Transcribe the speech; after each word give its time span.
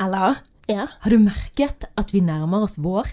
Ella, 0.00 0.34
Ja. 0.68 0.86
har 1.00 1.10
du 1.10 1.18
merket 1.18 1.84
at 1.96 2.10
vi 2.12 2.20
nærmer 2.20 2.62
oss 2.66 2.76
vår? 2.78 3.06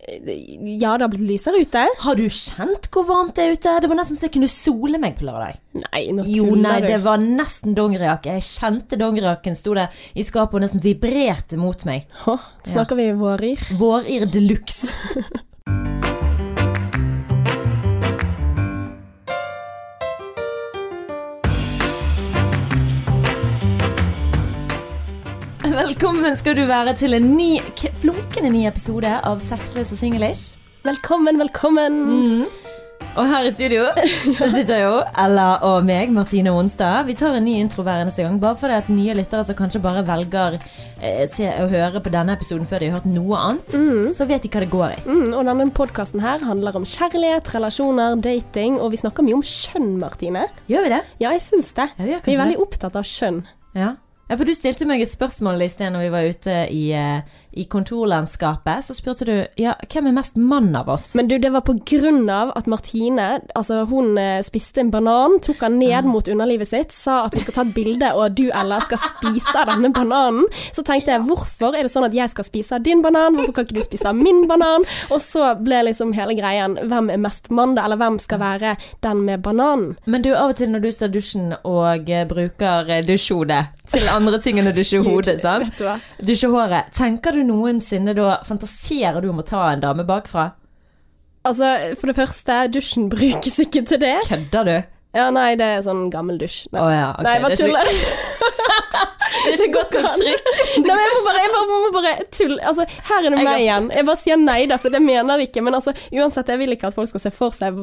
ja, 0.00 0.96
det 0.96 1.04
har 1.04 1.08
blitt 1.12 1.26
lysere 1.28 1.60
ute. 1.60 1.82
Har 2.00 2.16
du 2.16 2.24
kjent 2.32 2.86
hvor 2.92 3.04
varmt 3.08 3.34
det 3.36 3.44
er 3.44 3.52
ute? 3.52 3.74
Det 3.82 3.90
var 3.90 3.98
nesten 3.98 4.16
så 4.16 4.26
jeg 4.28 4.32
kunne 4.36 4.48
sole 4.48 4.98
meg 5.02 5.18
på 5.18 5.26
lørdag. 5.28 5.58
Nei, 5.76 6.02
nå 6.16 6.24
Jo, 6.30 6.54
nei, 6.56 6.78
det 6.84 7.02
var 7.04 7.20
nesten 7.20 7.76
dongerijakke. 7.76 8.32
Jeg 8.38 8.46
kjente 8.48 8.98
dongerijakken 9.00 9.58
sto 9.58 9.74
der 9.76 9.92
i 10.16 10.24
skapet 10.26 10.56
og 10.56 10.64
nesten 10.64 10.82
vibrerte 10.84 11.58
mot 11.60 11.84
meg. 11.88 12.08
Hå, 12.24 12.38
snakker 12.66 12.96
vi 12.98 13.10
våryr? 13.18 13.66
Våryr 13.80 14.26
de 14.32 14.40
luxe. 14.46 14.88
Velkommen 25.80 26.34
skal 26.36 26.58
du 26.58 26.66
være 26.68 26.92
til 27.00 27.16
en 27.16 27.30
ny, 27.38 27.54
flunkende 28.02 28.50
ny 28.52 28.66
episode 28.68 29.08
av 29.08 29.38
Sexløs 29.40 29.94
og 29.94 29.96
singlish. 29.96 30.58
Velkommen, 30.84 31.38
velkommen. 31.40 31.94
Og 33.16 33.22
her 33.30 33.46
i 33.48 33.52
studio 33.54 33.86
sitter 34.56 34.82
jo 34.82 34.90
Ella 35.22 35.46
og 35.64 35.86
meg, 35.88 36.12
Martine 36.12 36.52
Onstad. 36.52 37.06
Vi 37.08 37.14
tar 37.16 37.38
en 37.38 37.46
ny 37.48 37.54
intro 37.62 37.80
hver 37.86 38.02
eneste 38.02 38.26
gang, 38.26 38.36
bare 38.42 38.58
fordi 38.60 38.76
at 38.76 38.90
nye 38.92 39.14
lyttere 39.22 39.46
som 39.48 39.56
kanskje 39.56 39.80
bare 39.86 40.02
velger 40.10 40.58
eh, 40.58 41.24
se, 41.30 41.48
å 41.48 41.70
høre 41.72 42.04
på 42.04 42.12
denne 42.12 42.36
episoden 42.36 42.68
før 42.68 42.84
de 42.84 42.92
har 42.92 43.00
hørt 43.00 43.08
noe 43.08 43.40
annet, 43.40 43.78
så 44.18 44.28
vet 44.28 44.44
de 44.44 44.52
hva 44.52 44.64
det 44.66 44.70
går 44.74 44.98
i. 44.98 45.00
Mm, 45.08 45.32
og 45.32 45.48
denne 45.48 45.70
podkasten 45.80 46.20
her 46.20 46.44
handler 46.44 46.76
om 46.76 46.84
kjærlighet, 46.84 47.48
relasjoner, 47.56 48.20
dating, 48.20 48.76
og 48.76 48.92
vi 48.92 49.00
snakker 49.00 49.24
mye 49.24 49.40
om 49.40 49.48
kjønn, 49.48 49.96
Martine. 50.04 50.44
Gjør 50.68 50.90
vi 50.90 50.94
det? 50.98 51.02
Ja, 51.24 51.32
jeg 51.32 51.46
syns 51.48 51.72
det. 51.80 51.88
Ja, 51.96 52.20
vi 52.20 52.20
Vi 52.28 52.36
er 52.36 52.44
veldig 52.44 52.60
opptatt 52.68 53.00
av 53.00 53.08
kjønn. 53.08 53.46
Ja. 53.80 53.94
Ja, 54.30 54.36
for 54.38 54.46
du 54.46 54.54
stilte 54.54 54.86
meg 54.86 55.02
et 55.02 55.10
spørsmål 55.10 55.64
i 55.64 55.68
sted 55.70 55.90
når 55.90 56.04
vi 56.06 56.10
var 56.14 56.28
ute 56.30 56.56
i, 56.70 56.84
eh, 56.94 57.22
i 57.52 57.64
kontorlandskapet. 57.64 58.84
Så 58.84 58.94
spurte 58.94 59.26
du 59.26 59.34
ja, 59.60 59.74
hvem 59.92 60.10
er 60.10 60.16
mest 60.20 60.36
mann 60.36 60.70
av 60.76 60.88
oss? 60.92 61.12
Men 61.18 61.28
du, 61.30 61.36
det 61.38 61.52
var 61.52 61.64
på 61.66 61.76
grunn 61.86 62.28
av 62.30 62.52
at 62.58 62.68
Martine 62.70 63.40
altså 63.58 63.84
hun 63.90 64.18
eh, 64.20 64.40
spiste 64.46 64.82
en 64.82 64.92
banan, 64.92 65.38
tok 65.42 65.64
den 65.64 65.78
ned 65.82 66.08
mot 66.08 66.28
underlivet 66.28 66.70
sitt, 66.70 66.94
sa 66.94 67.24
at 67.26 67.36
vi 67.36 67.42
skal 67.44 67.56
ta 67.56 67.64
et 67.66 67.74
bilde, 67.76 68.12
og 68.14 68.36
du 68.38 68.48
Ella 68.50 68.80
skal 68.84 69.00
spise 69.02 69.54
av 69.58 69.70
denne 69.72 69.92
bananen. 69.94 70.46
Så 70.76 70.84
tenkte 70.86 71.14
jeg 71.14 71.26
hvorfor 71.26 71.76
er 71.76 71.86
det 71.86 71.92
sånn 71.92 72.06
at 72.06 72.16
jeg 72.16 72.32
skal 72.32 72.46
spise 72.46 72.78
av 72.78 72.84
din 72.86 73.02
banan, 73.04 73.38
hvorfor 73.38 73.58
kan 73.58 73.68
ikke 73.68 73.80
du 73.80 73.84
spise 73.86 74.10
av 74.10 74.18
min 74.18 74.44
banan? 74.50 74.86
Og 75.10 75.20
så 75.22 75.52
ble 75.60 75.82
liksom 75.90 76.14
hele 76.16 76.36
greien 76.38 76.76
hvem 76.90 77.10
er 77.12 77.20
mest 77.22 77.50
mann, 77.54 77.76
da, 77.78 77.86
eller 77.86 78.00
hvem 78.00 78.18
skal 78.22 78.42
være 78.42 78.76
den 79.04 79.24
med 79.26 79.44
bananen? 79.44 79.96
Men 80.06 80.24
du, 80.26 80.32
av 80.36 80.54
og 80.54 80.60
til 80.60 80.70
når 80.72 80.84
du 80.84 80.90
står 80.94 81.10
i 81.10 81.16
dusjen 81.18 81.52
og 81.66 82.10
eh, 82.10 82.26
bruker 82.28 82.90
eh, 82.90 83.04
dusjhodet 83.06 83.62
til 83.90 84.08
andre 84.10 84.38
ting 84.42 84.60
enn 84.60 84.70
å 84.70 84.74
dusje 84.74 85.00
hodet, 85.02 85.40
sant? 85.42 85.80
Dusje 86.22 86.50
håret. 86.50 86.90
Tenker 86.96 87.34
du 87.34 87.39
noensinne 87.46 88.14
da 88.16 88.38
Fantaserer 88.46 89.20
du 89.24 89.30
om 89.32 89.42
å 89.42 89.46
ta 89.46 89.66
en 89.72 89.82
dame 89.82 90.04
bakfra? 90.08 90.50
Altså, 91.48 91.70
for 91.96 92.10
det 92.10 92.16
første, 92.18 92.56
dusjen 92.74 93.08
brukes 93.12 93.56
ikke 93.62 93.84
til 93.88 94.00
det. 94.02 94.16
Kødder 94.28 94.66
du? 94.68 94.74
Ja, 95.16 95.30
nei, 95.34 95.54
det 95.58 95.66
er 95.66 95.80
sånn 95.82 96.04
gammel 96.12 96.36
dusj. 96.38 96.66
Nei, 96.70 96.82
Å 96.84 96.90
ja, 96.92 97.06
ok. 97.16 97.24
nei 97.26 97.36
bare 97.42 97.56
er 97.56 97.62
tuller. 97.62 97.88
Det 99.30 99.52
er 99.52 99.64
ikke 99.64 99.78
godt 99.78 99.96
nok 99.96 100.18
trykk. 100.20 100.50
Nei, 100.86 100.96
men 100.96 101.02
jeg 101.04 101.14
må 101.14 101.22
bare, 101.26 101.42
jeg 101.44 101.52
bare, 101.54 101.66
må 101.70 101.90
bare 101.96 102.14
tulle. 102.34 102.58
Altså, 102.70 102.86
her 103.10 103.26
er 103.26 103.34
det 103.34 103.44
meg 103.44 103.62
igjen. 103.64 103.90
Jeg 103.94 104.06
bare 104.08 104.20
sier 104.20 104.40
nei 104.40 104.58
da, 104.70 104.78
for 104.80 104.96
jeg 104.96 105.04
mener 105.04 105.40
det 105.40 105.48
ikke. 105.50 105.64
Men 105.66 105.78
altså, 105.78 105.94
uansett, 106.14 106.52
jeg 106.52 106.60
vil 106.62 106.74
ikke 106.76 106.90
at 106.90 106.96
folk 106.96 107.10
skal 107.10 107.24
se 107.24 107.32
for 107.34 107.54
seg 107.54 107.76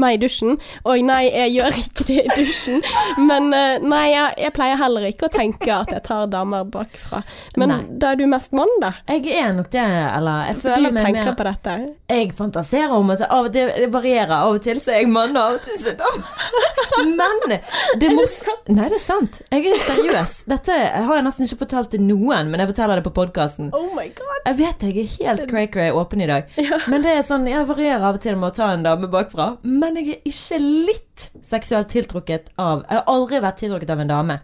meg 0.00 0.18
i 0.18 0.20
dusjen. 0.24 0.58
Og 0.84 1.04
nei, 1.06 1.22
jeg 1.28 1.54
gjør 1.56 1.78
ikke 1.84 2.08
det 2.10 2.20
i 2.24 2.38
dusjen. 2.40 2.84
Men 3.30 3.50
eh, 3.56 3.76
nei, 3.84 4.04
jeg, 4.12 4.38
jeg 4.46 4.56
pleier 4.56 4.80
heller 4.80 5.08
ikke 5.10 5.28
å 5.28 5.34
tenke 5.34 5.70
at 5.74 5.92
jeg 5.94 6.04
tar 6.06 6.28
damer 6.32 6.66
bakfra. 6.68 7.22
Men 7.60 7.70
Nei. 7.70 7.80
da 8.00 8.12
er 8.12 8.20
du 8.20 8.26
mest 8.30 8.54
mann, 8.56 8.70
da. 8.82 8.94
Jeg 9.10 9.28
er 9.38 9.52
nok 9.56 9.70
det, 9.72 9.84
eller 9.84 10.50
jeg 10.50 10.58
Du 10.58 10.64
føler 10.64 10.94
meg 10.94 11.08
tenker 11.08 11.30
mer 11.30 11.38
på 11.38 11.46
dette. 11.48 11.76
Jeg 12.14 12.32
fantaserer 12.38 12.94
om 12.94 13.12
at 13.14 13.24
av 13.28 13.48
og 13.48 13.54
til 13.54 13.70
Det 13.74 13.90
varierer. 13.92 14.34
Av 14.34 14.56
og 14.56 14.62
til 14.64 14.80
så 14.82 14.94
er 14.94 15.02
jeg 15.02 15.10
mann, 15.12 15.36
og 15.36 15.42
av 15.42 15.58
og 15.58 15.66
til 15.66 15.80
så 15.80 15.92
er 15.92 15.94
jeg 15.94 16.00
dame. 16.02 17.14
Men 17.20 17.56
det 18.00 18.08
er 18.08 18.14
morsomt 18.16 18.70
Nei, 18.74 18.86
det 18.90 18.98
er 18.98 19.02
sant. 19.02 19.40
Jeg 19.52 19.66
er 19.70 19.82
seriøs. 19.86 20.34
Dette 20.50 20.63
har 20.72 21.18
jeg 21.18 21.24
nesten 21.26 21.46
ikke 21.46 21.60
fortalt 21.64 21.90
til 21.92 22.02
noen, 22.04 22.48
men 22.50 22.62
jeg 22.62 22.70
forteller 22.70 23.00
det 23.00 23.04
på 23.06 23.12
podkasten. 23.16 23.68
Oh 23.76 23.90
my 23.96 24.06
god. 24.16 24.40
Jeg 24.44 24.58
vet 24.60 24.86
jeg 24.86 24.96
er 25.02 25.12
helt 25.18 25.44
cray-cray 25.50 25.92
åpen 25.94 26.24
i 26.24 26.28
dag. 26.30 26.48
Men 26.90 27.04
det 27.04 27.12
er 27.18 27.22
sånn, 27.26 27.46
jeg 27.50 27.68
varierer 27.68 28.04
av 28.04 28.18
og 28.18 28.24
til 28.24 28.38
med 28.40 28.52
å 28.52 28.56
ta 28.56 28.72
en 28.72 28.86
dame 28.86 29.10
bakfra. 29.12 29.54
Men 29.64 30.00
jeg 30.00 30.16
er 30.16 30.32
ikke 30.32 30.60
litt 30.62 31.28
seksuelt 31.44 31.92
tiltrukket 31.92 32.50
av 32.60 32.84
Jeg 32.88 32.98
har 33.00 33.08
aldri 33.10 33.40
vært 33.44 33.60
tiltrukket 33.62 33.94
av 33.94 34.04
en 34.04 34.12
dame. 34.14 34.40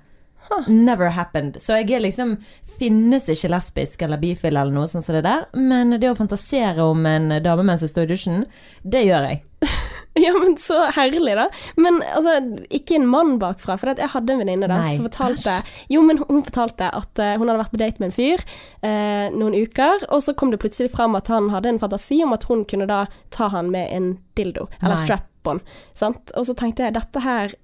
Never 0.67 1.13
happened. 1.15 1.61
Så 1.63 1.79
jeg 1.81 1.93
er 1.95 2.03
liksom 2.07 2.39
Finnes 2.81 3.27
ikke 3.29 3.51
lesbisk 3.53 4.01
eller 4.07 4.17
bifil 4.17 4.57
eller 4.57 4.73
noe 4.73 4.89
sånt 4.89 5.05
som 5.05 5.19
det 5.19 5.27
der. 5.27 5.43
Men 5.53 5.93
det 6.01 6.09
å 6.09 6.17
fantasere 6.17 6.81
om 6.89 7.05
en 7.05 7.35
dame 7.45 7.67
mens 7.69 7.85
jeg 7.85 7.93
står 7.93 8.07
i 8.07 8.13
dusjen, 8.15 8.47
det 8.81 9.05
gjør 9.05 9.27
jeg. 9.29 9.43
Ja, 10.19 10.33
men 10.35 10.57
så 10.59 10.75
herlig, 10.97 11.37
da. 11.39 11.47
Men 11.79 12.01
altså, 12.03 12.35
ikke 12.75 12.97
en 12.99 13.07
mann 13.11 13.37
bakfra. 13.39 13.77
For 13.79 13.93
jeg 13.95 14.11
hadde 14.11 14.35
en 14.35 14.43
venninne 14.43 14.69
da 14.71 14.81
som 14.89 15.07
fortalte 15.07 15.55
Jo, 15.93 16.03
men 16.07 16.19
hun 16.25 16.43
fortalte 16.47 16.91
at 16.97 17.23
eh, 17.23 17.37
hun 17.39 17.47
hadde 17.47 17.63
vært 17.63 17.75
på 17.77 17.83
date 17.83 18.03
med 18.03 18.11
en 18.11 18.17
fyr 18.17 18.43
eh, 18.83 19.31
noen 19.31 19.55
uker, 19.55 20.07
og 20.11 20.25
så 20.25 20.35
kom 20.35 20.51
det 20.51 20.61
plutselig 20.63 20.91
fram 20.95 21.15
at 21.19 21.31
han 21.31 21.51
hadde 21.55 21.71
en 21.75 21.81
fantasi 21.83 22.23
om 22.27 22.35
at 22.35 22.47
hun 22.51 22.67
kunne 22.69 22.89
da 22.91 23.05
ta 23.35 23.51
han 23.55 23.71
med 23.71 23.91
en 23.95 24.13
dildo, 24.39 24.67
eller 24.83 24.99
strap-on. 24.99 25.63
Sant? 25.99 26.35
Og 26.35 26.49
så 26.49 26.57
tenkte 26.59 26.89
jeg 26.89 26.99
dette 26.99 27.23
her 27.25 27.55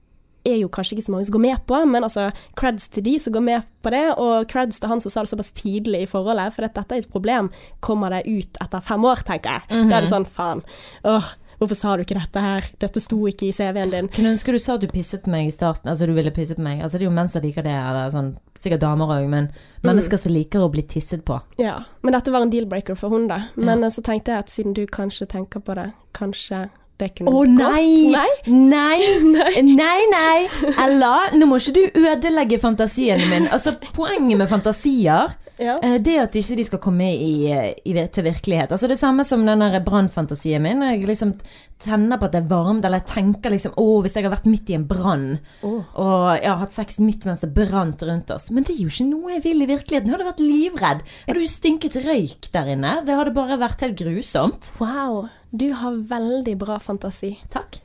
er 0.47 0.61
jo 0.61 0.69
kanskje 0.71 0.95
ikke 0.97 1.07
så 1.09 1.13
mange 1.15 1.27
som 1.27 1.35
går 1.35 1.43
med 1.43 1.63
på, 1.67 1.79
men 1.91 2.07
altså 2.07 2.29
creds 2.59 2.87
til 2.95 3.03
de 3.07 3.17
som 3.23 3.35
går 3.35 3.43
med 3.43 3.65
på 3.83 3.91
det, 3.91 4.05
og 4.23 4.47
creds 4.53 4.79
til 4.79 4.93
han 4.93 5.03
som 5.03 5.11
sa 5.13 5.25
det 5.25 5.33
såpass 5.33 5.51
tidlig 5.59 6.05
i 6.05 6.11
forholdet, 6.11 6.55
for 6.55 6.63
dette 6.67 6.85
er 6.87 7.03
et 7.03 7.11
problem. 7.11 7.51
Kommer 7.83 8.15
det 8.15 8.23
ut 8.31 8.61
etter 8.63 8.85
fem 8.87 9.03
år, 9.11 9.25
tenker 9.27 9.59
jeg. 9.59 9.83
Da 9.91 9.99
er 9.99 10.07
det 10.07 10.13
sånn, 10.13 10.29
faen. 10.31 10.63
Åh, 11.03 11.33
hvorfor 11.61 11.79
sa 11.79 11.97
du 11.97 12.05
ikke 12.05 12.19
dette 12.19 12.43
her? 12.43 12.69
Dette 12.83 13.03
sto 13.03 13.19
ikke 13.29 13.49
i 13.49 13.55
CV-en 13.57 13.93
din. 13.95 14.11
Kunne 14.13 14.35
ønske 14.35 14.55
du 14.55 14.61
sa 14.63 14.77
at 14.77 14.85
du 14.85 14.91
pisset 14.91 15.25
på 15.25 15.33
meg 15.33 15.51
i 15.51 15.55
starten. 15.55 15.91
Altså 15.93 16.09
du 16.09 16.15
ville 16.17 16.33
pisse 16.35 16.57
på 16.57 16.65
meg. 16.65 16.83
Altså 16.83 16.99
det 16.99 17.07
er 17.07 17.11
jo 17.11 17.17
menn 17.17 17.33
som 17.33 17.45
liker 17.45 17.67
det, 17.67 17.77
eller 17.77 18.13
sånn 18.15 18.35
Sikkert 18.57 18.81
damer 18.81 19.11
òg, 19.13 19.27
men 19.29 19.51
mennesker 19.85 20.17
som 20.17 20.33
liker 20.33 20.63
å 20.65 20.71
bli 20.73 20.81
tisset 20.89 21.27
på. 21.29 21.35
Ja, 21.61 21.75
men 22.01 22.15
dette 22.17 22.33
var 22.33 22.47
en 22.47 22.53
deal-breaker 22.55 22.97
for 22.97 23.13
hun 23.13 23.27
da. 23.29 23.43
Men 23.53 23.85
ja. 23.85 23.91
så 23.93 24.01
tenkte 24.01 24.33
jeg 24.33 24.47
at 24.47 24.53
siden 24.53 24.73
du 24.73 24.87
kanskje 24.89 25.29
tenker 25.29 25.61
på 25.61 25.77
det, 25.77 25.91
kanskje 26.17 26.63
det 27.01 27.11
kunne 27.17 27.33
Å 27.33 27.43
gått? 27.45 27.57
nei! 27.57 28.11
Nei? 28.13 28.29
Nei! 28.77 29.63
Nei, 29.77 29.99
nei! 30.13 30.47
Ella, 30.87 31.15
nå 31.37 31.49
må 31.49 31.59
ikke 31.61 31.75
du 31.77 32.01
ødelegge 32.07 32.61
fantasien 32.63 33.21
min. 33.31 33.51
Altså, 33.53 33.77
poenget 33.97 34.41
med 34.41 34.49
fantasier 34.53 35.35
Ja. 35.59 35.79
eh, 35.81 35.97
det 36.05 36.15
er 36.17 36.27
at 36.27 36.35
ikke 36.37 36.57
de 36.59 36.65
skal 36.69 36.81
komme 36.85 37.07
i, 37.13 37.49
eh, 37.53 37.71
i, 37.85 37.95
til 38.13 38.25
virkelighet. 38.27 38.73
Altså 38.73 38.89
Det 38.89 38.99
samme 39.01 39.25
som 39.25 39.45
den 39.47 39.65
brannfantasien 39.85 40.63
min. 40.63 40.83
Jeg 40.85 41.07
liksom 41.09 41.37
tenner 41.83 42.17
på 42.21 42.25
at 42.29 42.33
det 42.33 42.43
er 42.43 42.49
varmt, 42.51 42.85
eller 42.85 43.03
jeg 43.03 43.11
tenker 43.13 43.53
liksom 43.53 43.75
Å, 43.77 43.87
hvis 44.05 44.15
jeg 44.17 44.25
har 44.25 44.33
vært 44.33 44.49
midt 44.49 44.71
i 44.73 44.77
en 44.79 44.87
brann, 44.89 45.27
oh. 45.63 45.83
og 46.01 46.23
jeg 46.41 46.49
har 46.49 46.61
hatt 46.63 46.77
sex 46.77 46.99
midt 47.05 47.27
mens 47.29 47.43
det 47.45 47.53
brant 47.57 48.01
rundt 48.09 48.31
oss. 48.33 48.49
Men 48.51 48.65
det 48.65 48.77
er 48.77 48.83
jo 48.85 48.93
ikke 48.93 49.09
noe 49.11 49.35
jeg 49.37 49.45
vil 49.45 49.65
i 49.65 49.69
virkeligheten. 49.69 50.09
Jeg 50.09 50.17
hadde 50.17 50.29
vært 50.31 50.45
livredd. 50.45 51.03
Hadde 51.29 51.45
jo 51.45 51.51
stinket 51.53 51.99
røyk 52.05 52.49
der 52.55 52.73
inne. 52.77 52.95
Det 53.07 53.17
hadde 53.19 53.35
bare 53.37 53.61
vært 53.61 53.85
helt 53.85 53.99
grusomt. 54.01 54.71
Wow, 54.81 55.27
du 55.57 55.73
har 55.73 55.93
veldig 56.11 56.57
bra 56.59 56.79
fantasi. 56.79 57.37
Takk. 57.51 57.81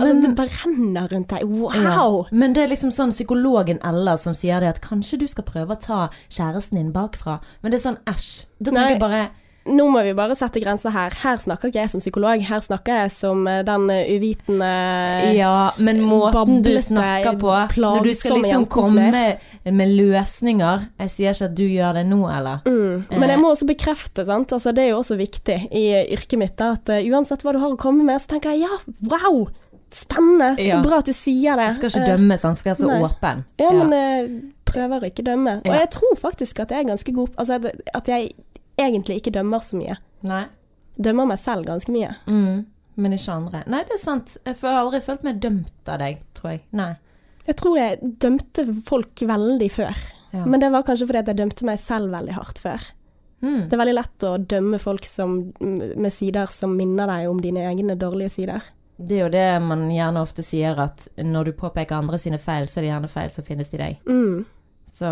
Altså, 0.00 0.14
Men- 0.14 0.22
det 0.22 0.36
brenner 0.36 1.08
rundt 1.08 1.28
deg. 1.28 1.42
Wow! 1.44 1.74
Ja. 1.74 2.28
Men 2.32 2.54
det 2.54 2.62
er 2.64 2.68
liksom 2.68 2.90
sånn 2.90 3.12
psykologen 3.12 3.78
Ella 3.84 4.16
som 4.16 4.34
sier 4.34 4.60
det 4.60 4.68
at 4.68 4.80
kanskje 4.80 5.18
du 5.18 5.26
skal 5.28 5.44
prøve 5.44 5.76
å 5.76 5.80
ta 5.80 6.08
kjæresten 6.30 6.78
din 6.80 6.92
bakfra. 6.92 7.40
Men 7.62 7.70
det 7.72 7.80
er 7.80 7.90
sånn 7.90 7.98
æsj. 8.06 8.46
Da 8.62 8.70
tenker 8.70 8.88
jeg 8.96 9.00
bare 9.00 9.30
Nå 9.70 9.84
må 9.94 10.00
vi 10.02 10.14
bare 10.18 10.34
sette 10.38 10.58
grenser 10.62 10.90
her. 10.94 11.14
Her 11.22 11.38
snakker 11.38 11.70
ikke 11.70 11.82
jeg 11.84 11.92
som 11.92 12.02
psykolog, 12.02 12.42
her 12.48 12.62
snakker 12.64 13.04
jeg 13.04 13.12
som 13.14 13.44
eh, 13.46 13.60
den 13.66 13.88
eh, 13.94 14.10
uvitende 14.16 14.70
Ja, 15.36 15.70
men 15.78 16.02
måten 16.02 16.62
du 16.66 16.72
snakker 16.82 17.38
på 17.38 17.52
Når 17.78 18.02
du 18.08 18.12
skal 18.18 18.40
liksom 18.42 18.66
komme 18.72 19.10
med, 19.14 19.92
løsninger 19.92 20.86
Jeg 21.04 21.14
sier 21.14 21.36
ikke 21.36 21.50
at 21.50 21.56
du 21.58 21.64
gjør 21.68 21.98
det 22.00 22.04
nå, 22.10 22.20
eller? 22.32 22.62
Mm. 22.66 23.06
Men 23.14 23.34
jeg 23.34 23.42
må 23.42 23.52
også 23.52 23.68
bekrefte, 23.70 24.26
sant? 24.26 24.52
Altså, 24.52 24.74
det 24.74 24.86
er 24.86 24.92
jo 24.94 25.00
også 25.02 25.18
viktig 25.20 25.58
i 25.70 25.86
yrket 26.16 26.38
mitt, 26.40 26.62
at 26.62 26.90
eh, 26.92 27.06
uansett 27.12 27.44
hva 27.46 27.54
du 27.54 27.62
har 27.62 27.74
å 27.74 27.80
komme 27.80 28.06
med, 28.06 28.22
så 28.22 28.34
tenker 28.34 28.56
jeg 28.56 28.66
ja, 28.66 28.80
wow! 29.12 29.44
Spennende! 29.92 30.54
Så 30.56 30.78
bra 30.80 31.02
at 31.02 31.08
du 31.08 31.12
sier 31.12 31.58
det. 31.60 31.66
Jeg 31.68 31.76
skal 31.76 31.90
ikke 31.90 32.02
Eh, 32.02 32.10
dømme, 32.16 32.38
sant? 32.40 32.58
Skal 32.58 32.72
være 32.72 32.80
så 32.80 32.88
nei. 32.88 33.00
åpen. 33.04 33.42
Ja, 33.60 33.72
men 33.76 33.92
jeg 33.92 34.30
prøver 34.64 35.02
å 35.04 35.10
ikke 35.10 35.24
dømme. 35.26 35.58
Og 35.66 35.74
jeg 35.76 35.90
tror 35.92 36.14
faktisk 36.20 36.62
at 36.64 36.72
jeg 36.72 36.84
er 36.84 36.88
ganske 36.88 37.12
god 37.12 37.28
Altså 37.36 37.58
at 37.92 38.08
jeg 38.08 38.30
egentlig 38.80 39.20
ikke 39.20 39.34
dømmer 39.34 39.62
så 39.64 39.78
mye. 39.78 39.98
Nei. 40.26 40.44
Dømmer 41.02 41.32
meg 41.32 41.40
selv 41.42 41.66
ganske 41.68 41.92
mye. 41.92 42.12
Mm. 42.26 42.64
Men 43.02 43.16
ikke 43.16 43.34
andre. 43.34 43.62
Nei, 43.72 43.84
det 43.88 43.96
er 43.96 44.02
sant. 44.02 44.34
Jeg 44.44 44.58
har 44.60 44.80
aldri 44.82 45.00
følt 45.04 45.22
meg 45.26 45.40
dømt 45.42 45.88
av 45.88 46.02
deg, 46.02 46.20
tror 46.36 46.54
jeg. 46.54 46.64
Nei. 46.76 46.92
Jeg 47.46 47.58
tror 47.58 47.78
jeg 47.78 48.10
dømte 48.22 48.66
folk 48.86 49.22
veldig 49.26 49.70
før. 49.72 50.02
Ja. 50.32 50.44
Men 50.46 50.60
det 50.62 50.70
var 50.72 50.84
kanskje 50.86 51.08
fordi 51.08 51.22
jeg 51.22 51.40
dømte 51.40 51.66
meg 51.68 51.80
selv 51.82 52.12
veldig 52.14 52.36
hardt 52.36 52.60
før. 52.62 52.84
Mm. 53.42 53.64
Det 53.66 53.74
er 53.74 53.80
veldig 53.80 53.96
lett 53.96 54.26
å 54.28 54.36
dømme 54.52 54.78
folk 54.78 55.08
som, 55.08 55.40
med 55.58 56.12
sider 56.14 56.52
som 56.52 56.76
minner 56.78 57.10
deg 57.10 57.26
om 57.30 57.40
dine 57.42 57.64
egne 57.66 57.96
dårlige 57.98 58.36
sider. 58.36 58.70
Det 59.02 59.16
er 59.16 59.24
jo 59.24 59.32
det 59.32 59.46
man 59.64 59.88
gjerne 59.90 60.22
ofte 60.22 60.44
sier, 60.46 60.78
at 60.78 61.08
når 61.18 61.50
du 61.50 61.56
påpeker 61.58 61.96
andre 61.96 62.20
sine 62.22 62.38
feil, 62.38 62.68
så 62.70 62.78
er 62.78 62.84
det 62.84 62.92
gjerne 62.92 63.10
feil 63.10 63.32
som 63.34 63.46
finnes 63.46 63.72
i 63.72 63.80
deg. 63.80 64.04
Mm. 64.06 64.44
Så 64.92 65.10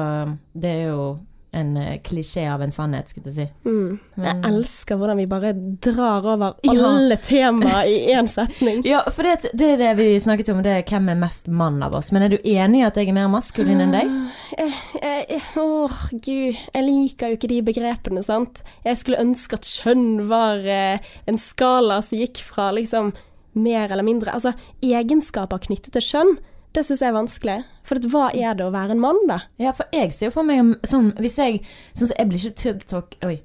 det 0.53 0.71
er 0.77 0.93
jo 0.93 1.05
en 1.53 1.77
eh, 1.77 1.97
klisjé 2.07 2.45
av 2.47 2.63
en 2.63 2.71
sannhet, 2.73 3.09
skulle 3.11 3.31
jeg 3.33 3.35
si. 3.35 3.47
Mm. 3.67 3.97
Jeg 4.23 4.43
elsker 4.51 4.99
hvordan 5.01 5.19
vi 5.19 5.27
bare 5.31 5.51
drar 5.83 6.27
over 6.35 6.55
Ja. 6.63 6.75
alle 6.87 7.17
temaer 7.17 7.89
i 7.91 7.97
én 8.15 8.29
setning. 8.31 8.83
Ja, 8.91 9.01
for 9.11 9.27
det, 9.27 9.51
det 9.59 9.73
er 9.75 9.81
det 9.83 9.89
vi 9.99 10.09
snakket 10.23 10.53
om, 10.55 10.63
det 10.63 10.77
er 10.77 10.85
hvem 10.87 11.09
er 11.11 11.19
mest 11.19 11.49
mann 11.51 11.83
av 11.83 11.95
oss. 11.99 12.13
Men 12.15 12.23
er 12.27 12.35
du 12.35 12.39
enig 12.45 12.83
i 12.83 12.87
at 12.87 12.97
jeg 13.01 13.11
er 13.11 13.17
mer 13.17 13.31
maskulin 13.33 13.83
enn 13.83 13.95
deg? 13.97 14.13
Eh, 14.59 14.85
eh, 15.03 15.49
Åh, 15.61 16.05
gud. 16.13 16.61
Jeg 16.75 16.87
liker 16.87 17.33
jo 17.33 17.39
ikke 17.41 17.51
de 17.51 17.63
begrepene, 17.67 18.23
sant. 18.27 18.63
Jeg 18.87 19.01
skulle 19.03 19.19
ønske 19.23 19.59
at 19.59 19.67
kjønn 19.67 20.29
var 20.31 20.63
eh, 20.63 21.03
en 21.27 21.39
skala 21.41 21.99
som 22.07 22.19
gikk 22.21 22.45
fra 22.47 22.71
liksom 22.77 23.11
mer 23.59 23.91
eller 23.91 24.07
mindre 24.07 24.31
Altså, 24.31 24.53
egenskaper 24.87 25.59
knyttet 25.67 25.97
til 25.97 26.05
kjønn, 26.07 26.37
det 26.77 26.85
syns 26.87 27.03
jeg 27.03 27.11
er 27.11 27.17
vanskelig. 27.17 27.59
For 27.87 28.11
hva 28.13 28.31
er 28.31 28.57
det 28.59 28.67
å 28.67 28.73
være 28.75 28.95
en 28.95 29.03
mann, 29.03 29.21
da? 29.29 29.41
Ja, 29.59 29.75
for 29.77 29.91
jeg 29.95 30.13
ser 30.15 30.31
jo 30.31 30.37
for 30.39 30.47
meg 30.47 30.77
sånn 30.87 31.11
Hvis 31.19 31.39
jeg 31.41 31.63
sånn, 31.99 32.13
Jeg 32.15 32.29
blir 32.31 32.45
ikke 32.45 32.61
tiltrukket 32.65 33.27
Oi. 33.27 33.39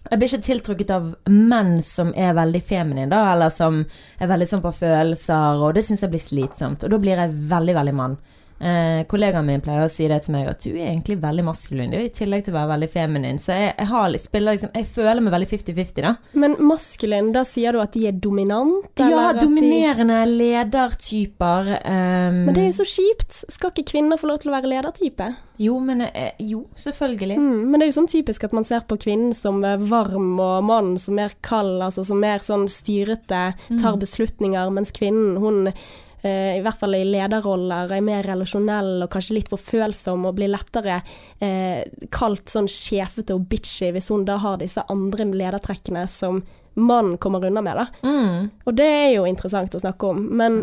Jeg 0.00 0.18
blir 0.18 0.30
ikke 0.30 0.46
tiltrukket 0.46 0.90
av 0.94 1.10
menn 1.28 1.82
som 1.84 2.10
er 2.16 2.32
veldig 2.34 2.62
feminine, 2.64 3.10
da, 3.12 3.34
eller 3.34 3.50
som 3.52 3.82
er 4.16 4.30
veldig 4.30 4.46
sånn 4.48 4.62
på 4.64 4.72
følelser, 4.72 5.60
og 5.60 5.74
det 5.76 5.82
syns 5.84 6.00
jeg 6.00 6.10
blir 6.14 6.22
slitsomt. 6.24 6.86
Og 6.86 6.94
da 6.94 6.98
blir 7.02 7.20
jeg 7.20 7.34
veldig, 7.50 7.74
veldig 7.76 7.94
mann. 7.98 8.14
Eh, 8.60 9.06
kollegaen 9.08 9.46
min 9.48 9.62
pleier 9.64 9.86
å 9.86 9.88
si 9.88 10.04
det 10.10 10.18
til 10.26 10.34
meg, 10.34 10.48
at 10.50 10.60
du 10.60 10.74
er 10.74 10.90
egentlig 10.90 11.16
veldig 11.22 11.44
maskulin, 11.46 11.94
du, 11.94 11.96
i 11.96 12.10
tillegg 12.12 12.44
til 12.44 12.52
å 12.52 12.58
være 12.58 12.72
veldig 12.74 12.88
feminin. 12.92 13.38
Så 13.40 13.56
jeg, 13.56 13.70
jeg 13.78 13.88
har 13.88 14.16
spiller 14.20 14.56
liksom 14.56 14.74
Jeg 14.76 14.88
føler 14.92 15.22
meg 15.24 15.32
veldig 15.32 15.48
50-50, 15.48 16.02
da. 16.04 16.12
Men 16.42 16.56
maskulin, 16.68 17.30
da 17.32 17.44
sier 17.48 17.72
du 17.72 17.80
at 17.80 17.96
de 17.96 18.04
er 18.10 18.18
dominant? 18.20 18.90
eller 19.00 19.16
Ja, 19.16 19.30
dominerende 19.38 20.18
de- 20.26 20.34
ledertyper. 20.42 21.70
Um... 21.84 22.42
Men 22.44 22.56
det 22.56 22.64
er 22.64 22.68
jo 22.68 22.76
så 22.82 22.88
kjipt. 22.90 23.38
Skal 23.48 23.72
ikke 23.72 23.86
kvinner 23.94 24.20
få 24.20 24.28
lov 24.28 24.42
til 24.42 24.52
å 24.52 24.56
være 24.58 24.72
ledertype? 24.74 25.30
Jo, 25.60 25.78
men 25.80 26.04
eh, 26.10 26.36
Jo, 26.38 26.66
selvfølgelig. 26.76 27.40
Mm, 27.40 27.64
men 27.64 27.80
det 27.80 27.86
er 27.86 27.92
jo 27.94 27.96
sånn 28.00 28.12
typisk 28.12 28.44
at 28.44 28.56
man 28.56 28.68
ser 28.68 28.84
på 28.88 29.00
kvinnen 29.00 29.32
som 29.36 29.64
er 29.64 29.80
varm, 29.80 30.34
og 30.36 30.68
mannen 30.68 31.00
som 31.00 31.16
er 31.20 31.32
kald, 31.44 31.78
altså 31.88 32.04
som 32.04 32.20
mer 32.20 32.44
sånn 32.44 32.68
styrete, 32.68 33.42
tar 33.80 33.98
beslutninger, 34.00 34.68
mens 34.76 34.92
kvinnen, 34.96 35.40
hun 35.40 35.72
eh, 35.72 35.82
i 36.28 36.60
hvert 36.64 36.78
fall 36.80 36.96
i 36.98 37.04
lederroller, 37.08 37.92
er 37.94 38.04
mer 38.04 38.26
relasjonell 38.28 39.06
og 39.06 39.10
kanskje 39.12 39.38
litt 39.38 39.50
for 39.52 39.62
følsom, 39.62 40.26
og 40.28 40.36
blir 40.36 40.52
lettere 40.52 41.00
eh, 41.40 41.86
kalt 42.12 42.52
sånn 42.52 42.68
sjefete 42.70 43.36
og 43.36 43.46
bitchy 43.50 43.92
hvis 43.94 44.10
hun 44.12 44.26
da 44.28 44.36
har 44.42 44.60
disse 44.60 44.84
andre 44.92 45.28
ledertrekkene 45.30 46.04
som 46.10 46.42
mannen 46.80 47.16
kommer 47.18 47.46
unna 47.46 47.62
med, 47.64 47.80
da. 47.80 47.86
Mm. 48.06 48.50
Og 48.64 48.76
det 48.76 48.86
er 48.86 49.10
jo 49.16 49.26
interessant 49.28 49.74
å 49.74 49.82
snakke 49.82 50.12
om, 50.12 50.22
men 50.38 50.62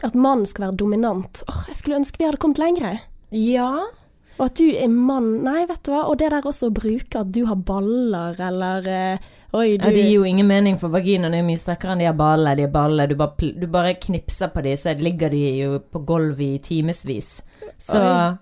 at 0.00 0.14
mannen 0.16 0.46
skal 0.48 0.68
være 0.68 0.78
dominant 0.80 1.42
Åh, 1.50 1.66
jeg 1.68 1.76
skulle 1.76 1.98
ønske 2.00 2.20
vi 2.20 2.24
hadde 2.24 2.40
kommet 2.40 2.62
lengre. 2.62 2.94
Ja. 3.36 3.84
Og 4.38 4.46
at 4.46 4.56
du 4.60 4.70
er 4.70 4.88
mann 4.92 5.42
Nei, 5.44 5.66
vet 5.68 5.82
du 5.84 5.92
hva. 5.92 6.06
Og 6.08 6.16
det 6.20 6.30
der 6.32 6.46
også 6.48 6.70
å 6.70 6.74
bruke 6.74 7.20
at 7.20 7.32
du 7.34 7.44
har 7.48 7.60
baller, 7.60 8.38
eller 8.40 8.88
eh, 8.88 9.30
Oi, 9.52 9.76
du 9.76 9.84
Ja, 9.84 9.90
det 9.92 10.00
gir 10.06 10.14
jo 10.14 10.24
ingen 10.24 10.48
mening, 10.48 10.78
for 10.80 10.88
vaginaen 10.88 11.34
er 11.36 11.44
mye 11.44 11.60
sterkere 11.60 11.92
enn 11.92 12.00
de 12.00 12.08
har 12.08 12.16
ballene. 12.16 12.56
De 12.56 12.64
er 12.64 12.72
baller, 12.72 13.10
du 13.10 13.18
bare, 13.20 13.50
du 13.52 13.66
bare 13.68 13.98
knipser 14.00 14.48
på 14.54 14.62
dem, 14.64 14.78
så 14.80 14.94
ligger 14.96 15.32
de 15.32 15.42
jo 15.58 15.80
på 15.92 16.00
gulvet 16.08 16.46
i 16.46 16.62
timevis. 16.70 17.34
Så 17.76 18.00
Oi. 18.00 18.38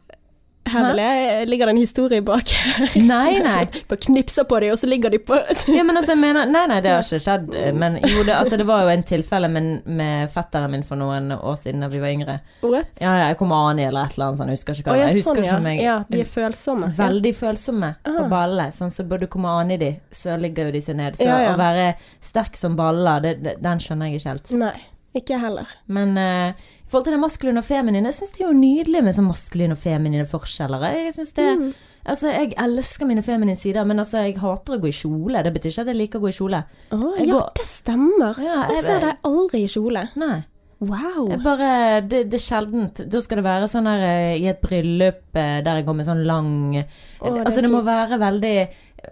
Her 0.71 1.47
ligger 1.47 1.67
det 1.67 1.73
en 1.73 1.81
historie 1.81 2.21
bak. 2.23 2.51
Nei, 2.97 3.39
nei. 3.43 3.65
Bare 3.91 3.99
knipser 4.05 4.45
på 4.45 4.59
dem, 4.61 4.73
og 4.75 4.79
så 4.79 4.87
ligger 4.87 5.11
de 5.11 5.19
på 5.19 5.35
Ja, 5.77 5.83
men 5.87 5.97
altså, 5.97 6.12
jeg 6.12 6.21
mener 6.21 6.47
Nei, 6.51 6.67
nei, 6.71 6.77
det 6.85 6.93
har 6.93 7.03
ikke 7.03 7.21
skjedd. 7.25 7.49
Men 7.81 7.97
jo, 8.05 8.23
det, 8.29 8.35
altså, 8.37 8.59
det 8.61 8.67
var 8.69 8.85
jo 8.85 8.93
en 8.93 9.03
tilfelle 9.09 9.49
med, 9.51 9.71
med 9.89 10.31
fetteren 10.35 10.71
min 10.75 10.85
for 10.87 11.01
noen 11.01 11.33
år 11.35 11.57
siden 11.62 11.83
da 11.85 11.89
vi 11.91 12.03
var 12.03 12.12
yngre. 12.12 12.37
What? 12.62 12.93
Ja, 13.01 13.15
ja, 13.23 13.31
jeg 13.33 13.39
kom 13.41 13.55
an 13.57 13.81
i 13.81 13.87
eller 13.89 14.07
et 14.11 14.15
eller 14.19 14.29
annet 14.31 14.43
sånt, 14.43 14.53
jeg 14.53 14.61
husker 14.61 14.81
ikke 14.83 14.93
hva. 14.93 14.99
ja, 15.01 15.09
Jeg 15.09 15.19
husker 15.21 15.43
sånn, 15.49 15.67
ja. 15.71 15.75
jeg 15.75 15.87
ja. 15.89 15.97
De 16.11 16.21
er 16.23 16.31
følsomme. 16.35 16.93
Veldig 17.01 17.35
følsomme 17.41 17.93
på 18.07 18.29
Ah. 18.31 18.71
Sånn, 18.77 18.93
så 18.95 19.05
burde 19.09 19.27
du 19.27 19.33
komme 19.33 19.51
an 19.62 19.71
i 19.75 19.79
de, 19.81 19.91
så 20.15 20.37
ligger 20.41 20.71
jo 20.71 20.81
seg 20.85 20.97
ned. 21.01 21.17
Så 21.19 21.27
Ja, 21.27 21.41
ja. 21.43 21.55
å 21.55 21.59
være 21.59 21.95
sterk 22.25 22.57
som 22.59 22.77
baller, 22.79 23.21
det, 23.25 23.35
det, 23.45 23.57
den 23.65 23.81
skjønner 23.83 24.11
jeg 24.11 24.21
ikke 24.21 24.35
helt. 24.35 24.53
Nei, 24.61 24.75
ikke 25.19 25.39
heller. 25.43 25.73
Men 25.91 26.17
eh, 26.21 26.69
i 26.91 26.93
forhold 26.93 27.07
til 27.07 27.15
det 27.15 27.21
maskuline 27.23 27.61
og 27.63 27.67
feminine, 27.69 28.11
jeg 28.11 28.17
syns 28.17 28.33
det 28.35 28.41
er 28.43 28.49
jo 28.49 28.57
nydelig 28.59 29.01
med 29.07 29.15
sånn 29.15 29.29
maskuline 29.31 29.77
og 29.77 29.79
feminine 29.79 30.25
forskjeller. 30.27 30.83
Jeg 30.91 31.15
synes 31.15 31.33
det 31.39 31.49
Mm. 31.61 31.71
Altså, 32.11 32.31
jeg 32.33 32.55
elsker 32.57 33.07
mine 33.07 33.23
feminine 33.23 33.55
sider, 33.61 33.85
men 33.85 33.99
altså, 34.01 34.23
jeg 34.25 34.39
hater 34.41 34.75
å 34.75 34.81
gå 34.81 34.89
i 34.89 34.91
kjole. 34.97 35.43
Det 35.45 35.53
betyr 35.53 35.69
ikke 35.71 35.83
at 35.85 35.91
jeg 35.93 35.97
liker 36.01 36.19
å 36.19 36.23
gå 36.25 36.29
i 36.33 36.39
kjole. 36.39 36.61
Å 36.91 37.11
Jeg 37.19 37.29
ja, 37.29 37.35
går- 37.35 37.51
det 37.55 37.67
stemmer. 37.69 38.39
Ja, 38.43 38.55
jeg 38.67 38.77
jeg- 38.77 38.85
ser 38.85 39.01
deg 39.01 39.17
aldri 39.23 39.61
i 39.63 39.69
kjole. 39.69 40.09
Nei. 40.17 40.45
Wow. 40.81 41.29
Bare, 41.45 42.01
det, 42.09 42.31
det 42.31 42.39
er 42.41 42.47
sjeldent. 42.47 43.03
Da 43.11 43.21
skal 43.21 43.37
det 43.37 43.45
være 43.45 43.69
sånn 43.69 43.85
her 43.87 44.01
eh, 44.01 44.39
i 44.41 44.47
et 44.49 44.63
bryllup 44.63 45.37
eh, 45.37 45.61
der 45.61 45.75
jeg 45.77 45.85
går 45.85 45.97
med 45.99 46.07
sånn 46.09 46.25
lang 46.25 46.79
oh, 47.21 47.35
det 47.35 47.45
Altså, 47.45 47.61
det 47.61 47.71
må 47.71 47.83
være 47.85 48.17
veldig 48.19 48.55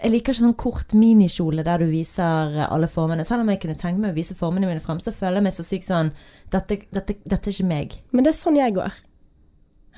Jeg 0.02 0.11
liker 0.12 0.32
ikke 0.35 0.40
sånn 0.43 0.55
kort 0.61 0.93
minikjole 0.94 1.64
der 1.64 1.79
du 1.81 1.87
viser 1.90 2.58
alle 2.69 2.87
formene. 2.93 3.25
Selv 3.25 3.40
om 3.40 3.49
jeg 3.49 3.61
kunne 3.62 3.75
tenke 3.81 4.00
meg 4.02 4.12
å 4.12 4.19
vise 4.19 4.35
formene 4.37 4.69
mine 4.69 4.81
frem, 4.85 5.00
så 5.00 5.12
føler 5.17 5.40
jeg 5.40 5.46
meg 5.49 5.52
så 5.56 5.64
sykt 5.64 5.87
sånn 5.88 6.11
dette, 6.52 6.82
dette, 6.93 7.17
dette 7.25 7.49
er 7.49 7.55
ikke 7.56 7.69
meg. 7.70 7.96
Men 8.12 8.25
det 8.26 8.35
er 8.35 8.38
sånn 8.38 8.56
jeg 8.61 8.75
går. 8.76 8.93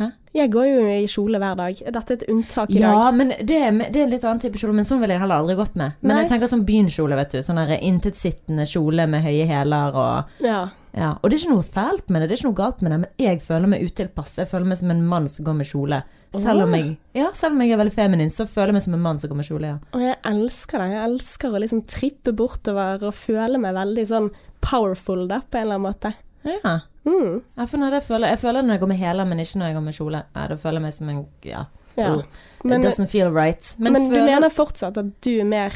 Hæ? 0.00 0.06
Jeg 0.38 0.50
går 0.54 0.66
jo 0.70 0.84
i 0.94 1.06
kjole 1.10 1.40
hver 1.42 1.56
dag. 1.58 1.80
Dette 1.92 2.14
er 2.14 2.20
et 2.20 2.28
unntak 2.32 2.70
i 2.72 2.78
Ja, 2.80 2.92
dag. 3.10 3.14
men 3.18 3.28
det 3.34 3.46
det 3.48 3.58
er 3.98 4.04
en 4.06 4.10
litt 4.14 4.24
annen 4.24 4.40
type 4.40 4.56
kjole, 4.62 4.72
men 4.78 4.86
sånn 4.88 5.00
ville 5.02 5.12
jeg 5.16 5.20
heller 5.20 5.42
aldri 5.42 5.56
gått 5.58 5.74
med. 5.76 5.92
Men 6.00 6.14
Nei. 6.14 6.22
jeg 6.22 6.30
tenker 6.30 6.46
sånn 6.54 6.64
bynkjole, 6.64 7.16
vet 7.18 7.30
du. 7.34 7.38
Sånn 7.42 7.58
der 7.60 7.74
intetsittende 7.82 8.64
kjole 8.70 9.06
med 9.10 9.22
høye 9.26 9.46
hæler 9.50 9.94
og 9.94 10.24
Ja. 10.46 10.68
Ja. 10.96 11.12
Og 11.22 11.30
det 11.30 11.36
er 11.38 11.42
ikke 11.44 11.54
noe 11.54 11.66
fælt 11.66 12.08
med 12.10 12.22
det, 12.22 12.28
det 12.30 12.34
er 12.34 12.40
ikke 12.40 12.50
noe 12.50 12.58
galt 12.60 12.80
med 12.82 12.92
det, 12.92 12.98
men 13.00 13.10
jeg 13.26 13.42
føler 13.46 13.70
meg 13.70 13.84
utilpass. 13.86 14.36
Jeg 14.38 14.48
føler 14.50 14.66
meg 14.66 14.78
som 14.80 14.90
en 14.90 15.04
mann 15.06 15.28
som 15.28 15.44
går 15.46 15.54
med 15.60 15.66
kjole. 15.70 16.02
Selv 16.30 16.62
om 16.62 16.74
jeg, 16.74 16.96
ja, 17.18 17.28
selv 17.34 17.56
om 17.56 17.60
jeg 17.64 17.72
er 17.74 17.80
veldig 17.80 17.92
feminin, 17.94 18.30
så 18.30 18.44
føler 18.46 18.70
jeg 18.70 18.74
meg 18.78 18.82
som 18.84 18.94
en 18.94 19.02
mann 19.02 19.18
som 19.18 19.30
går 19.32 19.36
med 19.40 19.46
kjole, 19.48 19.70
ja. 19.72 19.78
Og 19.96 20.00
jeg 20.04 20.16
elsker 20.30 20.78
det. 20.78 20.88
Jeg 20.92 21.04
elsker 21.08 21.50
å 21.56 21.62
liksom 21.64 21.80
trippe 21.90 22.34
bortover 22.38 23.02
og 23.08 23.14
føle 23.18 23.58
meg 23.58 23.74
veldig 23.74 24.04
sånn 24.06 24.28
powerful 24.62 25.26
da, 25.30 25.40
på 25.42 25.58
en 25.58 25.66
eller 25.66 25.80
annen 25.80 25.88
måte. 25.88 26.12
Ja. 26.46 26.76
Mm. 27.04 27.40
Jeg, 27.56 27.68
føler, 27.72 27.96
jeg, 27.96 28.04
føler, 28.06 28.28
jeg 28.34 28.40
føler 28.42 28.62
når 28.62 28.76
jeg 28.76 28.80
går 28.84 28.90
med 28.92 29.00
hæler, 29.00 29.26
men 29.30 29.40
ikke 29.42 29.58
når 29.60 29.66
jeg 29.70 29.76
går 29.78 29.84
med 29.88 29.96
kjole. 29.98 30.22
Ja, 30.36 30.46
da 30.52 30.58
føler 30.60 30.78
jeg 30.80 30.86
meg 30.86 30.94
som 30.98 31.08
en 31.12 31.26
Ja. 31.44 31.64
Ja. 31.98 32.14
Oh, 32.14 32.22
Men, 32.64 32.82
doesn't 32.84 33.10
feel 33.10 33.30
right. 33.34 33.74
men, 33.78 33.92
du 33.94 33.98
føler- 34.14 34.26
mener 34.30 34.48
fortsatt 34.48 34.96
at 34.96 35.20
du 35.20 35.40
er 35.40 35.44
mer 35.44 35.72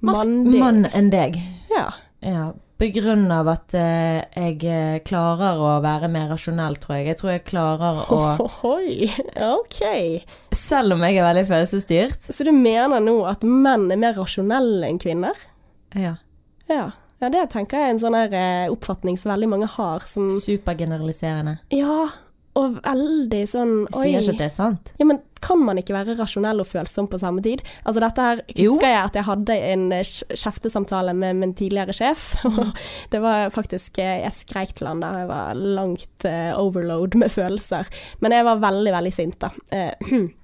Mas- 0.00 0.24
mann 0.26 0.86
enn 0.86 1.10
deg. 1.10 1.36
Ja. 1.70 1.90
Ja. 2.22 2.52
På 2.78 2.86
grunn 2.94 3.24
av 3.34 3.48
at 3.50 3.74
eh, 3.74 4.20
jeg 4.38 4.60
eh, 4.70 5.00
klarer 5.06 5.58
å 5.58 5.70
være 5.82 6.06
mer 6.12 6.28
rasjonell, 6.30 6.76
tror 6.78 7.00
jeg. 7.00 7.08
Jeg 7.10 7.18
tror 7.18 7.32
jeg 7.32 7.42
klarer 7.48 8.04
å 8.14 8.18
Ohoi. 8.44 9.08
Ok. 9.48 9.80
Selv 10.54 10.94
om 10.94 11.02
jeg 11.02 11.18
er 11.18 11.26
veldig 11.26 11.44
følelsesstyrt. 11.48 12.28
Så 12.30 12.46
du 12.46 12.52
mener 12.54 13.02
nå 13.02 13.16
at 13.26 13.42
menn 13.42 13.88
er 13.90 13.98
mer 13.98 14.14
rasjonelle 14.20 14.86
enn 14.86 15.02
kvinner? 15.02 15.34
Ja. 15.98 16.14
Ja. 16.70 16.86
Ja, 17.18 17.32
det 17.34 17.48
tenker 17.50 17.80
jeg 17.80 17.88
er 17.88 17.92
en 17.96 17.98
sånn 17.98 18.14
eh, 18.14 18.70
oppfatning 18.70 19.18
som 19.18 19.32
veldig 19.32 19.50
mange 19.50 19.66
har, 19.72 20.04
som 20.06 20.28
Supergeneraliserende. 20.38 21.56
Ja, 21.74 22.04
og 22.58 22.78
veldig 22.82 23.42
sånn 23.50 23.74
Oi. 23.92 24.02
sier 24.02 24.22
ikke 24.22 24.36
at 24.36 24.40
det 24.42 24.46
er 24.48 24.54
sant. 24.54 24.92
Ja, 25.00 25.06
men 25.08 25.20
kan 25.44 25.60
man 25.62 25.78
ikke 25.78 25.94
være 25.94 26.16
rasjonell 26.18 26.62
og 26.62 26.66
følsom 26.66 27.06
på 27.10 27.20
samme 27.20 27.42
tid? 27.44 27.62
Altså 27.84 28.02
dette 28.02 28.24
her 28.24 28.42
husker 28.58 28.90
jeg 28.90 29.02
at 29.02 29.18
jeg 29.18 29.28
hadde 29.28 29.58
en 29.68 29.84
kjeftesamtale 29.94 31.14
med 31.14 31.38
min 31.38 31.54
tidligere 31.58 31.94
sjef. 31.94 32.32
Og 32.48 32.74
det 33.12 33.22
var 33.22 33.52
faktisk 33.54 34.00
eh, 34.02 34.24
Jeg 34.24 34.34
skreik 34.40 34.74
til 34.78 34.90
han 34.90 35.04
der, 35.04 35.22
jeg 35.22 35.30
var 35.30 35.54
langt 35.54 36.26
uh, 36.26 36.58
overload 36.58 37.14
med 37.20 37.30
følelser. 37.30 37.86
Men 38.20 38.34
jeg 38.34 38.48
var 38.48 38.66
veldig, 38.66 38.92
veldig 38.98 39.14
sint, 39.14 39.38
da. 39.44 39.52
Uh, 39.70 40.26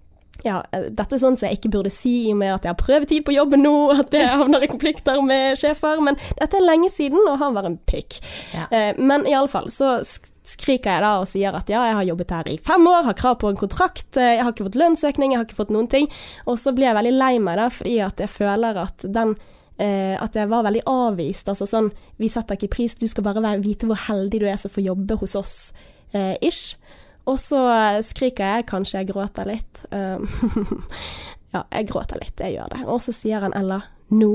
ja, 0.44 0.60
dette 0.72 1.16
er 1.16 1.22
sånn 1.22 1.38
som 1.38 1.48
jeg 1.48 1.58
ikke 1.58 1.72
burde 1.76 1.92
si 1.92 2.14
i 2.26 2.32
og 2.34 2.38
med 2.40 2.54
at 2.54 2.66
jeg 2.66 2.74
har 2.74 2.80
prøvetid 2.80 3.24
på 3.26 3.34
jobben 3.34 3.64
nå, 3.64 3.74
at 3.94 4.14
jeg 4.14 4.28
havner 4.28 4.64
i 4.64 4.70
konflikter 4.70 5.22
med 5.24 5.58
sjefer, 5.60 6.02
men 6.04 6.18
dette 6.40 6.58
er 6.58 6.66
lenge 6.66 6.90
siden, 6.92 7.22
og 7.30 7.38
han 7.42 7.56
var 7.56 7.68
en 7.68 7.78
pikk. 7.88 8.18
Ja. 8.54 8.68
Eh, 8.68 9.00
men 9.00 9.28
i 9.30 9.34
alle 9.36 9.50
fall, 9.50 9.70
så 9.72 9.96
skriker 10.44 10.96
jeg 10.96 11.04
da 11.04 11.14
og 11.22 11.26
sier 11.30 11.56
at 11.56 11.70
ja, 11.72 11.86
jeg 11.88 11.96
har 11.98 12.06
jobbet 12.10 12.34
her 12.36 12.50
i 12.52 12.58
fem 12.60 12.86
år, 12.90 13.06
har 13.08 13.16
krav 13.18 13.38
på 13.40 13.50
en 13.50 13.58
kontrakt, 13.58 14.10
eh, 14.20 14.36
jeg 14.36 14.44
har 14.44 14.52
ikke 14.52 14.68
fått 14.68 14.80
lønnsøkning, 14.80 15.32
jeg 15.32 15.40
har 15.40 15.48
ikke 15.48 15.60
fått 15.62 15.74
noen 15.74 15.90
ting. 15.90 16.08
Og 16.44 16.58
så 16.60 16.74
blir 16.76 16.90
jeg 16.90 16.98
veldig 16.98 17.14
lei 17.16 17.34
meg 17.42 17.60
da, 17.60 17.70
fordi 17.72 17.98
at 18.04 18.20
jeg 18.20 18.32
føler 18.32 18.80
at 18.84 19.06
den 19.08 19.36
eh, 19.78 20.14
at 20.20 20.36
jeg 20.36 20.50
var 20.50 20.66
veldig 20.66 20.84
avvist. 20.90 21.48
Altså 21.50 21.68
sånn 21.68 21.90
Vi 22.20 22.30
setter 22.32 22.58
ikke 22.58 22.74
pris, 22.76 22.96
du 22.98 23.06
skal 23.10 23.26
bare 23.26 23.42
være, 23.44 23.62
vite 23.64 23.88
hvor 23.90 24.00
heldig 24.06 24.42
du 24.42 24.48
er 24.50 24.60
som 24.60 24.72
får 24.72 24.88
jobbe 24.88 25.18
hos 25.22 25.36
oss, 25.38 25.56
eh, 26.12 26.34
ish. 26.44 26.76
Og 27.30 27.38
så 27.40 27.60
eh, 27.72 28.02
skriker 28.04 28.56
jeg, 28.56 28.68
kanskje 28.70 29.00
jeg 29.00 29.12
gråter 29.12 29.48
litt. 29.48 29.84
Um, 29.90 30.26
ja, 31.54 31.64
jeg 31.70 31.88
gråter 31.88 32.20
litt, 32.20 32.36
jeg 32.40 32.58
gjør 32.58 32.74
det. 32.74 32.82
Og 32.84 33.00
så 33.04 33.14
sier 33.16 33.44
han 33.46 33.56
Ella, 33.56 33.80
nå, 34.12 34.34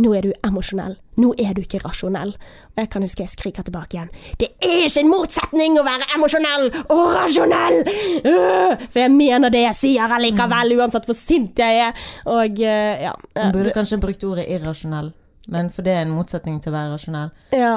nå 0.00 0.12
er 0.16 0.26
du 0.26 0.32
emosjonell. 0.46 0.96
Nå 1.20 1.34
er 1.38 1.52
du 1.56 1.60
ikke 1.60 1.80
rasjonell. 1.84 2.32
Og 2.72 2.80
jeg 2.80 2.90
kan 2.92 3.04
huske 3.04 3.24
jeg 3.24 3.32
skriker 3.34 3.66
tilbake 3.66 3.96
igjen. 3.98 4.10
Det 4.40 4.48
er 4.64 4.86
ikke 4.86 5.02
en 5.04 5.10
motsetning 5.12 5.76
å 5.76 5.84
være 5.84 6.08
emosjonell 6.16 6.68
og 6.94 7.02
rasjonell! 7.16 7.80
Øh, 8.24 8.84
For 8.90 9.02
jeg 9.02 9.12
mener 9.12 9.52
det 9.52 9.64
jeg 9.66 9.78
sier 9.82 10.14
allikevel, 10.16 10.76
uansett 10.80 11.08
hvor 11.08 11.18
sint 11.18 11.60
jeg 11.60 11.82
er. 11.90 12.04
Og 12.32 12.62
eh, 12.64 13.04
ja. 13.06 13.14
Man 13.36 13.52
burde 13.58 13.74
kanskje 13.76 14.00
brukt 14.02 14.24
ordet 14.24 14.48
irrasjonell, 14.48 15.12
men 15.52 15.68
for 15.74 15.84
det 15.86 15.98
er 15.98 16.06
en 16.06 16.14
motsetning 16.16 16.60
til 16.64 16.72
å 16.72 16.78
være 16.78 16.94
rasjonell. 16.96 17.34
Ja, 17.56 17.74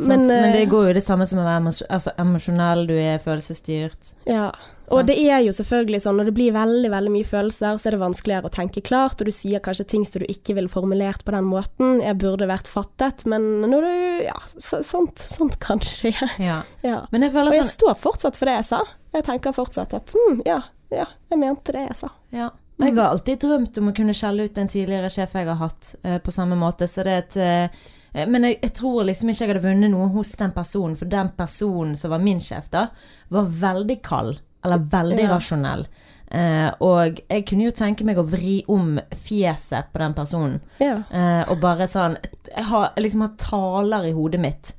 Men, 0.00 0.22
Men, 0.24 0.28
men 0.28 0.52
det 0.54 0.62
eh, 0.62 0.68
går 0.70 0.86
jo 0.88 0.92
det 0.96 1.02
samme 1.04 1.26
som 1.28 1.40
å 1.42 1.44
være 1.44 1.72
altså, 1.92 2.12
emosjonell, 2.20 2.86
du 2.88 2.94
er 2.96 3.20
følelsesstyrt. 3.20 4.12
Ja, 4.24 4.46
Sant. 4.54 4.92
og 4.94 5.08
det 5.10 5.16
er 5.20 5.42
jo 5.44 5.52
selvfølgelig 5.54 6.00
sånn, 6.04 6.16
når 6.20 6.30
det 6.30 6.34
blir 6.38 6.54
veldig 6.54 6.90
veldig 6.92 7.12
mye 7.12 7.28
følelser, 7.28 7.76
så 7.76 7.88
er 7.90 7.96
det 7.96 8.00
vanskeligere 8.00 8.48
å 8.48 8.54
tenke 8.54 8.82
klart, 8.86 9.20
og 9.20 9.28
du 9.28 9.34
sier 9.34 9.62
kanskje 9.64 9.86
ting 9.92 10.06
som 10.08 10.22
du 10.22 10.26
ikke 10.32 10.56
ville 10.56 10.72
formulert 10.72 11.24
på 11.26 11.34
den 11.36 11.50
måten. 11.50 12.00
Jeg 12.04 12.16
burde 12.22 12.48
vært 12.50 12.70
fattet, 12.72 13.26
men 13.28 13.50
når 13.66 13.86
du 13.86 13.92
Ja, 14.24 14.36
så, 14.56 14.80
sånt, 14.86 15.20
sånt 15.20 15.60
kan 15.62 15.82
skje. 15.84 16.14
Ja. 16.40 16.62
Ja. 16.90 17.02
Men 17.12 17.26
jeg 17.26 17.34
Og 17.36 17.52
jeg 17.52 17.66
sånn 17.66 17.74
står 17.74 17.96
fortsatt 18.00 18.38
for 18.40 18.48
det 18.48 18.54
jeg 18.56 18.66
sa. 18.70 18.78
Jeg 19.12 19.24
tenker 19.26 19.52
fortsatt 19.54 19.92
at 19.98 20.14
hm, 20.16 20.40
ja, 20.46 20.62
ja, 20.94 21.06
jeg 21.30 21.38
mente 21.38 21.74
det 21.76 21.84
jeg 21.90 21.96
sa. 21.98 22.10
Ja. 22.34 22.48
Jeg 22.80 22.96
har 22.96 23.10
alltid 23.12 23.42
drømt 23.42 23.78
om 23.78 23.90
å 23.90 23.94
kunne 23.96 24.14
skjelle 24.16 24.46
ut 24.48 24.58
en 24.58 24.70
tidligere 24.70 25.10
sjef 25.12 25.34
jeg 25.36 25.48
har 25.50 25.58
hatt, 25.60 25.94
eh, 26.02 26.16
på 26.24 26.32
samme 26.32 26.56
måte. 26.56 26.88
Så 26.88 27.04
det 27.04 27.12
er 27.12 27.24
et 27.26 27.36
eh, 27.36 27.82
Men 28.12 28.42
jeg, 28.48 28.58
jeg 28.62 28.72
tror 28.74 29.04
liksom 29.06 29.30
ikke 29.30 29.44
jeg 29.44 29.52
hadde 29.52 29.64
vunnet 29.68 29.92
noe 29.92 30.08
hos 30.14 30.32
den 30.40 30.52
personen, 30.56 30.96
for 30.98 31.10
den 31.10 31.28
personen 31.36 31.96
som 31.96 32.10
var 32.10 32.22
min 32.24 32.40
sjef 32.42 32.70
da, 32.72 32.88
var 33.28 33.50
veldig 33.62 34.00
kald. 34.02 34.40
Eller 34.64 34.82
veldig 34.92 35.22
Ja. 35.24 35.30
rasjonell. 35.34 35.86
Eh, 36.30 36.68
og 36.86 37.18
jeg 37.26 37.46
kunne 37.48 37.64
jo 37.64 37.72
tenke 37.74 38.04
meg 38.06 38.18
å 38.20 38.26
vri 38.26 38.60
om 38.70 38.98
fjeset 39.26 39.88
på 39.90 39.98
den 39.98 40.12
personen. 40.14 40.60
Ja. 40.78 41.00
Eh, 41.10 41.42
og 41.50 41.58
bare 41.62 41.88
sånn 41.90 42.14
Jeg 42.54 42.64
har 42.68 42.92
liksom 42.96 43.24
har 43.24 43.32
taler 43.38 44.06
i 44.06 44.12
hodet 44.14 44.40
mitt. 44.42 44.72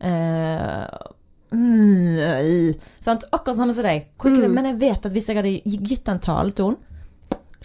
Eh, 0.00 0.86
mm, 1.52 2.18
øh, 2.18 2.74
sant? 3.00 3.24
Akkurat 3.32 3.56
samme 3.56 3.74
som 3.74 3.86
deg. 3.86 4.08
Mm. 4.22 4.50
Men 4.54 4.64
jeg 4.72 4.80
vet 4.80 5.06
at 5.06 5.12
hvis 5.14 5.28
jeg 5.30 5.36
hadde 5.38 5.54
gitt 5.64 6.04
den 6.06 6.18
taletonen 6.22 6.78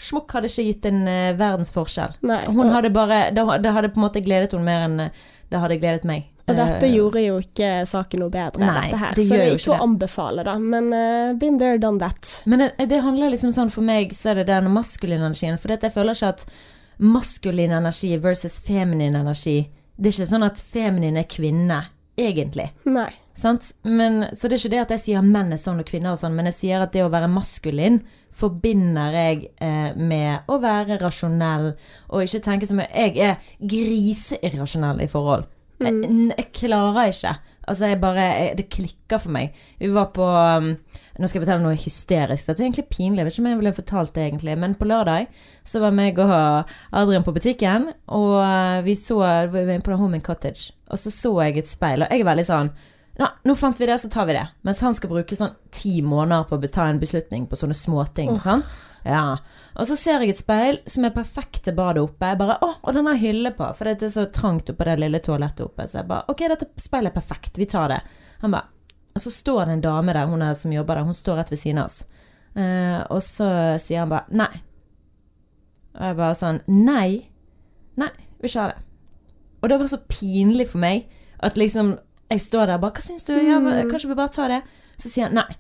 Smukk 0.02 0.34
hadde 0.34 0.50
ikke 0.50 0.66
gitt 0.70 0.88
en 0.90 1.04
uh, 1.06 1.36
verdens 1.38 1.72
forskjell. 1.76 2.16
Nei. 2.26 2.42
Hun 2.50 2.66
og, 2.68 2.74
hadde 2.76 2.90
bare 2.96 3.24
det, 3.36 3.46
det 3.64 3.74
hadde 3.76 3.92
på 3.94 4.02
en 4.02 4.08
måte 4.08 4.24
gledet 4.26 4.56
henne 4.56 4.66
mer 4.66 4.86
enn 4.88 5.00
eh, 5.06 5.24
det 5.52 5.60
hadde 5.60 5.78
gledet 5.82 6.06
meg. 6.08 6.28
og 6.48 6.56
dette 6.56 6.86
Eh, 6.88 6.94
gjorde 6.96 7.22
jo 7.22 7.38
ikke 7.44 7.70
saken 7.88 8.22
noe 8.24 8.32
bedre, 8.32 8.60
Nei, 8.64 8.86
dette 8.88 8.98
her. 9.02 9.16
det 9.16 9.26
så 9.28 9.36
det 9.36 9.46
er 9.46 9.58
ikke 9.58 9.76
å 9.76 9.84
anbefale, 9.84 10.46
da. 10.48 10.54
Men 10.60 10.88
uh, 10.96 11.34
been 11.40 11.60
there, 11.60 11.78
done 11.78 12.00
that. 12.00 12.30
Men 12.46 12.64
det, 12.64 12.70
det 12.90 13.02
handler 13.04 13.34
liksom 13.34 13.52
sånn 13.56 13.72
for 13.72 13.84
meg, 13.86 14.16
så 14.16 14.32
er 14.32 14.42
det 14.42 14.48
den 14.50 14.72
maskuline 14.72 15.22
energien. 15.28 15.60
For 15.60 15.76
jeg 15.76 15.92
føler 15.94 16.16
ikke 16.18 16.32
at 16.38 16.46
maskulin 17.02 17.72
energi 17.72 18.18
versus 18.22 18.60
feminin 18.60 19.16
energi 19.16 19.70
Det 19.98 20.10
er 20.10 20.16
ikke 20.16 20.30
sånn 20.32 20.46
at 20.48 20.62
feminin 20.74 21.18
er 21.20 21.28
kvinne, 21.30 21.82
egentlig. 22.18 22.72
Nei. 22.90 23.10
Sant? 23.38 23.72
Men, 23.84 24.24
så 24.34 24.48
det 24.48 24.58
er 24.58 24.64
ikke 24.64 24.74
det 24.74 24.82
at 24.86 24.94
jeg 24.96 25.04
sier 25.06 25.26
menn 25.26 25.54
er 25.54 25.62
sånn 25.62 25.82
og 25.84 25.86
kvinner 25.86 26.16
er 26.16 26.22
sånn, 26.22 26.34
men 26.38 26.50
jeg 26.50 26.58
sier 26.58 26.82
at 26.82 26.94
det 26.96 27.04
å 27.06 27.12
være 27.14 27.30
maskulin 27.30 28.00
forbinder 28.42 29.16
jeg 29.16 29.48
eh, 29.62 29.92
med 29.98 30.50
å 30.50 30.58
være 30.62 31.00
rasjonell 31.02 31.72
og 32.10 32.26
ikke 32.26 32.44
tenke 32.44 32.70
som 32.70 32.82
Jeg 32.84 33.16
er 33.22 33.54
griseirrasjonell 33.62 35.04
i 35.06 35.10
forhold. 35.12 35.48
Jeg, 35.82 35.98
jeg 36.38 36.52
klarer 36.54 37.10
ikke. 37.10 37.36
Altså, 37.68 37.86
jeg 37.86 38.02
bare 38.02 38.26
jeg, 38.26 38.58
Det 38.58 38.70
klikker 38.74 39.22
for 39.22 39.34
meg. 39.34 39.56
Vi 39.80 39.90
var 39.94 40.12
på 40.16 40.26
um, 40.26 40.74
Nå 41.20 41.28
skal 41.28 41.42
jeg 41.42 41.46
fortelle 41.46 41.66
noe 41.66 41.78
hysterisk. 41.78 42.48
Dette 42.48 42.64
er 42.64 42.70
egentlig 42.70 42.88
pinlig. 42.90 43.20
Jeg 43.20 43.28
vet 43.28 43.36
ikke 43.36 43.44
om 43.44 43.50
jeg 43.50 43.60
ville 43.60 43.74
fortalt 43.78 44.14
det, 44.16 44.24
egentlig. 44.26 44.56
Men 44.58 44.76
på 44.80 44.88
lørdag 44.90 45.28
så 45.68 45.82
var 45.84 45.94
meg 45.94 46.18
og 46.24 46.32
Adrian 46.98 47.26
på 47.26 47.34
butikken, 47.36 47.92
og 48.10 48.38
uh, 48.42 48.80
vi 48.86 48.96
så 48.98 49.20
Vi 49.52 49.60
var 49.60 49.76
inne 49.76 49.86
på 49.86 50.00
Home 50.00 50.18
in 50.18 50.26
Cottage, 50.26 50.72
og 50.90 50.98
så 51.00 51.12
så 51.14 51.36
jeg 51.44 51.62
et 51.62 51.70
speil, 51.70 52.02
og 52.02 52.10
jeg 52.10 52.24
er 52.24 52.32
veldig 52.32 52.48
sånn 52.48 52.72
Nå, 53.20 53.28
nå 53.44 53.56
fant 53.60 53.80
vi 53.80 53.88
det, 53.90 53.98
så 54.00 54.10
tar 54.12 54.30
vi 54.30 54.38
det. 54.38 54.46
Mens 54.68 54.80
han 54.86 54.96
skal 54.96 55.12
bruke 55.12 55.36
sånn 55.36 55.58
ti 55.74 56.00
måneder 56.06 56.48
på 56.48 56.58
å 56.58 56.72
ta 56.72 56.88
en 56.88 57.02
beslutning 57.02 57.48
på 57.50 57.60
sånne 57.60 57.76
småting. 57.78 58.32
Oh. 58.38 58.42
Sånn. 58.44 58.64
Ja. 59.04 59.38
Og 59.80 59.88
så 59.88 59.98
ser 60.00 60.22
jeg 60.22 60.34
et 60.34 60.42
speil 60.42 60.80
som 60.90 61.06
er 61.08 61.14
perfekt 61.16 61.64
til 61.66 61.76
badet 61.78 62.04
oppe. 62.04 62.32
Jeg 62.32 62.40
bare, 62.40 62.58
å, 62.64 62.74
og 62.82 62.96
den 62.96 63.10
har 63.10 63.20
hylle 63.20 63.54
på, 63.58 63.68
for 63.78 63.90
det 63.90 64.08
er 64.08 64.14
så 64.14 64.28
trangt 64.34 64.70
oppe 64.72 64.88
det 64.88 64.98
lille 65.02 65.22
toalettet 65.24 65.66
oppe. 65.66 65.88
Så 65.90 66.02
jeg 66.02 66.10
bare, 66.12 66.28
ok, 66.32 66.46
dette 66.52 66.70
speilet 66.82 67.12
er 67.12 67.18
perfekt, 67.18 67.60
vi 67.60 67.68
tar 67.72 67.92
det. 67.94 68.02
Han 68.44 68.56
bare, 68.56 68.70
og 69.12 69.24
så 69.24 69.34
står 69.34 69.66
det 69.66 69.78
en 69.78 69.86
dame 69.86 70.16
der, 70.16 70.30
hun 70.32 70.44
er 70.46 70.58
som 70.58 70.74
jobber 70.74 71.00
der, 71.00 71.08
hun 71.08 71.18
står 71.18 71.42
rett 71.42 71.54
ved 71.54 71.62
siden 71.62 71.82
av 71.82 71.90
oss. 71.90 72.04
Eh, 72.56 73.00
og 73.12 73.24
så 73.24 73.50
sier 73.82 74.04
han 74.04 74.12
bare, 74.12 74.28
nei. 74.36 74.52
Og 75.98 76.06
jeg 76.08 76.20
bare 76.22 76.38
sånn, 76.40 76.62
nei, 76.72 77.10
nei, 78.00 78.14
vil 78.40 78.52
ikke 78.52 78.64
ha 78.64 78.72
det. 78.72 78.86
Og 79.62 79.70
det 79.70 79.78
var 79.78 79.92
så 79.92 80.00
pinlig 80.10 80.70
for 80.72 80.84
meg, 80.84 81.10
at 81.44 81.60
liksom, 81.60 81.96
jeg 82.32 82.42
står 82.48 82.66
der 82.72 82.78
og 82.80 82.82
bare, 82.88 82.96
hva 82.98 83.04
synes 83.06 83.28
du? 83.28 83.34
Ja, 83.38 83.60
kanskje 83.92 84.10
vi 84.12 84.18
bare 84.18 84.34
tar 84.34 84.50
det? 84.54 84.62
Så 85.02 85.12
sier 85.12 85.28
han, 85.30 85.36
nei. 85.42 85.58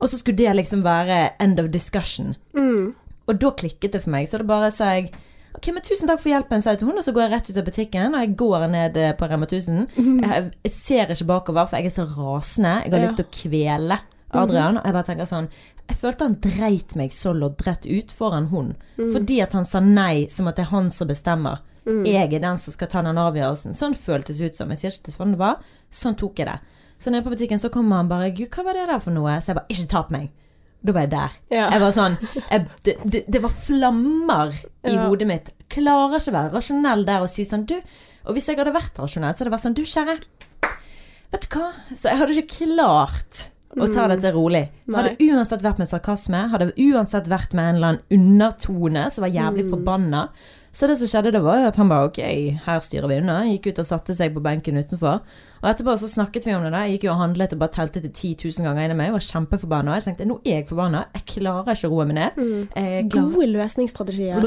Og 0.00 0.08
så 0.08 0.18
skulle 0.20 0.38
det 0.40 0.54
liksom 0.56 0.82
være 0.84 1.32
end 1.40 1.60
of 1.60 1.70
discussion. 1.72 2.34
Mm. 2.56 2.92
Og 3.28 3.38
da 3.40 3.50
klikket 3.52 3.92
det 3.94 4.02
for 4.02 4.10
meg, 4.14 4.26
så 4.30 4.40
da 4.40 4.46
bare 4.48 4.70
sa 4.74 4.94
jeg 4.98 5.10
Ok, 5.50 5.66
men 5.74 5.82
tusen 5.82 6.06
takk 6.06 6.20
for 6.22 6.30
hjelpen, 6.30 6.62
sa 6.62 6.70
jeg 6.70 6.78
til 6.78 6.86
hun, 6.88 6.98
og 7.00 7.02
så 7.04 7.10
går 7.12 7.24
jeg 7.24 7.30
rett 7.32 7.48
ut 7.50 7.56
av 7.58 7.64
butikken, 7.66 8.14
og 8.14 8.20
jeg 8.22 8.36
går 8.38 8.66
ned 8.70 8.96
eh, 9.02 9.10
på 9.18 9.26
Rema 9.26 9.48
1000. 9.48 9.80
Jeg, 9.98 10.44
jeg 10.62 10.72
ser 10.72 11.10
ikke 11.10 11.26
bakover, 11.26 11.66
for 11.66 11.76
jeg 11.82 11.90
er 11.90 11.94
så 11.96 12.04
rasende. 12.06 12.74
Jeg 12.84 12.92
har 12.92 13.00
Ja. 13.00 13.06
lyst 13.08 13.18
til 13.18 13.26
å 13.26 13.32
kvele 13.34 13.96
Adrian. 14.30 14.78
Og 14.78 14.84
jeg 14.86 14.94
bare 14.94 15.08
tenker 15.08 15.26
sånn 15.26 15.48
Jeg 15.90 15.98
følte 15.98 16.22
han 16.28 16.36
dreit 16.38 16.94
meg 16.94 17.10
så 17.10 17.32
loddrett 17.34 17.82
ut 17.90 18.12
foran 18.14 18.46
hun. 18.52 18.76
Fordi 18.94 19.40
at 19.42 19.52
han 19.58 19.66
sa 19.66 19.80
nei, 19.82 20.28
som 20.30 20.46
at 20.46 20.54
det 20.56 20.68
er 20.68 20.70
han 20.70 20.92
som 20.94 21.08
bestemmer. 21.10 21.58
Jeg 22.06 22.32
er 22.34 22.42
den 22.42 22.58
som 22.58 22.72
skal 22.74 22.88
ta 22.88 23.02
den 23.02 23.18
avgjørelsen. 23.20 23.74
Sånn 23.76 23.94
føltes 23.94 24.38
det 24.38 24.50
ut 24.52 24.58
som. 24.58 24.68
Jeg 24.74 24.78
sier 24.78 24.90
ikke 24.96 25.14
sånn 25.16 25.32
det 25.36 25.40
var. 25.40 25.56
Sånn 25.90 26.16
tok 26.16 26.38
jeg 26.42 26.46
det. 26.50 26.58
Så 27.00 27.10
nede 27.10 27.24
på 27.24 27.32
butikken 27.32 27.58
så 27.58 27.70
kommer 27.72 27.96
han 27.96 28.08
bare 28.10 28.30
'Gud, 28.30 28.50
hva 28.52 28.64
var 28.64 28.74
det 28.76 28.86
der 28.88 28.98
for 29.00 29.10
noe?' 29.10 29.40
Så 29.40 29.48
jeg 29.52 29.56
bare 29.56 29.70
'Ikke 29.70 29.88
ta 29.88 30.02
på 30.02 30.12
meg'. 30.16 30.30
Da 30.84 30.92
var 30.92 31.00
jeg 31.00 31.10
der. 31.10 31.30
Ja. 31.50 31.70
Jeg 31.70 31.80
var 31.80 31.90
sånn 31.92 32.16
jeg, 32.50 32.66
det, 32.84 32.94
det, 33.04 33.24
det 33.28 33.42
var 33.42 33.50
flammer 33.50 34.52
i 34.84 34.94
Ja. 34.94 35.08
hodet 35.08 35.26
mitt. 35.28 35.50
Klarer 35.68 36.16
ikke 36.16 36.32
å 36.32 36.36
være 36.38 36.52
rasjonell 36.54 37.04
der 37.04 37.20
og 37.20 37.28
si 37.28 37.44
sånn 37.44 37.66
Du 37.66 37.74
Og 38.26 38.34
hvis 38.34 38.46
jeg 38.48 38.56
hadde 38.56 38.72
vært 38.72 38.96
rasjonell, 38.98 39.34
så 39.34 39.44
hadde 39.44 39.50
det 39.50 39.56
vært 39.56 39.66
sånn 39.66 39.74
Du, 39.74 39.82
kjære. 39.82 40.20
Vet 41.32 41.48
du 41.48 41.58
hva? 41.58 41.72
Så 41.94 42.08
jeg 42.10 42.18
hadde 42.18 42.36
ikke 42.36 42.64
klart 42.66 43.50
å 43.78 43.86
ta 43.94 44.08
dette 44.08 44.32
rolig. 44.34 44.68
Hadde 44.92 45.16
uansett 45.20 45.62
vært 45.62 45.78
med 45.78 45.88
sarkasme, 45.88 46.50
hadde 46.50 46.72
uansett 46.76 47.28
vært 47.30 47.52
med 47.54 47.68
en 47.68 47.76
eller 47.76 47.88
annen 47.88 48.02
undertone 48.10 49.10
som 49.10 49.22
var 49.22 49.30
jævlig 49.30 49.68
forbanna. 49.70 50.28
Så 50.72 50.86
det 50.86 50.96
som 51.00 51.08
skjedde 51.10 51.32
det 51.34 51.40
var 51.42 51.58
jo 51.58 51.66
at 51.66 51.78
han 51.80 51.88
bare 51.90 52.06
ok, 52.10 52.18
her 52.64 52.82
styrer 52.84 53.08
vi 53.10 53.16
unna. 53.18 53.40
Gikk 53.48 53.72
ut 53.72 53.80
og 53.82 53.86
satte 53.88 54.14
seg 54.14 54.30
på 54.36 54.42
benken 54.44 54.78
utenfor. 54.78 55.18
Og 55.60 55.66
etterpå 55.68 55.96
så 55.98 56.06
snakket 56.08 56.46
vi 56.46 56.54
om 56.54 56.62
det 56.62 56.70
der. 56.72 56.84
Jeg 56.86 56.94
gikk 57.00 57.08
jo 57.08 57.10
og 57.16 57.18
handlet 57.24 57.52
og 57.56 57.58
bare 57.64 57.74
telte 57.74 58.00
til 58.04 58.12
10 58.12 58.30
000 58.60 58.68
ganger 58.68 58.86
inni 58.86 58.96
meg. 59.00 59.10
Jeg 59.10 59.16
var 59.16 59.26
kjempeforbanna. 59.26 59.96
Jeg 59.98 60.06
tenkte 60.06 60.28
nå 60.30 60.38
er 60.46 60.60
jeg 60.60 60.68
forbanna. 60.70 61.02
Jeg 61.18 61.26
klarer 61.34 61.74
ikke 61.74 61.90
å 61.90 61.92
roe 61.96 62.06
meg 62.12 62.16
ned. 62.20 62.38
Jeg 62.78 63.10
Gode 63.16 63.50
løsningsstrategier. 63.56 64.38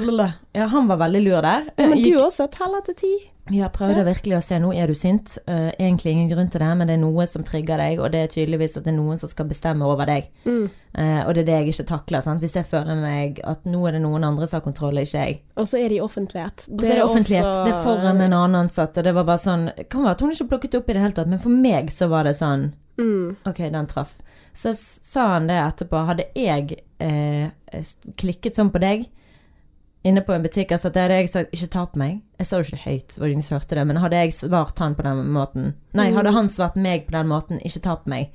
Ja, 0.55 0.69
han 0.71 0.87
var 0.89 1.03
veldig 1.03 1.23
lur 1.27 1.41
der. 1.43 1.67
Ja, 1.77 1.87
men 1.91 1.99
Gikk- 1.99 2.15
du 2.15 2.23
også 2.23 2.47
teller 2.55 2.81
til 2.87 2.95
ti. 3.03 3.13
Ja, 3.51 3.67
prøvde 3.69 4.05
virkelig 4.05 4.37
å 4.37 4.41
se 4.41 4.55
nå 4.59 4.69
er 4.73 4.87
du 4.87 4.93
sint. 4.95 5.37
Uh, 5.47 5.71
egentlig 5.79 6.11
ingen 6.13 6.29
grunn 6.31 6.49
til 6.49 6.61
det, 6.63 6.69
men 6.77 6.87
det 6.87 6.93
er 6.95 7.01
noe 7.01 7.25
som 7.27 7.43
trigger 7.43 7.77
deg, 7.77 7.99
og 7.99 8.11
det 8.13 8.21
er 8.23 8.27
tydeligvis 8.31 8.77
at 8.77 8.85
det 8.85 8.93
er 8.93 8.97
noen 9.01 9.19
som 9.19 9.27
skal 9.29 9.45
bestemme 9.49 9.83
over 9.83 10.05
deg. 10.07 10.29
Mm. 10.45 10.69
Uh, 10.97 11.21
og 11.27 11.33
det 11.35 11.41
er 11.43 11.47
det 11.49 11.57
jeg 11.57 11.73
ikke 11.73 11.87
takler. 11.89 12.21
Sant? 12.23 12.39
Hvis 12.39 12.55
jeg 12.55 12.65
føler 12.69 12.95
meg 13.01 13.41
at 13.43 13.65
nå 13.65 13.81
er 13.89 13.97
det 13.97 14.01
noen 14.05 14.23
andre 14.23 14.47
som 14.47 14.61
har 14.61 14.65
kontroll, 14.67 15.01
ikke 15.01 15.25
jeg. 15.25 15.41
Og 15.59 15.67
så 15.67 15.81
er 15.81 15.89
det 15.89 15.97
i 15.97 16.03
offentlighet. 16.05 16.67
Det, 16.69 16.87
er 16.89 16.95
det 17.01 17.03
offentlighet. 17.03 17.45
også- 17.49 17.65
Det 17.65 17.73
er 17.73 17.83
foran 17.83 18.21
en 18.21 18.33
annen 18.33 18.55
ansatt, 18.63 18.97
og 18.97 19.03
det 19.03 19.13
var 19.13 19.23
bare 19.25 19.37
sånn 19.43 19.89
Kan 19.89 20.03
være 20.03 20.11
at 20.11 20.21
hun 20.21 20.31
ikke 20.31 20.49
plukket 20.53 20.75
opp 20.79 20.89
i 20.89 20.93
det 20.93 21.01
hele 21.01 21.13
tatt, 21.13 21.27
men 21.27 21.39
for 21.39 21.49
meg 21.49 21.89
så 21.91 22.07
var 22.09 22.23
det 22.23 22.35
sånn 22.39 22.71
Mm. 22.97 23.35
Ok, 23.47 23.57
den 23.71 23.87
traff. 23.87 24.11
Så 24.53 24.71
sa 24.77 25.33
han 25.33 25.47
det 25.47 25.55
etterpå. 25.57 26.05
Hadde 26.05 26.25
jeg 26.35 26.83
eh, 26.99 27.49
klikket 28.15 28.53
sånn 28.53 28.69
på 28.69 28.79
deg 28.79 29.07
inne 30.03 30.21
på 30.21 30.33
en 30.35 30.43
butikk, 30.43 30.71
altså 30.71 30.89
hadde 30.91 31.09
jeg 31.13 31.29
sagt 31.29 31.51
'ikke 31.53 31.69
ta 31.69 31.85
på 31.85 31.97
meg'. 31.99 32.21
Jeg 32.39 32.47
sa 32.47 32.57
jo 32.57 32.63
ikke 32.63 32.71
det 32.71 32.79
høyt, 32.85 33.07
det 33.07 33.19
var 33.19 33.27
ingen 33.27 33.41
som 33.41 33.59
hørte 33.59 33.75
det, 33.75 33.87
men 33.87 33.95
hadde 33.97 34.15
jeg 34.19 34.31
svart 34.33 34.79
han 34.79 34.95
på 34.95 35.03
den 35.03 35.27
måten 35.31 35.73
Nei, 35.93 36.09
Mm. 36.11 36.15
hadde 36.17 36.31
han 36.33 36.47
svart 36.49 36.75
meg 36.75 37.05
på 37.07 37.11
den 37.11 37.27
måten 37.27 37.59
'ikke 37.63 37.81
ta 37.81 37.95
på 37.95 38.07
meg', 38.09 38.29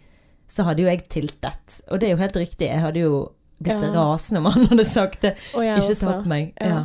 så 0.49 0.65
hadde 0.65 0.79
jo 0.83 0.87
jeg 0.89 1.09
tiltet. 1.09 1.81
Og 1.91 2.01
det 2.01 2.09
er 2.09 2.17
jo 2.17 2.23
helt 2.23 2.37
riktig, 2.37 2.69
jeg 2.69 2.81
hadde 2.81 3.01
jo 3.01 3.33
blitt 3.63 3.83
Ja. 3.83 3.93
rasende 3.93 4.39
om 4.39 4.45
han 4.53 4.67
hadde 4.67 4.85
sagt 4.85 5.21
det. 5.23 5.37
'Ikke 5.55 5.99
ta 6.01 6.23
på 6.23 6.27
meg'. 6.27 6.53
Ja. 6.61 6.67
Ja. 6.67 6.85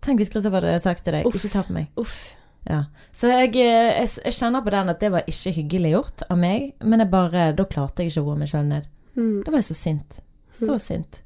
Tenk 0.00 0.18
hvis 0.18 0.30
Kristoffer 0.30 0.60
hadde 0.62 0.80
sagt 0.80 1.04
til 1.04 1.12
deg 1.12 1.26
Uff. 1.26 1.34
'ikke 1.34 1.52
ta 1.52 1.62
på 1.62 1.72
meg'. 1.72 1.86
Uff. 1.96 2.34
Ja. 2.68 2.84
Så 3.12 3.28
jeg, 3.28 3.56
eh, 3.56 4.00
jeg, 4.00 4.08
jeg 4.24 4.32
kjenner 4.32 4.62
på 4.64 4.70
den 4.70 4.88
at 4.88 5.00
det 5.00 5.10
var 5.10 5.22
ikke 5.26 5.52
hyggelig 5.52 5.92
gjort 5.92 6.22
av 6.30 6.38
meg, 6.38 6.72
men 6.80 7.10
bare, 7.10 7.52
da 7.54 7.64
klarte 7.64 7.96
jeg 8.02 8.10
ikke 8.12 8.22
å 8.22 8.26
roe 8.26 8.36
meg 8.36 8.48
sjøl 8.48 8.64
ned. 8.66 8.86
Mm. 9.16 9.42
Da 9.44 9.50
var 9.50 9.58
jeg 9.58 9.64
så 9.64 9.74
sint. 9.74 10.20
Så 10.52 10.78
sint. 10.80 11.20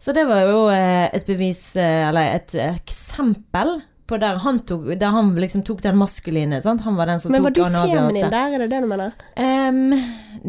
Så 0.00 0.14
det 0.16 0.24
var 0.24 0.48
jo 0.48 0.64
eh, 0.72 1.06
et 1.12 1.26
bevis, 1.28 1.76
eh, 1.76 2.08
eller 2.08 2.34
et 2.38 2.54
eksempel 2.70 3.80
på 4.10 4.18
der 4.18 4.40
han 4.42 4.58
tok, 4.66 4.88
der 4.98 5.12
han 5.14 5.28
liksom 5.38 5.62
tok 5.66 5.82
den 5.84 5.98
maskuline, 6.00 6.58
sant. 6.64 6.82
Han 6.82 6.96
var 6.98 7.06
den 7.06 7.20
som 7.22 7.30
Men 7.32 7.44
var 7.44 7.54
tok 7.54 7.68
du 7.68 7.68
en 7.68 7.78
avgjørelse. 7.78 8.08
feminin 8.08 8.34
der, 8.34 8.54
er 8.56 8.64
det 8.64 8.68
det 8.72 8.80
du 8.82 8.88
mener? 8.90 9.12
Um, 9.38 9.92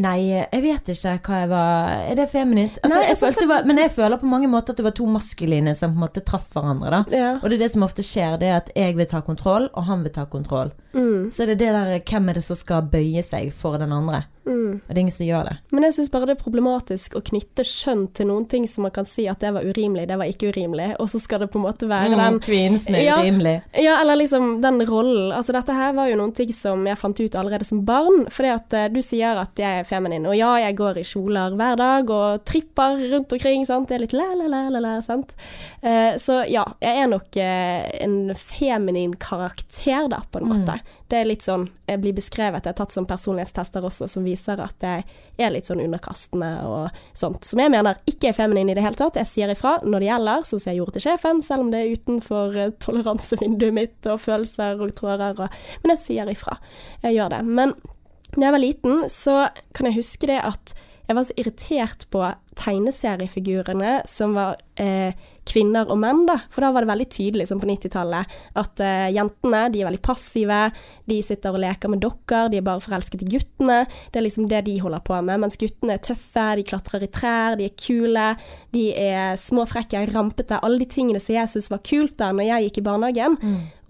nei, 0.02 0.18
jeg 0.32 0.64
vet 0.64 0.90
ikke 0.96 1.14
hva 1.28 1.42
jeg 1.44 1.52
var 1.52 1.92
Er 2.08 2.18
det 2.18 2.28
feminint? 2.32 2.80
Altså, 2.82 2.96
Nei, 2.96 3.04
jeg 3.12 3.20
altså, 3.20 3.48
var, 3.52 3.68
men 3.70 3.82
jeg 3.84 3.94
føler 3.94 4.22
på 4.22 4.32
mange 4.32 4.50
måter 4.50 4.74
at 4.74 4.82
det 4.82 4.88
var 4.88 4.96
to 4.98 5.06
maskuline 5.06 5.76
som 5.78 5.94
på 5.94 6.00
en 6.00 6.06
måte 6.08 6.26
traff 6.26 6.50
hverandre, 6.56 6.90
da. 6.96 7.02
Ja. 7.14 7.32
Og 7.38 7.50
det 7.50 7.60
er 7.60 7.66
det 7.68 7.72
som 7.76 7.86
ofte 7.86 8.06
skjer, 8.08 8.40
det 8.42 8.50
er 8.50 8.60
at 8.64 8.74
jeg 8.74 8.98
vil 8.98 9.10
ta 9.14 9.22
kontroll, 9.26 9.70
og 9.76 9.90
han 9.92 10.08
vil 10.08 10.16
ta 10.16 10.26
kontroll. 10.32 10.74
Mm. 10.96 11.30
Så 11.30 11.46
er 11.46 11.54
det 11.54 11.62
det 11.62 11.74
der 11.76 11.94
hvem 12.00 12.32
er 12.32 12.40
det 12.40 12.48
som 12.48 12.58
skal 12.58 12.90
bøye 12.90 13.22
seg 13.26 13.54
for 13.54 13.78
den 13.82 13.94
andre. 13.94 14.26
Mm. 14.46 14.80
Og 14.82 14.88
det 14.90 14.98
er 14.98 15.02
ingen 15.04 15.14
som 15.14 15.26
gjør 15.28 15.46
det. 15.50 15.56
Men 15.72 15.84
jeg 15.86 15.94
syns 15.94 16.10
bare 16.12 16.26
det 16.26 16.34
er 16.38 16.42
problematisk 16.44 17.16
å 17.16 17.22
knytte 17.22 17.66
skjønn 17.68 18.08
til 18.18 18.28
noen 18.32 18.48
ting 18.50 18.68
som 18.68 18.82
man 18.88 18.94
kan 18.96 19.06
si 19.06 19.28
at 19.30 19.40
det 19.44 19.52
var 19.54 19.62
urimelig, 19.68 20.08
det 20.10 20.18
var 20.18 20.26
ikke 20.32 20.50
urimelig, 20.50 20.96
og 21.00 21.10
så 21.12 21.20
skal 21.22 21.44
det 21.44 21.52
på 21.54 21.60
en 21.62 21.66
måte 21.68 21.90
være 21.90 22.10
Mm, 22.12 22.18
den 22.18 22.40
kvinnen 22.42 22.80
som 22.82 22.96
er 22.96 23.04
Ja. 23.06 23.18
urimelig. 23.22 23.62
Ja, 23.78 24.00
eller 24.02 24.16
liksom 24.18 24.62
den 24.62 24.82
rollen. 24.88 25.32
Altså 25.32 25.54
dette 25.54 25.74
her 25.74 25.94
var 25.94 26.08
jo 26.10 26.16
noen 26.18 26.34
ting 26.34 26.52
som 26.54 26.86
jeg 26.88 26.98
fant 26.98 27.20
ut 27.20 27.36
allerede 27.36 27.66
som 27.66 27.84
barn. 27.86 28.26
Fordi 28.30 28.50
at 28.54 28.74
uh, 28.74 28.88
du 28.90 29.02
sier 29.02 29.38
at 29.38 29.56
jeg 29.56 29.80
er 29.82 29.84
feminin, 29.88 30.26
og 30.26 30.36
ja, 30.36 30.56
jeg 30.58 30.76
går 30.78 30.98
i 30.98 31.04
kjoler 31.04 31.56
hver 31.56 31.78
dag 31.78 32.10
og 32.10 32.44
tripper 32.46 32.98
rundt 33.14 33.32
omkring, 33.34 33.66
sant. 33.66 33.88
Det 33.90 33.96
er 33.96 34.06
litt 34.06 34.14
la-la-la-la, 34.18 35.02
sant. 35.06 35.36
Uh, 35.84 36.18
så 36.18 36.42
ja, 36.50 36.66
jeg 36.82 37.04
er 37.04 37.08
nok 37.08 37.30
uh, 37.38 38.04
en 38.04 38.34
feminin 38.36 39.14
karakter, 39.22 40.10
da, 40.10 40.22
på 40.32 40.42
en 40.42 40.50
måte. 40.50 40.80
Det 41.12 41.20
er 41.20 41.28
litt 41.28 41.44
sånn 41.44 41.66
Jeg 41.90 42.00
blir 42.00 42.16
beskrevet, 42.16 42.64
jeg 42.64 42.72
har 42.72 42.78
tatt 42.78 42.94
sånn 42.96 43.08
personlighetstester 43.10 43.84
også 43.84 44.08
som 44.12 44.24
viser 44.24 44.62
at 44.64 44.86
jeg 44.86 45.04
er 45.42 45.52
litt 45.52 45.68
sånn 45.68 45.82
underkastende 45.84 46.52
og 46.68 47.02
sånt. 47.18 47.44
Som 47.48 47.60
jeg 47.60 47.74
mener 47.74 48.00
ikke 48.08 48.30
er 48.30 48.38
feminin 48.38 48.72
i 48.72 48.76
det 48.78 48.86
hele 48.86 49.00
tatt. 49.00 49.20
Jeg 49.20 49.28
sier 49.28 49.52
ifra 49.52 49.78
når 49.84 50.04
det 50.04 50.10
gjelder, 50.12 50.46
sånn 50.48 50.62
som 50.64 50.72
jeg 50.72 50.80
gjorde 50.80 50.96
til 50.98 51.06
sjefen, 51.08 51.42
selv 51.44 51.66
om 51.66 51.72
det 51.74 51.82
er 51.82 51.98
utenfor 51.98 52.56
eh, 52.56 52.76
toleransevinduet 52.86 53.76
mitt 53.76 54.12
og 54.12 54.22
følelser 54.24 54.80
og 54.80 54.94
tråder 54.96 55.44
og 55.48 55.60
Men 55.84 55.96
jeg 55.96 56.04
sier 56.06 56.32
ifra. 56.32 56.56
Jeg 57.04 57.18
gjør 57.18 57.36
det. 57.36 57.42
Men 57.60 57.76
da 58.38 58.46
jeg 58.46 58.56
var 58.56 58.64
liten, 58.64 59.04
så 59.12 59.36
kan 59.76 59.90
jeg 59.90 60.00
huske 60.00 60.32
det 60.32 60.40
at 60.48 60.76
jeg 61.10 61.18
var 61.18 61.28
så 61.28 61.36
irritert 61.42 62.08
på 62.14 62.24
tegneseriefigurene 62.56 63.98
som 64.08 64.38
var 64.38 64.62
eh, 64.80 65.12
kvinner 65.52 65.90
og 65.92 66.00
menn, 66.02 66.24
da. 66.30 66.38
For 66.54 66.64
da 66.64 66.72
var 66.74 66.86
det 66.86 66.92
veldig 66.92 67.08
tydelig, 67.12 67.48
som 67.50 67.60
på 67.62 67.68
90-tallet, 67.70 68.36
at 68.62 68.84
uh, 68.84 69.08
jentene 69.12 69.66
de 69.74 69.82
er 69.82 69.90
veldig 69.90 70.02
passive. 70.06 70.62
De 71.12 71.20
sitter 71.26 71.54
og 71.54 71.62
leker 71.64 71.92
med 71.92 72.02
dokker, 72.04 72.50
de 72.52 72.62
er 72.62 72.66
bare 72.66 72.84
forelsket 72.84 73.26
i 73.26 73.30
guttene. 73.36 73.82
Det 74.12 74.22
er 74.22 74.26
liksom 74.28 74.48
det 74.52 74.64
de 74.68 74.78
holder 74.84 75.04
på 75.08 75.20
med. 75.20 75.44
Mens 75.44 75.60
guttene 75.62 75.98
er 75.98 76.04
tøffe, 76.08 76.48
de 76.60 76.66
klatrer 76.72 77.06
i 77.06 77.12
trær, 77.12 77.60
de 77.60 77.68
er 77.70 77.76
kule, 77.76 78.28
de 78.76 78.88
er 78.96 79.40
småfrekke, 79.42 80.06
rampete. 80.16 80.60
Alle 80.64 80.82
de 80.82 80.90
tingene 80.92 81.22
som 81.22 81.36
jeg 81.36 81.54
syntes 81.54 81.72
var 81.74 81.84
kult 81.88 82.18
da 82.22 82.32
når 82.36 82.48
jeg 82.48 82.68
gikk 82.68 82.82
i 82.82 82.88
barnehagen. 82.88 83.38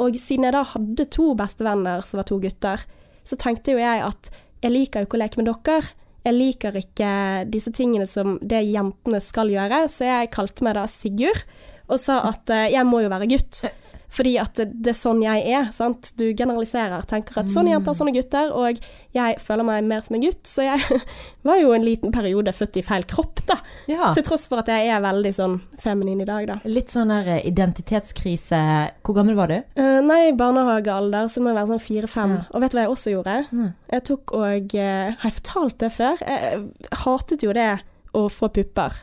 Og 0.01 0.17
siden 0.17 0.47
jeg 0.47 0.55
da 0.55 0.65
hadde 0.73 1.07
to 1.13 1.31
bestevenner 1.37 2.05
som 2.05 2.21
var 2.21 2.29
to 2.29 2.39
gutter, 2.41 2.85
så 3.27 3.37
tenkte 3.39 3.75
jo 3.75 3.81
jeg 3.81 4.01
at 4.05 4.31
jeg 4.61 4.73
liker 4.73 5.01
jo 5.01 5.09
ikke 5.09 5.17
å 5.17 5.21
leke 5.23 5.41
med 5.41 5.49
dokker. 5.49 5.89
Jeg 6.21 6.37
liker 6.37 6.75
ikke 6.77 7.11
disse 7.49 7.73
tingene 7.73 8.05
som 8.09 8.35
det 8.45 8.61
jentene 8.67 9.21
skal 9.23 9.49
gjøre, 9.49 9.85
så 9.89 10.05
jeg 10.05 10.33
kalte 10.35 10.65
meg 10.65 10.77
da 10.77 10.85
Sigurd 10.89 11.45
og 11.91 11.99
sa 11.99 12.21
at 12.29 12.51
eh, 12.53 12.69
jeg 12.75 12.87
må 12.87 13.01
jo 13.03 13.11
være 13.11 13.27
gutt. 13.31 13.63
Fordi 14.11 14.33
at 14.41 14.59
det 14.59 14.91
er 14.91 14.97
sånn 14.97 15.21
jeg 15.23 15.45
er, 15.47 15.69
sant. 15.75 16.11
Du 16.19 16.25
generaliserer, 16.27 17.05
tenker 17.07 17.39
at 17.39 17.51
sånne 17.51 17.71
jenter, 17.71 17.95
sånne 17.95 18.13
gutter, 18.15 18.51
og 18.51 18.79
jeg 19.15 19.37
føler 19.43 19.67
meg 19.67 19.87
mer 19.87 20.03
som 20.03 20.17
en 20.17 20.23
gutt, 20.25 20.41
så 20.47 20.65
jeg 20.65 20.99
var 21.47 21.59
jo 21.61 21.71
en 21.75 21.85
liten 21.85 22.11
periode 22.11 22.51
født 22.55 22.81
i 22.81 22.83
feil 22.85 23.05
kropp, 23.07 23.43
da. 23.47 23.57
Ja. 23.91 24.11
Til 24.15 24.25
tross 24.27 24.47
for 24.51 24.63
at 24.63 24.71
jeg 24.71 24.89
er 24.91 25.03
veldig 25.03 25.31
sånn 25.35 25.57
feminin 25.81 26.23
i 26.23 26.27
dag, 26.27 26.47
da. 26.49 26.57
Litt 26.67 26.91
sånn 26.91 27.13
der 27.13 27.29
eh, 27.37 27.45
identitetskrise. 27.47 28.61
Hvor 29.05 29.17
gammel 29.17 29.39
var 29.39 29.53
du? 29.53 29.61
Uh, 29.79 29.99
nei, 30.03 30.23
barnehagealder 30.37 31.31
så 31.31 31.43
må 31.43 31.53
jeg 31.53 31.59
være 31.61 31.71
sånn 31.71 31.85
fire-fem. 31.85 32.35
Ja. 32.35 32.43
Og 32.51 32.65
vet 32.65 32.73
du 32.73 32.77
hva 32.79 32.85
jeg 32.85 32.95
også 32.97 33.15
gjorde? 33.15 33.37
Mm. 33.51 33.69
Jeg 33.95 34.05
tok 34.11 34.35
og 34.41 34.75
uh, 34.75 35.07
Har 35.21 35.29
jeg 35.29 35.37
fortalt 35.39 35.79
det 35.83 35.91
før? 35.95 36.25
Jeg 36.27 36.99
hatet 37.05 37.47
jo 37.47 37.55
det 37.55 37.71
å 38.17 38.27
få 38.31 38.51
pupper. 38.51 38.99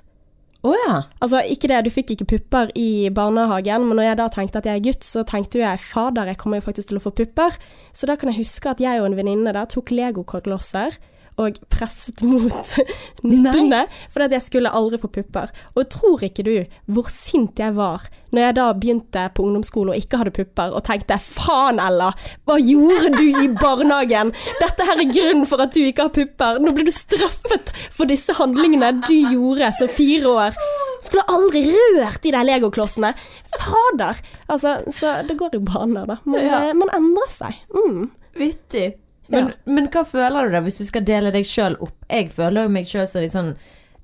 Å 0.67 0.73
ja. 0.75 0.95
Altså, 1.23 1.41
ikke 1.47 1.69
det, 1.71 1.83
du 1.87 1.93
fikk 1.95 2.17
ikke 2.17 2.31
pupper 2.33 2.73
i 2.79 3.09
barnehagen, 3.15 3.85
men 3.87 4.01
når 4.01 4.09
jeg 4.09 4.19
da 4.19 4.27
tenkte 4.35 4.59
at 4.59 4.67
jeg 4.67 4.81
er 4.81 4.87
gutt, 4.89 5.07
så 5.07 5.23
tenkte 5.27 5.61
jo 5.61 5.63
jeg 5.63 5.83
fader, 5.85 6.33
jeg 6.33 6.41
kommer 6.41 6.59
jo 6.59 6.67
faktisk 6.67 6.91
til 6.91 6.99
å 6.99 7.05
få 7.05 7.15
pupper. 7.15 7.55
Så 7.95 8.09
da 8.11 8.19
kan 8.19 8.33
jeg 8.33 8.43
huske 8.43 8.73
at 8.73 8.83
jeg 8.83 8.99
og 8.99 9.07
en 9.07 9.19
venninne 9.19 9.67
tok 9.71 9.95
legoklosser 9.95 10.99
og 11.39 11.59
presset 11.71 12.23
mot 12.27 12.73
nipplene, 13.23 13.85
fordi 14.11 14.27
at 14.29 14.37
jeg 14.39 14.45
skulle 14.49 14.73
aldri 14.75 14.99
få 14.99 15.11
pupper. 15.15 15.53
Og 15.77 15.89
tror 15.95 16.25
ikke 16.27 16.45
du 16.47 16.55
hvor 16.91 17.09
sint 17.13 17.59
jeg 17.63 17.77
var 17.79 18.09
når 18.35 18.43
jeg 18.43 18.57
da 18.59 18.65
begynte 18.77 19.23
på 19.33 19.45
ungdomsskole 19.47 19.95
og 19.95 20.01
ikke 20.03 20.19
hadde 20.21 20.35
pupper, 20.37 20.75
og 20.77 20.83
tenkte 20.85 21.17
faen 21.23 21.79
Ella, 21.81 22.11
hva 22.45 22.59
gjorde 22.61 23.15
du 23.17 23.25
i 23.41 23.47
barnehagen? 23.57 24.35
Dette 24.61 24.85
her 24.85 25.01
er 25.01 25.09
grunnen 25.15 25.47
for 25.49 25.63
at 25.65 25.73
du 25.73 25.81
ikke 25.87 26.05
har 26.09 26.13
pupper. 26.13 26.59
Nå 26.61 26.75
blir 26.77 26.85
du 26.85 26.93
straffet 26.93 27.73
for 27.95 28.11
disse 28.11 28.37
handlingene 28.37 28.91
du 29.07 29.15
gjorde 29.33 29.71
som 29.79 29.89
fire 29.89 30.29
år. 30.29 30.61
Skulle 31.07 31.25
aldri 31.31 31.63
rørt 31.97 32.21
de 32.27 32.35
der 32.35 32.45
legoklossene. 32.45 33.15
Fader. 33.57 34.19
Altså, 34.51 34.75
så 34.93 35.15
det 35.29 35.39
går 35.41 35.57
i 35.57 35.65
baner, 35.65 36.05
da. 36.11 36.19
Man, 36.29 36.45
Ja. 36.45 36.61
man 36.77 36.91
endrer 36.93 37.31
seg. 37.33 37.61
Mm. 37.73 38.11
Vittig. 38.37 38.89
Men, 39.29 39.53
men 39.69 39.89
hva 39.93 40.05
føler 40.09 40.49
du 40.49 40.57
da, 40.57 40.63
hvis 40.65 40.81
du 40.81 40.87
skal 40.89 41.05
dele 41.09 41.33
deg 41.35 41.47
sjøl 41.47 41.77
opp? 41.85 41.97
Jeg 42.09 42.31
føler 42.33 42.65
jo 42.65 42.73
meg 42.73 42.89
sjøl 42.89 43.09
som 43.11 43.27
sånn 43.33 43.55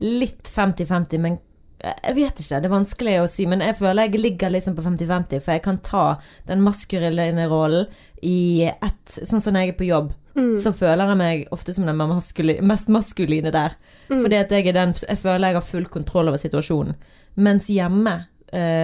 litt 0.04 0.50
50-50, 0.52 1.22
men 1.22 1.38
jeg 1.84 2.16
vet 2.16 2.40
ikke, 2.40 2.60
det 2.62 2.68
er 2.68 2.72
vanskelig 2.72 3.14
å 3.20 3.28
si. 3.28 3.46
Men 3.50 3.62
jeg 3.64 3.76
føler 3.78 4.08
jeg 4.08 4.20
ligger 4.20 4.52
liksom 4.52 4.76
på 4.76 4.84
50-50, 4.84 5.42
for 5.44 5.56
jeg 5.56 5.64
kan 5.64 5.80
ta 5.84 6.04
den 6.48 6.62
maskuline 6.64 7.48
rollen 7.50 7.88
i 8.24 8.70
ett 8.72 9.18
Sånn 9.20 9.42
som 9.44 9.52
når 9.52 9.66
jeg 9.66 9.74
er 9.74 9.80
på 9.80 9.88
jobb, 9.90 10.12
så 10.62 10.72
føler 10.74 11.10
jeg 11.12 11.20
meg 11.20 11.42
ofte 11.54 11.74
som 11.76 11.84
den 11.86 11.98
maskuline, 12.00 12.64
mest 12.66 12.88
maskuline 12.92 13.52
der. 13.54 13.76
Fordi 14.08 14.38
at 14.38 14.50
jeg 14.52 14.66
er 14.68 14.76
den 14.76 14.94
Jeg 14.96 15.20
føler 15.20 15.48
jeg 15.48 15.58
har 15.60 15.66
full 15.68 15.86
kontroll 15.86 16.28
over 16.28 16.40
situasjonen. 16.40 16.96
Mens 17.36 17.68
hjemme 17.68 18.14
eh, 18.14 18.24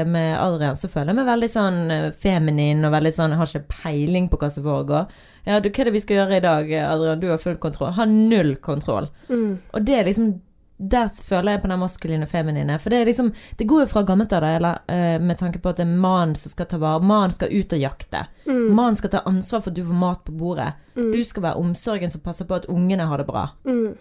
med 0.06 0.34
Adrian 0.40 0.76
så 0.76 0.90
føler 0.90 1.12
jeg 1.12 1.20
meg 1.20 1.28
veldig 1.30 1.48
sånn 1.52 1.80
eh, 1.94 2.10
feminin 2.22 2.84
og 2.86 2.94
veldig 2.94 3.12
sånn 3.16 3.34
Jeg 3.34 3.40
har 3.40 3.50
ikke 3.50 3.80
peiling 3.82 4.28
på 4.30 4.40
hva 4.40 4.50
som 4.52 4.66
foregår. 4.66 5.16
Ja, 5.46 5.60
du, 5.62 5.70
hva 5.70 5.82
er 5.82 5.90
det 5.90 5.96
vi 5.96 6.04
skal 6.04 6.20
gjøre 6.20 6.38
i 6.38 6.44
dag, 6.44 6.72
Adrian? 6.84 7.22
Du 7.22 7.28
har 7.30 7.42
full 7.42 7.58
kontroll. 7.62 7.94
Har 7.96 8.10
null 8.10 8.56
kontroll. 8.62 9.10
Mm. 9.30 9.58
Og 9.72 9.84
det 9.86 9.98
er 9.98 10.08
liksom 10.10 10.32
Der 10.80 11.08
føler 11.12 11.52
jeg 11.52 11.60
på 11.60 11.68
den 11.68 11.80
maskuline 11.80 12.24
og 12.24 12.30
feminine. 12.32 12.78
For 12.80 12.90
det 12.90 13.00
er 13.00 13.08
liksom 13.10 13.32
Det 13.58 13.66
går 13.68 13.82
jo 13.84 13.90
fra 13.92 14.02
gammelt 14.02 14.32
av 14.32 14.44
eh, 14.44 15.18
med 15.20 15.38
tanke 15.38 15.60
på 15.60 15.68
at 15.68 15.80
det 15.80 15.86
er 15.86 15.96
mannen 15.96 16.36
som 16.40 16.50
skal 16.50 16.66
ta 16.66 16.78
vare 16.80 17.04
Mannen 17.04 17.32
skal 17.36 17.52
ut 17.52 17.72
og 17.72 17.78
jakte. 17.78 18.26
Mm. 18.46 18.70
Mannen 18.74 18.96
skal 18.96 19.10
ta 19.10 19.24
ansvar 19.28 19.60
for 19.60 19.70
at 19.70 19.76
du 19.76 19.84
får 19.84 20.00
mat 20.06 20.24
på 20.24 20.32
bordet. 20.32 20.72
Du 20.94 21.24
skal 21.24 21.42
være 21.42 21.60
omsorgen 21.60 22.10
som 22.10 22.20
passer 22.20 22.44
på 22.44 22.58
at 22.58 22.68
ungene 22.68 23.06
har 23.06 23.20
det 23.20 23.26
bra. 23.28 23.50
Mm. 23.64 23.94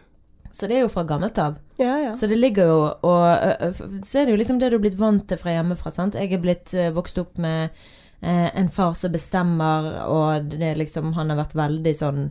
Så 0.52 0.68
det 0.68 0.78
er 0.78 0.82
jo 0.86 0.90
fra 0.90 1.04
gammelt 1.06 1.38
av. 1.38 1.58
Ja, 1.78 1.94
ja. 2.02 2.14
Så 2.18 2.28
det 2.28 2.40
ligger 2.40 2.66
jo 2.72 2.78
og 3.06 3.24
ø, 3.28 3.52
ø, 3.68 3.70
f- 3.70 3.86
Så 4.04 4.20
er 4.22 4.26
det 4.26 4.34
jo 4.34 4.40
liksom 4.42 4.60
det 4.60 4.72
du 4.72 4.76
er 4.80 4.84
blitt 4.88 4.98
vant 5.00 5.28
til 5.30 5.38
fra 5.38 5.54
hjemmefra, 5.54 5.92
sant. 5.94 6.16
Jeg 6.18 6.34
er 6.34 6.42
blitt 6.44 6.74
vokst 6.96 7.18
opp 7.22 7.38
med 7.38 7.70
eh, 8.22 8.50
en 8.58 8.70
far 8.74 8.94
som 8.98 9.12
bestemmer, 9.14 9.92
og 10.10 10.50
det 10.56 10.72
er 10.74 10.80
liksom 10.82 11.14
Han 11.14 11.30
har 11.30 11.38
vært 11.44 11.56
veldig 11.56 11.96
sånn 12.02 12.24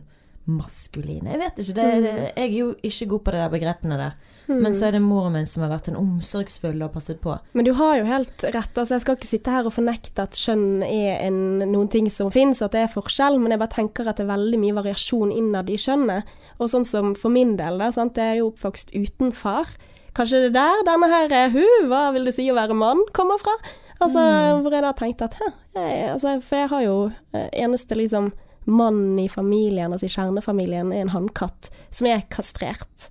maskulin. 0.49 1.29
Jeg 1.29 1.39
vet 1.41 1.61
ikke. 1.61 1.77
Det, 1.77 1.87
det, 2.05 2.13
jeg 2.33 2.45
er 2.47 2.57
jo 2.57 2.73
ikke 2.89 3.09
god 3.13 3.23
på 3.25 3.35
de 3.35 3.41
der 3.43 3.53
begrepene 3.53 3.99
der. 3.99 4.17
Men 4.49 4.73
så 4.73 4.87
er 4.87 4.95
det 4.95 5.03
moren 5.05 5.35
min 5.35 5.45
som 5.45 5.61
har 5.61 5.69
vært 5.69 5.91
en 5.91 5.97
omsorgsfull 5.99 6.79
og 6.81 6.95
passet 6.95 7.19
på. 7.21 7.35
Men 7.53 7.67
du 7.67 7.71
har 7.77 7.99
jo 7.99 8.07
helt 8.07 8.45
rett. 8.49 8.71
altså 8.73 8.95
Jeg 8.95 9.03
skal 9.03 9.17
ikke 9.19 9.29
sitte 9.29 9.53
her 9.53 9.67
og 9.69 9.75
fornekte 9.75 10.25
at 10.25 10.37
skjønn 10.37 10.81
er 10.85 11.19
en, 11.27 11.59
noen 11.69 11.89
ting 11.93 12.09
som 12.09 12.31
fins, 12.33 12.63
at 12.65 12.73
det 12.73 12.81
er 12.81 12.89
forskjell, 12.89 13.37
men 13.41 13.53
jeg 13.53 13.61
bare 13.61 13.75
tenker 13.75 14.09
at 14.09 14.17
det 14.17 14.25
er 14.25 14.31
veldig 14.31 14.61
mye 14.63 14.77
variasjon 14.79 15.35
innad 15.35 15.69
i 15.69 15.77
kjønnet. 15.77 16.33
Og 16.57 16.71
sånn 16.73 16.87
som 16.87 17.13
for 17.13 17.33
min 17.33 17.53
del, 17.61 17.77
da, 17.81 17.91
sant? 17.93 18.17
jeg 18.17 18.39
er 18.39 18.41
jo 18.41 18.49
oppvokst 18.49 18.95
uten 18.97 19.29
far. 19.35 19.69
Kanskje 20.17 20.47
det 20.47 20.49
er 20.49 20.57
der 20.57 20.83
denne 20.87 21.11
her 21.13 21.37
er 21.43 21.53
hun, 21.53 21.85
hva 21.91 22.07
vil 22.15 22.25
det 22.25 22.33
si 22.39 22.49
å 22.49 22.57
være 22.57 22.77
mann, 22.77 23.05
kommer 23.13 23.37
fra? 23.41 23.53
Altså, 23.99 24.21
Hvor 24.63 24.73
jeg 24.73 24.83
da 24.83 24.93
tenkte 24.95 25.27
at 25.27 25.35
hæ, 25.35 25.49
jeg, 25.75 26.11
altså, 26.13 26.37
For 26.39 26.55
jeg 26.55 26.69
har 26.71 26.83
jo 26.85 26.93
eh, 27.35 27.49
eneste 27.59 27.97
liksom 27.99 28.29
mann 28.69 29.19
i 29.19 29.27
familien, 29.29 29.91
altså 29.93 30.05
i 30.07 30.13
kjernefamilien, 30.13 30.91
er 30.93 31.01
en 31.05 31.13
hannkatt 31.13 31.69
som 31.89 32.07
er 32.07 32.21
kastrert. 32.31 33.09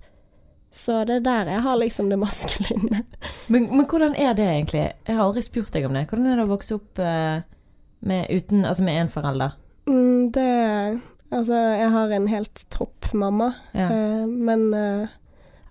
Så 0.71 0.99
det 1.09 1.15
er 1.19 1.25
der 1.25 1.49
jeg 1.55 1.63
har 1.65 1.77
liksom 1.81 2.09
det 2.11 2.19
maskuline. 2.21 3.03
Men, 3.51 3.63
men 3.75 3.85
hvordan 3.89 4.13
er 4.15 4.35
det 4.37 4.45
egentlig? 4.45 4.83
Jeg 5.07 5.15
har 5.17 5.23
aldri 5.25 5.41
spurt 5.41 5.71
deg 5.73 5.87
om 5.87 5.95
det. 5.97 6.03
Hvordan 6.11 6.27
er 6.29 6.37
det 6.37 6.43
å 6.45 6.51
vokse 6.51 6.75
opp 6.77 6.99
eh, 7.01 7.39
med 8.05 8.27
uten 8.29 8.61
Altså 8.69 8.83
med 8.85 8.99
én 9.01 9.09
forelder? 9.09 9.55
Mm, 9.89 10.29
det 10.35 10.45
Altså, 11.29 11.53
jeg 11.77 11.89
har 11.93 12.09
en 12.13 12.27
helt 12.29 12.63
tropp 12.73 13.09
mamma, 13.13 13.51
Ja. 13.73 13.87
eh, 13.89 14.25
men 14.29 14.63
eh, 14.73 15.09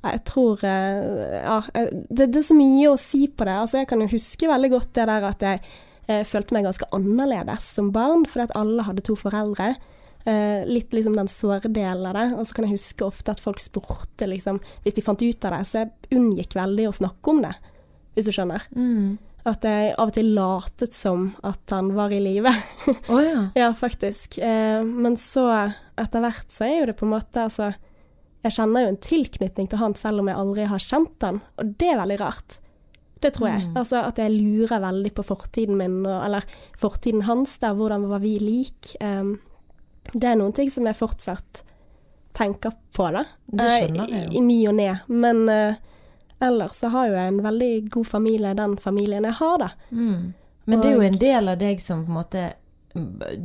jeg 0.04 0.20
tror 0.26 0.60
Ja, 0.62 1.60
det, 1.76 2.28
det 2.32 2.36
er 2.42 2.46
så 2.50 2.54
mye 2.58 2.90
å 2.92 2.98
si 2.98 3.24
på 3.30 3.46
det. 3.46 3.54
Altså, 3.54 3.78
jeg 3.80 3.88
kan 3.90 4.02
jo 4.02 4.10
huske 4.12 4.50
veldig 4.50 4.70
godt 4.74 4.92
det 4.98 5.06
der 5.10 5.26
at 5.30 5.42
jeg 5.46 5.62
eh, 6.08 6.24
følte 6.26 6.56
meg 6.56 6.66
ganske 6.66 6.88
annerledes 6.96 7.70
som 7.76 7.92
barn, 7.94 8.26
fordi 8.28 8.48
at 8.48 8.58
alle 8.58 8.86
hadde 8.88 9.04
to 9.06 9.16
foreldre. 9.18 9.74
Eh, 10.28 10.66
litt 10.68 10.92
liksom 10.92 11.14
den 11.16 11.30
såre 11.30 11.70
delen 11.70 12.06
av 12.08 12.16
det. 12.18 12.26
Og 12.36 12.46
så 12.46 12.56
kan 12.56 12.66
jeg 12.66 12.76
huske 12.76 13.06
ofte 13.06 13.32
at 13.32 13.40
folk 13.42 13.62
spurte, 13.62 14.28
liksom, 14.28 14.60
hvis 14.84 14.98
de 14.98 15.04
fant 15.04 15.22
ut 15.22 15.48
av 15.48 15.56
det, 15.56 15.62
så 15.68 15.84
jeg 15.84 16.18
unngikk 16.18 16.58
veldig 16.58 16.88
å 16.90 16.98
snakke 17.00 17.32
om 17.32 17.42
det, 17.46 17.54
hvis 18.16 18.28
du 18.28 18.34
skjønner. 18.34 18.66
Mm. 18.76 19.16
At 19.48 19.64
jeg 19.64 19.94
av 19.94 20.10
og 20.10 20.16
til 20.16 20.32
latet 20.36 20.96
som 20.96 21.30
at 21.46 21.72
han 21.72 21.92
var 21.96 22.12
i 22.12 22.20
live. 22.20 22.52
Oh, 23.08 23.20
ja. 23.22 23.48
Ja, 23.56 23.72
faktisk. 23.76 24.38
Eh, 24.42 24.82
men 24.84 25.16
så 25.20 25.46
etter 25.96 26.24
hvert 26.24 26.50
så 26.52 26.66
er 26.66 26.74
jo 26.80 26.88
det 26.90 26.98
på 26.98 27.06
en 27.06 27.14
måte 27.14 27.42
altså 27.44 27.70
Jeg 28.44 28.54
kjenner 28.54 28.84
jo 28.84 28.90
en 28.92 29.00
tilknytning 29.02 29.68
til 29.68 29.80
han 29.80 29.96
selv 29.98 30.22
om 30.22 30.28
jeg 30.30 30.38
aldri 30.38 30.66
har 30.70 30.82
kjent 30.82 31.24
han, 31.24 31.40
og 31.58 31.72
det 31.80 31.88
er 31.92 32.00
veldig 32.00 32.18
rart. 32.20 32.58
Det 33.20 33.32
tror 33.34 33.48
jeg. 33.50 33.64
Mm. 33.68 33.76
Altså 33.80 34.02
at 34.06 34.18
jeg 34.22 34.30
lurer 34.36 34.80
veldig 34.80 35.10
på 35.16 35.24
fortiden 35.26 35.76
min, 35.80 36.00
eller 36.06 36.44
fortiden 36.78 37.22
hans, 37.26 37.56
der 37.58 37.74
hvordan 37.74 38.06
var 38.10 38.20
vi 38.22 38.36
lik. 38.38 38.92
Um, 39.02 39.38
det 40.14 40.24
er 40.30 40.36
noen 40.38 40.52
ting 40.56 40.70
som 40.70 40.86
jeg 40.86 40.96
fortsatt 40.96 41.62
tenker 42.38 42.72
på 42.94 43.08
da. 43.12 43.24
Det 43.46 43.66
skjønner 43.66 44.04
Eh, 44.04 44.12
jeg 44.14 44.28
I, 44.30 44.34
jo. 44.34 44.38
i 44.38 44.44
ny 44.46 44.58
og 44.70 44.74
ne. 44.78 44.90
Men 45.08 45.42
uh, 45.48 45.74
ellers 46.40 46.78
så 46.78 46.88
har 46.94 47.08
jo 47.10 47.16
jeg 47.18 47.32
en 47.32 47.42
veldig 47.42 47.72
god 47.90 48.06
familie, 48.06 48.54
den 48.54 48.76
familien 48.78 49.24
jeg 49.26 49.34
har, 49.40 49.58
da. 49.58 49.70
Mm. 49.90 50.34
Men 50.68 50.80
det 50.84 50.88
er 50.90 50.96
jo 50.98 51.06
en 51.08 51.18
del 51.18 51.48
av 51.48 51.58
deg 51.58 51.80
som 51.80 52.04
på 52.06 52.12
en 52.12 52.18
måte 52.20 52.46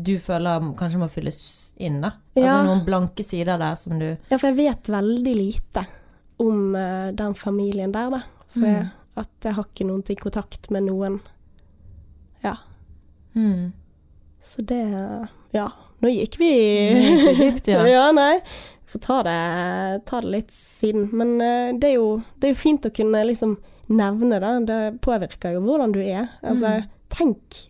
du 0.04 0.16
føler 0.24 0.64
kanskje 0.80 1.00
må 1.02 1.08
fylles 1.12 1.40
inn, 1.78 2.00
da. 2.04 2.14
Ja. 2.38 2.44
Altså 2.60 2.64
noen 2.70 2.86
blanke 2.86 3.24
sider 3.26 3.58
der 3.62 3.76
som 3.78 3.98
du 4.00 4.08
Ja, 4.30 4.38
for 4.38 4.48
jeg 4.52 4.58
vet 4.62 4.90
veldig 4.94 5.34
lite 5.36 5.84
om 6.44 6.74
uh, 6.76 7.12
den 7.16 7.34
familien 7.38 7.92
der, 7.96 8.10
da. 8.20 8.22
For 8.54 8.60
Mm. 8.62 8.70
jeg, 8.70 8.90
at 9.20 9.30
jeg 9.46 9.54
har 9.58 9.66
ikke 9.70 9.86
noen 9.88 10.04
til 10.08 10.18
kontakt 10.20 10.70
med 10.74 10.88
noen. 10.90 11.20
Ja. 12.44 12.56
mm. 13.36 13.72
Så 14.44 14.62
det 14.68 14.82
Ja, 15.56 15.70
nå 16.04 16.10
gikk 16.12 16.34
vi 16.42 16.50
Nå 16.92 17.04
gikk 17.04 17.22
vi 17.28 17.34
dypt, 17.46 17.68
ja. 17.72 17.84
ja, 17.96 18.08
nei. 18.12 18.42
Får 18.92 19.00
ta 19.06 19.20
det, 19.24 19.36
ta 20.10 20.20
det 20.22 20.32
litt 20.34 20.52
siden. 20.54 21.06
Men 21.16 21.36
uh, 21.40 21.72
det, 21.80 21.94
er 21.94 21.96
jo, 21.96 22.10
det 22.38 22.50
er 22.50 22.54
jo 22.56 22.60
fint 22.60 22.86
å 22.90 22.92
kunne 22.94 23.22
liksom 23.30 23.56
nevne 23.94 24.40
det. 24.44 24.52
Det 24.68 24.80
påvirker 25.06 25.56
jo 25.56 25.64
hvordan 25.66 25.94
du 25.96 26.02
er. 26.04 26.28
Altså, 26.42 26.80
Mm. 26.84 26.90
tenk 27.14 27.62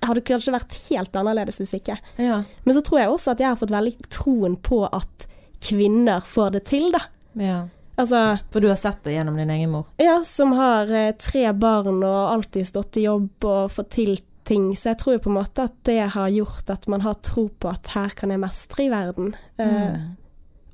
Jeg 0.00 0.08
hadde 0.10 0.20
kanskje 0.28 0.52
vært 0.54 0.74
helt 0.90 1.14
annerledes 1.16 1.56
hvis 1.62 1.74
ikke. 1.78 1.94
Ja. 2.20 2.42
Men 2.64 2.74
så 2.76 2.82
tror 2.84 2.98
jeg 3.00 3.08
også 3.12 3.30
at 3.32 3.40
jeg 3.40 3.48
har 3.48 3.56
fått 3.60 3.72
veldig 3.72 3.94
troen 4.12 4.56
på 4.60 4.82
at 4.92 5.28
kvinner 5.64 6.20
får 6.28 6.50
det 6.58 6.64
til, 6.68 6.90
da. 6.92 7.00
ja. 7.40 7.62
Altså 7.96 8.20
For 8.50 8.60
du 8.60 8.68
har 8.68 8.78
sett 8.80 9.02
det 9.06 9.12
gjennom 9.14 9.36
din 9.38 9.50
egen 9.54 9.70
mor? 9.70 9.84
Ja, 10.02 10.16
som 10.26 10.52
har 10.58 10.90
eh, 10.90 11.12
tre 11.20 11.44
barn 11.52 12.00
og 12.02 12.32
alltid 12.32 12.66
stått 12.66 12.96
i 12.98 13.04
jobb 13.06 13.44
og 13.46 13.70
fått 13.70 13.92
til 13.94 14.16
ting. 14.44 14.72
Så 14.76 14.90
jeg 14.92 14.98
tror 15.00 15.18
på 15.24 15.30
en 15.30 15.38
måte 15.38 15.64
at 15.68 15.76
det 15.88 16.00
har 16.16 16.28
gjort 16.34 16.68
at 16.74 16.88
man 16.90 17.00
har 17.06 17.14
tro 17.24 17.46
på 17.48 17.70
at 17.70 17.92
her 17.94 18.12
kan 18.18 18.30
jeg 18.34 18.42
mestre 18.42 18.84
i 18.86 18.90
verden. 18.92 19.34
Eh, 19.58 19.94
Mm. 19.94 20.16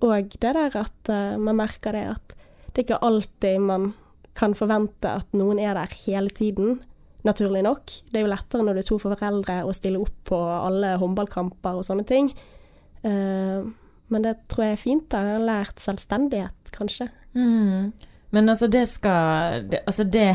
og 0.03 0.31
det 0.41 0.55
der 0.57 0.77
at 0.81 1.09
eh, 1.13 1.37
man 1.37 1.57
merker 1.61 1.93
det 1.93 2.07
at 2.17 2.35
det 2.73 2.79
er 2.79 2.87
ikke 2.87 3.03
alltid 3.05 3.61
man 3.61 3.93
kan 4.35 4.55
forvente 4.55 5.11
at 5.11 5.27
noen 5.37 5.59
er 5.61 5.75
der 5.75 5.93
hele 6.07 6.31
tiden. 6.31 6.81
Naturlig 7.23 7.61
nok. 7.67 7.85
Det 8.11 8.17
er 8.17 8.25
jo 8.25 8.31
lettere 8.33 8.63
når 8.65 8.75
du 8.75 8.81
er 8.81 8.89
to 8.89 8.97
foreldre 9.03 9.57
å 9.69 9.75
stille 9.77 10.01
opp 10.01 10.15
på 10.25 10.39
alle 10.41 10.95
håndballkamper 10.97 11.77
og 11.77 11.85
sånne 11.85 12.07
ting. 12.09 12.31
Eh, 13.05 13.61
men 14.11 14.27
det 14.27 14.37
tror 14.51 14.67
jeg 14.67 14.77
er 14.77 14.85
fint. 14.85 15.09
da. 15.13 15.25
Jeg 15.27 15.39
har 15.39 15.49
lært 15.49 15.83
selvstendighet, 15.83 16.73
kanskje. 16.75 17.09
Mm. 17.35 17.93
Men 18.31 18.49
altså 18.49 18.67
det 18.71 18.85
skal 18.91 19.67
det, 19.71 19.83
Altså 19.87 20.05
det 20.07 20.29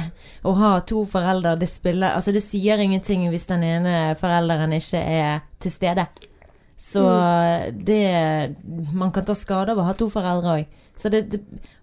å 0.43 0.53
ha 0.59 0.77
to 0.87 1.05
foreldre, 1.07 1.55
det 1.59 1.67
spiller 1.71 2.15
Altså 2.15 2.33
det 2.35 2.43
sier 2.43 2.79
ingenting 2.79 3.25
hvis 3.31 3.47
den 3.49 3.63
ene 3.67 4.15
forelderen 4.19 4.75
ikke 4.75 4.99
er 4.99 5.45
til 5.63 5.73
stede. 5.73 6.07
Så 6.79 7.03
det 7.71 8.55
Man 8.93 9.13
kan 9.15 9.27
ta 9.27 9.35
skade 9.35 9.71
av 9.71 9.79
å 9.79 9.87
ha 9.87 9.95
to 9.95 10.09
foreldre 10.11 10.57
òg. 10.59 10.81
Så 10.95 11.11
det, 11.11 11.25
det, 11.31 11.41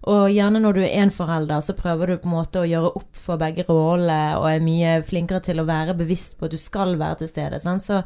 og 0.09 0.31
gjerne 0.33 0.57
når 0.57 0.73
du 0.73 0.79
er 0.81 0.95
én 1.03 1.11
forelder, 1.13 1.61
så 1.61 1.75
prøver 1.77 2.09
du 2.09 2.15
på 2.17 2.25
en 2.25 2.33
måte 2.33 2.63
å 2.63 2.65
gjøre 2.65 2.95
opp 2.97 3.19
for 3.21 3.37
begge 3.37 3.61
rollene 3.67 4.39
og 4.39 4.47
er 4.49 4.63
mye 4.65 4.95
flinkere 5.05 5.43
til 5.45 5.61
å 5.61 5.67
være 5.67 5.93
bevisst 5.99 6.33
på 6.39 6.47
at 6.47 6.55
du 6.55 6.57
skal 6.57 6.95
være 6.97 7.19
til 7.21 7.29
stede. 7.29 7.59
Sant? 7.61 7.85
Så 7.85 8.01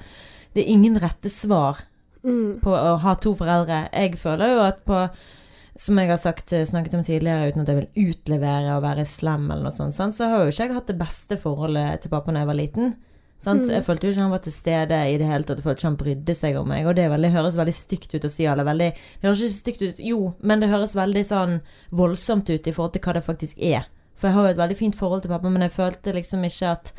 det 0.51 0.65
er 0.65 0.73
ingen 0.73 0.99
rette 0.99 1.31
svar 1.31 1.79
Mm. 2.27 2.59
på 2.63 2.73
å 2.75 2.95
ha 3.01 3.17
to 3.23 3.33
foreldre. 3.39 3.85
Jeg 3.93 4.19
føler 4.19 4.55
jo 4.55 4.63
at 4.67 4.85
på 4.87 5.07
som 5.77 5.99
jeg 6.01 6.09
har 6.09 6.17
sagt, 6.17 6.49
snakket 6.49 6.95
om 6.97 7.03
tidligere, 7.05 7.51
uten 7.51 7.61
at 7.61 7.69
jeg 7.69 7.77
vil 7.77 8.09
utlevere 8.09 8.79
og 8.79 8.81
være 8.81 9.03
slem 9.05 9.43
eller 9.45 9.67
noe 9.67 9.75
sånt, 9.75 9.93
sant, 9.93 10.15
så 10.17 10.25
har 10.25 10.41
jo 10.41 10.49
ikke 10.49 10.65
jeg 10.65 10.73
hatt 10.73 10.89
det 10.89 10.97
beste 10.97 11.37
forholdet 11.37 12.01
til 12.01 12.13
pappa 12.13 12.33
da 12.33 12.41
jeg 12.41 12.49
var 12.49 12.57
liten. 12.57 12.95
Sant? 13.37 13.67
Mm. 13.67 13.73
Jeg 13.75 13.85
følte 13.85 14.07
jo 14.07 14.13
ikke 14.15 14.23
han 14.23 14.33
var 14.33 14.41
til 14.45 14.55
stede 14.55 15.01
i 15.11 15.17
det 15.21 15.27
hele 15.29 15.45
tatt. 15.45 15.59
Jeg 15.59 15.67
følte 15.67 15.81
ikke 15.83 15.91
han 15.91 15.99
brydde 15.99 16.35
seg 16.37 16.57
om 16.57 16.71
meg. 16.71 16.87
Og 16.89 16.97
det 16.97 17.05
veldig, 17.11 17.29
høres 17.35 17.59
veldig 17.59 17.75
stygt 17.77 18.15
ut 18.15 18.25
å 18.25 18.31
si. 18.33 18.47
Eller 18.49 18.65
veldig, 18.65 18.87
det 18.97 19.29
høres 19.29 19.43
ikke 19.45 19.57
stygt 19.59 19.83
ut, 19.83 20.01
jo, 20.01 20.31
men 20.41 20.63
det 20.63 20.71
høres 20.71 20.97
veldig 20.97 21.23
sånn 21.27 21.59
voldsomt 22.01 22.49
ut 22.49 22.65
i 22.65 22.73
forhold 22.73 22.95
til 22.95 23.05
hva 23.05 23.17
det 23.19 23.27
faktisk 23.27 23.61
er. 23.61 23.85
For 24.17 24.29
jeg 24.29 24.37
har 24.39 24.47
jo 24.47 24.55
et 24.55 24.63
veldig 24.63 24.79
fint 24.79 24.97
forhold 24.97 25.21
til 25.23 25.33
pappa, 25.35 25.53
men 25.53 25.67
jeg 25.67 25.75
følte 25.75 26.15
liksom 26.17 26.45
ikke 26.49 26.73
at 26.73 26.91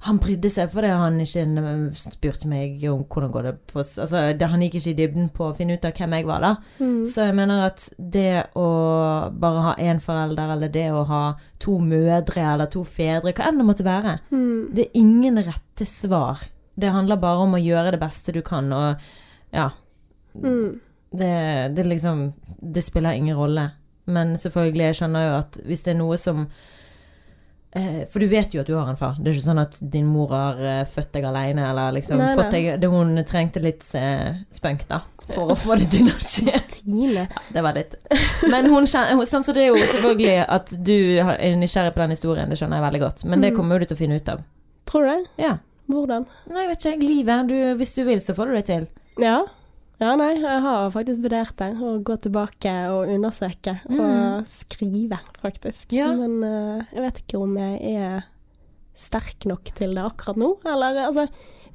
han 0.00 0.18
brydde 0.20 0.50
seg 0.52 0.70
fordi 0.70 0.88
han 0.92 1.16
ikke 1.20 1.44
spurte 1.96 2.48
meg 2.50 2.82
om 2.90 3.04
hvordan 3.04 3.30
går 3.32 3.42
det 3.48 3.52
på 3.72 3.78
Altså, 3.80 4.32
det, 4.38 4.48
han 4.50 4.60
gikk 4.62 4.74
ikke 4.78 4.90
i 4.92 4.96
dybden 5.00 5.28
på 5.34 5.48
å 5.48 5.54
finne 5.56 5.74
ut 5.78 5.84
av 5.88 5.92
hvem 5.96 6.12
jeg 6.18 6.26
var, 6.28 6.40
da. 6.44 6.50
Mm. 6.78 7.06
Så 7.10 7.24
jeg 7.26 7.34
mener 7.38 7.62
at 7.66 7.88
det 7.98 8.46
å 8.54 8.66
bare 9.32 9.62
ha 9.70 9.74
én 9.80 10.00
forelder, 10.04 10.52
eller 10.56 10.68
det 10.68 10.86
å 10.92 11.04
ha 11.08 11.22
to 11.58 11.78
mødre 11.80 12.44
eller 12.52 12.66
to 12.70 12.84
fedre, 12.84 13.32
hva 13.32 13.48
enn 13.48 13.58
det 13.62 13.66
måtte 13.66 13.86
være, 13.86 14.18
Mm. 14.30 14.74
det 14.74 14.84
er 14.86 15.00
ingen 15.00 15.38
rette 15.38 15.86
svar. 15.86 16.44
Det 16.78 16.92
handler 16.92 17.16
bare 17.16 17.38
om 17.46 17.54
å 17.56 17.62
gjøre 17.62 17.92
det 17.96 18.00
beste 18.00 18.32
du 18.32 18.42
kan, 18.42 18.72
og 18.72 18.96
ja. 19.52 19.70
Mm. 20.36 20.80
Det, 21.16 21.74
det 21.74 21.84
liksom 21.86 22.32
Det 22.60 22.82
spiller 22.84 23.12
ingen 23.16 23.36
rolle. 23.36 23.70
Men 24.06 24.36
selvfølgelig, 24.36 24.84
jeg 24.90 24.94
skjønner 25.00 25.22
jo 25.30 25.36
at 25.38 25.56
hvis 25.64 25.82
det 25.86 25.94
er 25.94 25.98
noe 25.98 26.16
som 26.20 26.42
eh, 26.46 26.75
For 28.12 28.20
du 28.22 28.26
vet 28.30 28.54
jo 28.54 28.60
at 28.62 28.66
du 28.70 28.74
har 28.78 28.88
en 28.88 28.96
far. 28.96 29.16
Det 29.20 29.28
er 29.28 29.34
ikke 29.36 29.44
sånn 29.50 29.58
at 29.60 29.74
din 29.92 30.06
mor 30.08 30.30
har 30.32 30.60
eh, 30.64 30.84
født 30.88 31.10
deg 31.12 31.24
alene, 31.28 31.66
eller 31.70 31.92
liksom 31.92 32.16
Nei, 32.16 32.30
fått 32.38 32.54
deg 32.54 32.68
det 32.80 32.88
Hun 32.88 33.10
trengte 33.28 33.60
litt 33.60 33.84
eh, 33.98 34.38
spunk, 34.54 34.86
da, 34.88 35.02
for 35.34 35.52
å 35.52 35.56
få 35.58 35.76
det 35.76 35.90
til 35.92 36.08
å 36.08 36.16
skje. 36.16 36.54
Ja, 37.16 37.26
Det 37.52 37.62
var 37.66 37.74
litt 37.76 37.96
Men 38.48 38.70
hun 38.72 38.86
kjenner 38.88 39.26
sånn, 39.28 39.44
Så 39.44 39.52
det 39.52 39.66
er 39.66 39.72
jo 39.74 39.80
selvfølgelig 39.82 40.36
at 40.56 40.72
du 40.86 40.94
er 41.20 41.56
nysgjerrig 41.60 41.92
på 41.96 42.00
den 42.04 42.14
historien, 42.16 42.48
det 42.48 42.56
skjønner 42.60 42.78
jeg 42.80 42.86
veldig 42.88 43.02
godt. 43.04 43.24
Men 43.28 43.44
det 43.44 43.52
Mm. 43.52 43.56
kommer 43.60 43.76
jo 43.76 43.84
du 43.84 43.86
til 43.90 43.96
å 43.96 44.00
finne 44.00 44.16
ut 44.22 44.28
av. 44.32 44.40
Tror 44.86 45.04
du 45.04 45.10
det? 45.10 45.44
Ja. 45.44 45.52
Hvordan? 45.90 46.24
Nei, 46.50 46.64
vet 46.70 46.84
ikke. 46.86 47.06
Livet. 47.06 47.46
Du, 47.50 47.54
hvis 47.78 47.94
du 47.94 48.04
vil, 48.08 48.20
så 48.24 48.34
får 48.34 48.46
du 48.50 48.54
det 48.56 48.64
til. 48.70 48.86
Ja. 49.22 49.42
Ja, 49.96 50.12
nei, 50.18 50.34
jeg 50.36 50.60
har 50.60 50.90
faktisk 50.92 51.24
vurdert 51.24 51.56
det. 51.56 51.70
Å 51.80 51.92
gå 52.04 52.16
tilbake 52.20 52.72
og 52.92 53.12
undersøke. 53.14 53.78
Mm. 53.88 54.00
Og 54.04 54.50
skrive, 54.50 55.20
faktisk. 55.40 55.88
Ja. 55.96 56.10
Men 56.16 56.42
uh, 56.44 56.82
jeg 56.92 57.04
vet 57.06 57.22
ikke 57.22 57.40
om 57.40 57.54
jeg 57.56 57.94
er 57.96 58.26
sterk 58.96 59.46
nok 59.48 59.72
til 59.76 59.96
det 59.96 60.04
akkurat 60.04 60.40
nå. 60.40 60.50
Eller 60.68 61.06
altså 61.06 61.26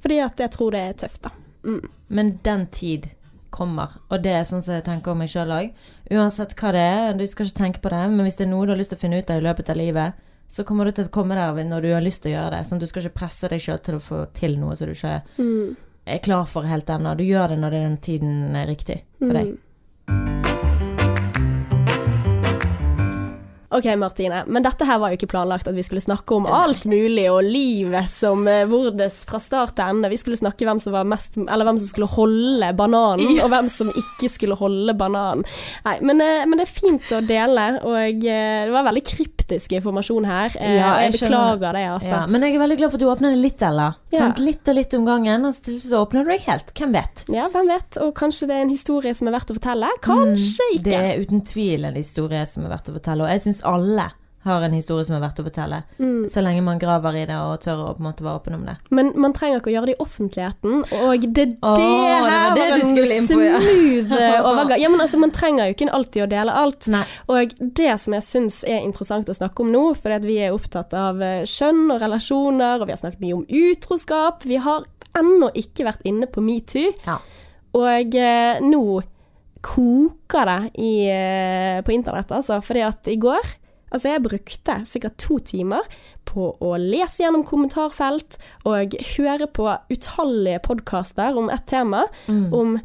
Fordi 0.02 0.22
at 0.22 0.40
jeg 0.42 0.54
tror 0.54 0.74
det 0.74 0.84
er 0.86 1.00
tøft, 1.04 1.24
da. 1.26 1.34
Mm. 1.66 1.90
Men 2.10 2.32
den 2.46 2.68
tid 2.74 3.10
kommer, 3.52 3.98
og 4.08 4.22
det 4.24 4.32
er 4.32 4.46
sånn 4.48 4.64
som 4.64 4.78
jeg 4.78 4.86
tenker 4.86 5.12
om 5.12 5.20
meg 5.22 5.30
sjøl 5.30 5.52
òg. 5.52 5.74
Uansett 6.14 6.56
hva 6.58 6.72
det 6.74 6.82
er, 6.82 7.10
du 7.20 7.26
skal 7.28 7.50
ikke 7.50 7.60
tenke 7.60 7.82
på 7.84 7.92
det, 7.92 8.06
men 8.14 8.26
hvis 8.26 8.40
det 8.40 8.46
er 8.48 8.52
noe 8.54 8.66
du 8.66 8.72
har 8.74 8.80
lyst 8.80 8.94
til 8.94 9.00
å 9.00 9.02
finne 9.02 9.20
ut 9.20 9.34
av 9.34 9.42
i 9.42 9.46
løpet 9.46 9.70
av 9.74 9.78
livet, 9.78 10.22
så 10.52 10.66
kommer 10.68 10.88
du 10.88 10.96
til 10.96 11.08
å 11.08 11.14
komme 11.14 11.36
der 11.38 11.68
når 11.68 11.84
du 11.84 11.90
har 11.94 12.04
lyst 12.04 12.24
til 12.24 12.32
å 12.32 12.38
gjøre 12.38 12.54
det. 12.56 12.66
Sånn, 12.68 12.80
du 12.82 12.88
skal 12.88 13.06
ikke 13.06 13.20
presse 13.22 13.52
deg 13.52 13.64
sjøl 13.64 13.82
til 13.84 14.00
å 14.00 14.04
få 14.04 14.24
til 14.36 14.58
noe 14.60 14.76
som 14.80 14.90
du 14.90 14.96
ikke 14.96 15.20
Mm. 15.38 15.76
Er 16.16 16.24
klar 16.24 16.48
for 16.50 16.68
helt 16.68 16.90
ennå. 16.90 17.16
Du 17.18 17.24
gjør 17.26 17.54
det 17.54 17.60
når 17.62 17.76
den 17.78 17.98
tiden 18.04 18.56
er 18.56 18.70
riktig 18.70 19.02
for 19.20 19.36
deg. 19.36 19.54
Mm. 19.54 19.60
Ok, 23.72 23.86
Martine, 23.96 24.42
men 24.52 24.64
dette 24.66 24.84
her 24.88 24.98
var 25.00 25.14
jo 25.14 25.18
ikke 25.20 25.30
planlagt 25.32 25.68
at 25.70 25.76
vi 25.78 25.84
skulle 25.86 26.02
snakke 26.04 26.36
om 26.36 26.46
alt 26.52 26.84
mulig 26.92 27.24
og 27.32 27.46
livet 27.48 28.10
som 28.12 28.44
eh, 28.52 28.66
vordes 28.68 29.22
fra 29.30 29.40
start 29.40 29.76
til 29.78 29.86
ende. 29.88 30.10
Vi 30.12 30.18
skulle 30.20 30.36
snakke 30.40 30.68
hvem 30.68 30.80
som 30.84 30.92
var 30.96 31.08
mest 31.08 31.38
Eller 31.40 31.64
hvem 31.68 31.78
som 31.80 31.88
skulle 31.88 32.10
holde 32.12 32.72
bananen, 32.76 33.40
og 33.40 33.48
hvem 33.54 33.70
som 33.72 33.92
ikke 33.96 34.28
skulle 34.34 34.58
holde 34.60 34.96
bananen. 35.00 35.46
Nei, 35.86 35.96
men, 36.04 36.20
eh, 36.24 36.44
men 36.50 36.60
det 36.60 36.68
er 36.68 36.74
fint 36.74 37.14
å 37.16 37.22
dele, 37.24 37.68
og 37.88 37.96
eh, 38.28 38.66
det 38.68 38.74
var 38.76 38.88
veldig 38.90 39.06
kryptisk 39.08 39.72
informasjon 39.80 40.28
her. 40.28 40.58
Ja, 40.60 40.92
jeg 41.00 41.14
jeg 41.14 41.18
beklager 41.22 41.76
det, 41.80 41.86
altså. 41.96 42.12
Ja, 42.12 42.22
men 42.28 42.44
jeg 42.44 42.56
er 42.58 42.64
veldig 42.66 42.78
glad 42.82 42.92
for 42.92 43.00
at 43.00 43.06
du 43.06 43.10
åpner 43.14 43.36
det 43.38 43.42
litt, 43.46 43.64
Ella. 43.64 43.88
Ja. 44.12 44.28
Litt 44.42 44.68
og 44.68 44.76
litt 44.76 44.94
om 45.00 45.08
gangen, 45.08 45.48
og 45.48 45.56
så 45.56 46.04
åpner 46.04 46.28
du 46.28 46.34
deg 46.34 46.44
helt. 46.50 46.74
Hvem 46.76 46.92
vet? 46.96 47.24
Ja, 47.32 47.48
hvem 47.54 47.72
vet? 47.72 47.96
Og 48.04 48.12
kanskje 48.20 48.50
det 48.52 48.58
er 48.60 48.66
en 48.68 48.74
historie 48.76 49.16
som 49.16 49.32
er 49.32 49.38
verdt 49.40 49.56
å 49.56 49.58
fortelle? 49.62 49.92
Kanskje 50.04 50.68
Mm, 50.72 50.76
ikke. 50.76 50.84
Det 50.84 51.00
er 51.00 51.22
uten 51.24 51.42
tvil 51.48 51.86
en 51.88 51.96
historie 51.96 52.42
som 52.50 52.66
er 52.66 52.72
verdt 52.76 52.90
å 52.92 52.96
fortelle, 52.98 53.24
og 53.26 53.30
jeg 53.32 53.42
syns 53.46 53.61
alle 53.68 54.12
har 54.44 54.64
en 54.66 54.74
historie 54.74 55.06
som 55.06 55.14
er 55.16 55.22
verdt 55.22 55.38
å 55.38 55.44
fortelle. 55.46 55.84
Mm. 56.02 56.24
Så 56.34 56.42
lenge 56.42 56.64
man 56.66 56.80
graver 56.82 57.14
i 57.20 57.26
det 57.30 57.36
og 57.38 57.60
tør 57.62 57.84
å 57.84 57.90
på 57.94 58.02
en 58.02 58.08
måte 58.08 58.24
være 58.26 58.40
åpen 58.40 58.56
om 58.58 58.64
det. 58.66 58.74
Men 58.90 59.12
man 59.22 59.36
trenger 59.38 59.60
ikke 59.62 59.70
å 59.70 59.74
gjøre 59.76 59.92
det 59.92 59.94
i 59.94 60.02
offentligheten, 60.02 60.80
og 60.98 61.28
det, 61.28 61.30
det 61.36 61.46
det 61.62 61.86
her 61.86 62.24
var 62.26 62.56
det 62.58 62.64
var 62.72 63.14
en 63.20 63.28
smooth 63.28 64.16
eh, 64.18 64.40
overgang. 64.40 64.80
Ja, 64.82 64.90
men 64.90 65.04
altså, 65.04 65.20
man 65.22 65.34
trenger 65.36 65.70
jo 65.70 65.76
ikke 65.76 65.92
alltid 65.94 66.26
å 66.26 66.30
dele 66.32 66.56
alt. 66.58 66.90
Nei. 66.90 67.04
Og 67.30 67.54
det 67.62 67.92
som 68.02 68.18
jeg 68.18 68.26
syns 68.26 68.62
er 68.66 68.82
interessant 68.82 69.30
å 69.30 69.38
snakke 69.38 69.62
om 69.62 69.70
nå, 69.76 69.84
fordi 70.02 70.18
at 70.18 70.26
vi 70.26 70.40
er 70.42 70.58
opptatt 70.58 70.96
av 70.98 71.22
kjønn 71.22 71.50
skjønn 71.62 71.92
og 71.94 72.02
relasjoner, 72.02 72.82
og 72.82 72.88
vi 72.90 72.94
har 72.96 73.00
snakket 73.02 73.22
mye 73.22 73.36
om 73.38 73.44
utroskap, 73.46 74.46
vi 74.50 74.58
har 74.64 74.88
ennå 75.20 75.52
ikke 75.60 75.86
vært 75.86 76.06
inne 76.08 76.26
på 76.32 76.42
metoo, 76.42 76.90
Ja. 77.06 77.20
og 77.78 78.16
eh, 78.18 78.62
nå 78.66 78.82
koker 79.62 80.46
det 80.46 80.72
i, 80.82 80.94
eh, 81.10 81.82
på 81.86 81.94
internett, 81.94 82.32
altså, 82.32 82.62
fordi 82.66 82.86
at 82.88 83.08
i 83.08 83.18
går 83.22 83.58
Altså, 83.92 84.08
jeg 84.08 84.24
brukte 84.24 84.74
sikkert 84.88 85.18
to 85.20 85.36
timer 85.44 85.84
på 86.24 86.46
å 86.64 86.70
lese 86.80 87.26
gjennom 87.26 87.42
kommentarfelt 87.44 88.38
og 88.64 88.94
høre 89.18 89.50
på 89.52 89.66
utallige 89.92 90.62
podkaster 90.64 91.36
om 91.36 91.50
ett 91.52 91.66
tema, 91.68 92.06
Mm. 92.30 92.54
om 92.54 92.80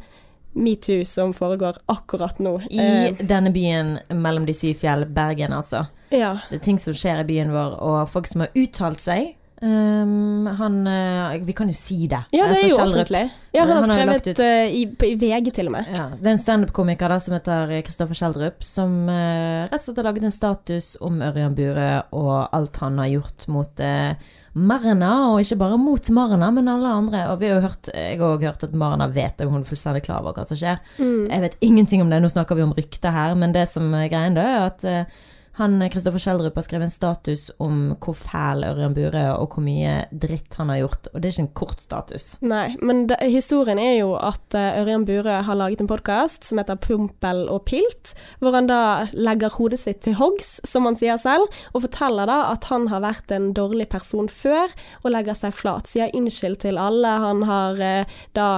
metoo 0.53 1.05
som 1.05 1.31
foregår 1.31 1.77
akkurat 1.87 2.39
nå. 2.39 2.57
I 2.69 2.81
uh, 3.13 3.23
denne 3.23 3.53
byen 3.53 3.99
mellom 4.09 4.45
de 4.45 4.51
syv 4.51 4.81
fjell, 4.81 5.05
Bergen 5.05 5.53
altså. 5.55 5.85
ja. 6.11 6.41
Det 6.49 6.59
er 6.59 6.65
ting 6.65 6.77
som 6.77 6.91
skjer 6.93 7.21
i 7.23 7.27
byen 7.31 7.55
vår, 7.55 7.79
og 7.79 8.09
folk 8.09 8.27
som 8.27 8.41
har 8.43 8.51
uttalt 8.53 8.99
seg, 8.99 9.36
Um, 9.59 10.45
han 10.59 10.75
uh, 10.85 11.33
Vi 11.41 11.53
kan 11.57 11.69
jo 11.71 11.73
si 11.77 12.03
det. 12.05 12.19
Ja, 12.31 12.45
det 12.45 12.59
er 12.59 12.63
Altså, 12.63 12.67
jo 12.69 12.77
offentlig. 12.83 13.23
Ja, 13.55 13.63
han 13.65 13.71
har 13.71 13.81
Han 13.81 13.89
har 13.89 13.97
skrevet 13.97 14.27
ut- 14.27 14.39
eh, 14.45 14.67
i, 14.69 14.83
i 15.09 15.15
VG 15.17 15.51
til 15.53 15.67
og 15.71 15.73
med. 15.73 15.87
Ja, 15.89 16.03
det 16.13 16.27
er 16.29 16.35
en 16.35 16.43
standup-komiker 16.43 17.15
som 17.23 17.33
heter 17.33 17.73
Kristoffer 17.87 18.13
Schjelderup, 18.19 18.61
som 18.63 19.07
uh, 19.09 19.65
rett 19.65 19.79
og 19.79 19.85
slett 19.87 19.97
har 20.03 20.09
laget 20.11 20.27
en 20.29 20.35
status 20.35 20.91
om 21.01 21.21
Ørjan 21.25 21.55
Bure 21.57 21.87
og 22.13 22.49
alt 22.53 22.77
han 22.83 22.99
har 23.01 23.09
gjort 23.15 23.47
mot 23.49 23.81
uh, 23.81 24.13
Marna, 24.57 25.09
og 25.31 25.41
ikke 25.41 25.57
bare 25.59 25.77
mot 25.77 26.09
Marna, 26.09 26.49
men 26.53 26.69
alle 26.71 26.89
andre. 26.89 27.23
Og 27.31 27.39
vi 27.41 27.49
har 27.49 27.59
jo 27.59 27.65
hørt, 27.67 27.89
jeg 27.93 28.17
har 28.17 28.27
også 28.27 28.45
hørt 28.47 28.63
at 28.65 28.73
Marna 28.73 29.07
vet 29.13 29.37
det, 29.37 29.47
hun 29.49 29.61
er 29.61 29.69
fullstendig 29.69 30.03
klar 30.05 30.21
over 30.23 30.33
hva 30.37 30.45
som 30.49 30.57
skjer. 30.57 30.79
Mm. 30.97 31.27
Jeg 31.29 31.43
vet 31.43 31.57
ingenting 31.61 32.01
om 32.01 32.09
det, 32.13 32.21
nå 32.23 32.29
snakker 32.33 32.57
vi 32.57 32.65
om 32.65 32.73
rykter 32.77 33.13
her, 33.13 33.35
men 33.37 33.53
det 33.53 33.67
som 33.69 33.89
er 33.93 34.07
greien 34.09 34.37
da, 34.37 34.45
er 34.55 34.65
at 34.71 34.85
eh, 34.89 35.19
han 35.57 35.81
Kristoffer 35.89 36.21
Schjelderup 36.21 36.57
har 36.59 36.65
skrevet 36.65 36.87
en 36.87 36.93
status 36.93 37.47
om 37.63 37.79
hvor 38.03 38.13
fæl 38.17 38.61
Ørjan 38.67 38.93
Burøe 38.93 39.23
er, 39.23 39.33
og 39.41 39.55
hvor 39.55 39.65
mye 39.65 40.03
dritt 40.11 40.53
han 40.59 40.69
har 40.69 40.83
gjort, 40.83 41.09
og 41.11 41.17
det 41.17 41.29
er 41.29 41.33
ikke 41.33 41.45
en 41.47 41.55
kort 41.57 41.81
status. 41.81 42.27
Nei, 42.45 42.67
men 42.85 43.07
det, 43.09 43.17
historien 43.33 43.81
er 43.81 43.95
jo 43.97 44.13
at 44.21 44.57
eh, 44.57 44.79
Ørjan 44.83 45.07
Burøe 45.07 45.41
har 45.47 45.57
laget 45.57 45.81
en 45.81 45.89
podkast 45.89 46.45
som 46.45 46.61
heter 46.61 46.77
Pumpel 46.83 47.45
og 47.49 47.65
pilt, 47.69 48.13
hvor 48.37 48.53
han 48.53 48.69
da 48.69 49.07
legger 49.17 49.55
hodet 49.57 49.81
sitt 49.81 50.03
til 50.05 50.17
hoggs, 50.21 50.59
som 50.67 50.85
han 50.85 50.97
sier 50.99 51.17
selv, 51.21 51.49
og 51.73 51.87
forteller 51.87 52.29
da 52.29 52.39
at 52.51 52.69
han 52.69 52.89
har 52.93 53.05
vært 53.05 53.33
en 53.33 53.49
dårlig 53.57 53.89
person 53.89 54.29
før, 54.29 54.73
og 55.03 55.13
legger 55.15 55.37
seg 55.37 55.57
flat. 55.57 55.89
Sier 55.89 56.13
unnskyld 56.17 56.61
til 56.67 56.77
alle. 56.81 57.17
Han 57.23 57.47
har 57.49 57.81
eh, 57.81 58.19
da 58.37 58.51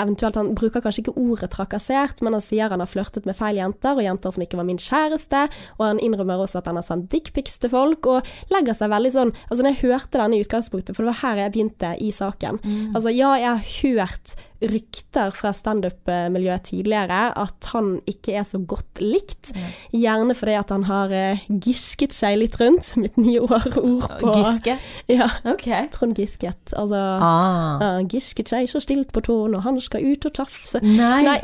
Eventuelt, 0.00 0.38
Han 0.40 0.54
bruker 0.56 0.80
kanskje 0.80 1.02
ikke 1.04 1.16
ordet 1.20 1.50
trakassert, 1.52 2.22
men 2.24 2.32
han 2.32 2.44
sier 2.44 2.72
han 2.72 2.80
har 2.80 2.88
flørtet 2.88 3.26
med 3.28 3.36
feil 3.36 3.58
jenter, 3.60 3.92
og 3.96 4.04
jenter 4.04 4.32
som 4.32 4.44
ikke 4.44 4.56
var 4.56 4.68
min 4.68 4.80
kjæreste. 4.80 5.42
Og 5.78 5.84
han 5.86 6.00
innrømmer 6.00 6.40
også 6.40 6.62
at 6.62 6.70
han 6.70 6.80
har 6.80 6.86
sendt 6.86 7.10
dickpics 7.12 7.58
til 7.60 7.72
folk, 7.72 8.06
og 8.06 8.32
legger 8.52 8.76
seg 8.78 8.92
veldig 8.92 9.12
sånn 9.12 9.34
Altså, 9.50 9.62
når 9.62 9.74
jeg 9.74 9.82
hørte 9.90 10.20
denne 10.20 10.38
i 10.38 10.44
utgangspunktet, 10.44 10.96
for 10.96 11.04
det 11.04 11.12
var 11.12 11.20
her 11.22 11.42
jeg 11.44 11.52
begynte 11.52 11.92
i 12.00 12.10
saken 12.14 12.60
Altså, 12.94 13.12
ja, 13.12 13.34
jeg 13.36 13.50
har 13.50 13.68
hørt 13.82 14.34
rykter 14.70 15.32
fra 15.34 15.50
standup-miljøet 15.56 16.62
tidligere 16.68 17.20
at 17.40 17.68
han 17.72 17.94
ikke 18.08 18.34
er 18.38 18.46
så 18.46 18.60
godt 18.68 19.00
likt. 19.02 19.50
Gjerne 19.94 20.34
fordi 20.38 20.54
at 20.58 20.70
han 20.74 20.86
har 20.88 21.12
eh, 21.16 21.42
gisket 21.64 22.14
seg 22.16 22.38
litt 22.40 22.58
rundt. 22.60 22.92
Mitt 23.02 23.18
nye 23.20 23.42
år, 23.42 23.66
ord 23.80 24.08
på 24.20 24.34
Gisket? 24.38 24.88
Ja, 25.12 25.28
Okay. 25.48 25.88
Trond 25.92 26.16
Gisket. 26.18 26.72
Altså 26.78 27.00
Ah. 27.22 27.80
uh, 27.82 28.00
gisket 28.08 28.48
seg 28.52 28.68
så 28.70 28.80
stilt 28.82 29.12
på 29.12 29.22
tåen, 29.24 29.52
når 29.56 29.64
han 29.66 29.80
skal 29.82 30.04
ut 30.06 30.26
og 30.28 30.34
tafse. 30.38 30.80
Nei. 30.84 31.22
Nei, 31.26 31.38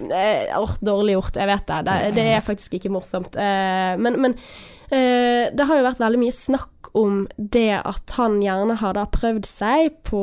uh, 0.55 0.75
dårlig 0.85 1.19
gjort. 1.19 1.37
Jeg 1.41 1.51
vet 1.51 1.67
det. 1.69 1.79
Det, 1.89 2.15
det 2.19 2.27
er 2.37 2.45
faktisk 2.45 2.79
ikke 2.79 2.93
morsomt. 2.95 3.37
Uh, 3.37 3.95
men 4.01 4.21
men 4.23 4.35
det 4.89 5.65
har 5.69 5.79
jo 5.79 5.85
vært 5.85 6.01
veldig 6.01 6.21
mye 6.23 6.35
snakk 6.35 6.79
om 6.97 7.27
det 7.37 7.81
at 7.85 8.15
han 8.17 8.39
gjerne 8.43 8.79
har 8.81 8.97
da 8.97 9.05
prøvd 9.13 9.47
seg 9.49 9.99
på 10.09 10.23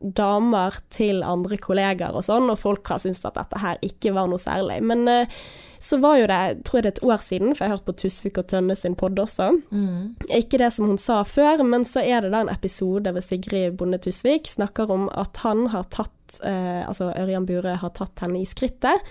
damer 0.00 0.78
til 0.92 1.22
andre 1.26 1.58
kollegaer 1.60 2.16
og 2.16 2.24
sånn, 2.26 2.48
og 2.52 2.60
folk 2.62 2.88
har 2.90 3.02
syntes 3.02 3.24
at 3.28 3.36
dette 3.38 3.60
her 3.62 3.80
ikke 3.84 4.14
var 4.16 4.30
noe 4.30 4.40
særlig. 4.40 4.80
Men 4.86 5.04
eh, 5.10 5.36
så 5.82 5.98
var 6.00 6.18
jo 6.20 6.28
det, 6.30 6.40
tror 6.66 6.80
jeg 6.80 6.86
det 6.86 6.90
er 6.90 6.96
et 6.96 7.04
år 7.10 7.22
siden, 7.22 7.52
for 7.52 7.64
jeg 7.64 7.70
har 7.70 7.76
hørt 7.76 7.88
på 7.88 7.96
Tusvik 8.00 8.40
og 8.40 8.48
Tønne 8.50 8.76
sin 8.78 8.96
podd 8.98 9.20
også. 9.20 9.50
Mm. 9.70 10.16
Ikke 10.38 10.60
det 10.62 10.72
som 10.74 10.88
hun 10.90 11.00
sa 11.00 11.20
før, 11.28 11.62
men 11.68 11.84
så 11.88 12.04
er 12.04 12.24
det 12.24 12.32
da 12.34 12.42
en 12.44 12.52
episode 12.52 13.12
hvor 13.12 13.24
Sigrid 13.24 13.76
Bonde 13.78 14.00
Tusvik 14.02 14.48
snakker 14.50 14.92
om 14.92 15.10
at 15.12 15.42
han 15.44 15.68
har 15.74 15.88
tatt 15.92 16.12
eh, 16.42 16.82
Altså 16.86 17.12
Ørjan 17.14 17.46
Burøe 17.46 17.76
har 17.78 17.92
tatt 17.94 18.24
henne 18.24 18.40
i 18.40 18.48
skrittet. 18.48 19.04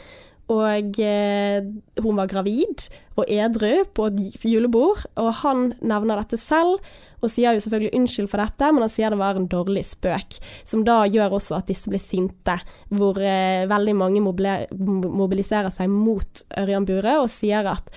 Og 0.53 0.99
eh, 1.01 1.65
hun 2.03 2.19
var 2.19 2.29
gravid 2.29 2.85
og 3.17 3.29
edru 3.31 3.85
på 3.97 4.09
et 4.11 4.45
julebord, 4.45 5.05
og 5.17 5.31
han 5.41 5.71
nevner 5.81 6.21
dette 6.21 6.37
selv. 6.41 6.83
Og 7.23 7.31
sier 7.31 7.55
jo 7.55 7.63
selvfølgelig 7.63 7.95
unnskyld 7.97 8.27
for 8.29 8.43
dette, 8.43 8.67
men 8.69 8.83
han 8.85 8.91
sier 8.91 9.09
det 9.09 9.17
var 9.17 9.39
en 9.39 9.47
dårlig 9.49 9.81
spøk. 9.87 10.37
Som 10.67 10.83
da 10.85 10.99
gjør 11.09 11.39
også 11.39 11.57
at 11.57 11.71
disse 11.71 11.89
blir 11.89 12.03
sinte, 12.03 12.59
hvor 12.93 13.17
eh, 13.17 13.65
veldig 13.71 13.95
mange 13.97 14.21
mobiliserer 14.21 15.73
seg 15.73 15.89
mot 15.89 16.45
Ørjan 16.61 16.85
Burøe 16.85 17.23
og 17.23 17.31
sier 17.33 17.65
at 17.71 17.89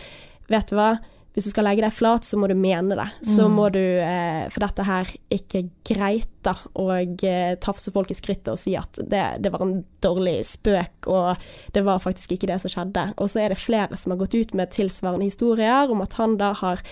vet 0.49 0.71
du 0.71 0.79
hva, 0.79 0.95
hvis 1.39 1.47
du 1.47 1.53
skal 1.53 1.69
legge 1.69 1.85
deg 1.87 1.95
flat, 1.95 2.27
så 2.27 2.35
må 2.37 2.49
du 2.51 2.57
mene 2.59 2.97
det. 2.99 3.07
Så 3.23 3.47
Mm. 3.47 3.55
må 3.55 3.69
du, 3.71 3.79
eh, 3.79 4.49
for 4.51 4.61
dette 4.67 4.83
her 4.85 5.07
ikke 5.31 5.69
greit, 5.87 6.27
da, 6.43 6.57
og 6.75 7.23
eh, 7.25 7.55
tafse 7.63 7.93
folk 7.95 8.11
i 8.11 8.15
skrittet 8.19 8.49
og 8.51 8.59
si 8.59 8.75
at 8.77 8.99
det, 8.99 9.23
det 9.43 9.53
var 9.55 9.63
en 9.63 9.85
dårlig 10.03 10.41
spøk, 10.45 11.07
og 11.07 11.37
det 11.73 11.85
var 11.87 12.03
faktisk 12.03 12.33
ikke 12.35 12.49
det 12.51 12.61
som 12.61 12.71
skjedde. 12.75 13.15
Og 13.19 13.31
så 13.31 13.45
er 13.45 13.55
det 13.55 13.59
flere 13.63 13.97
som 13.97 14.11
har 14.13 14.19
gått 14.19 14.35
ut 14.35 14.53
med 14.59 14.71
tilsvarende 14.75 15.31
historier 15.31 15.89
om 15.95 16.03
at 16.03 16.15
han 16.19 16.37
da 16.37 16.53
har 16.59 16.83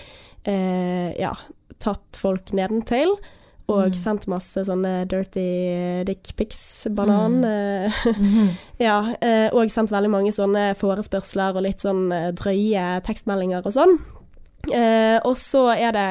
eh, 0.47 1.11
ja, 1.19 1.33
tatt 1.83 2.15
folk 2.15 2.53
nedentil. 2.55 3.17
Og 3.67 3.89
Mm. 3.91 3.95
sendt 3.99 4.27
masse 4.31 4.61
sånne 4.63 5.05
dirty 5.11 6.05
dickpics, 6.07 6.87
banan. 6.95 7.41
Mm. 7.43 7.91
Mhm. 8.15 8.57
ja, 8.79 9.13
eh, 9.21 9.49
og 9.51 9.67
sendt 9.69 9.91
veldig 9.91 10.09
mange 10.09 10.31
sånne 10.31 10.73
forespørsler 10.79 11.53
og 11.57 11.63
litt 11.63 11.83
sånn 11.83 12.05
eh, 12.15 12.31
drøye 12.31 13.01
tekstmeldinger 13.03 13.65
og 13.65 13.73
sånn. 13.75 13.97
Eh, 14.73 15.19
og 15.25 15.35
så 15.37 15.67
er 15.77 15.91
det 15.91 16.07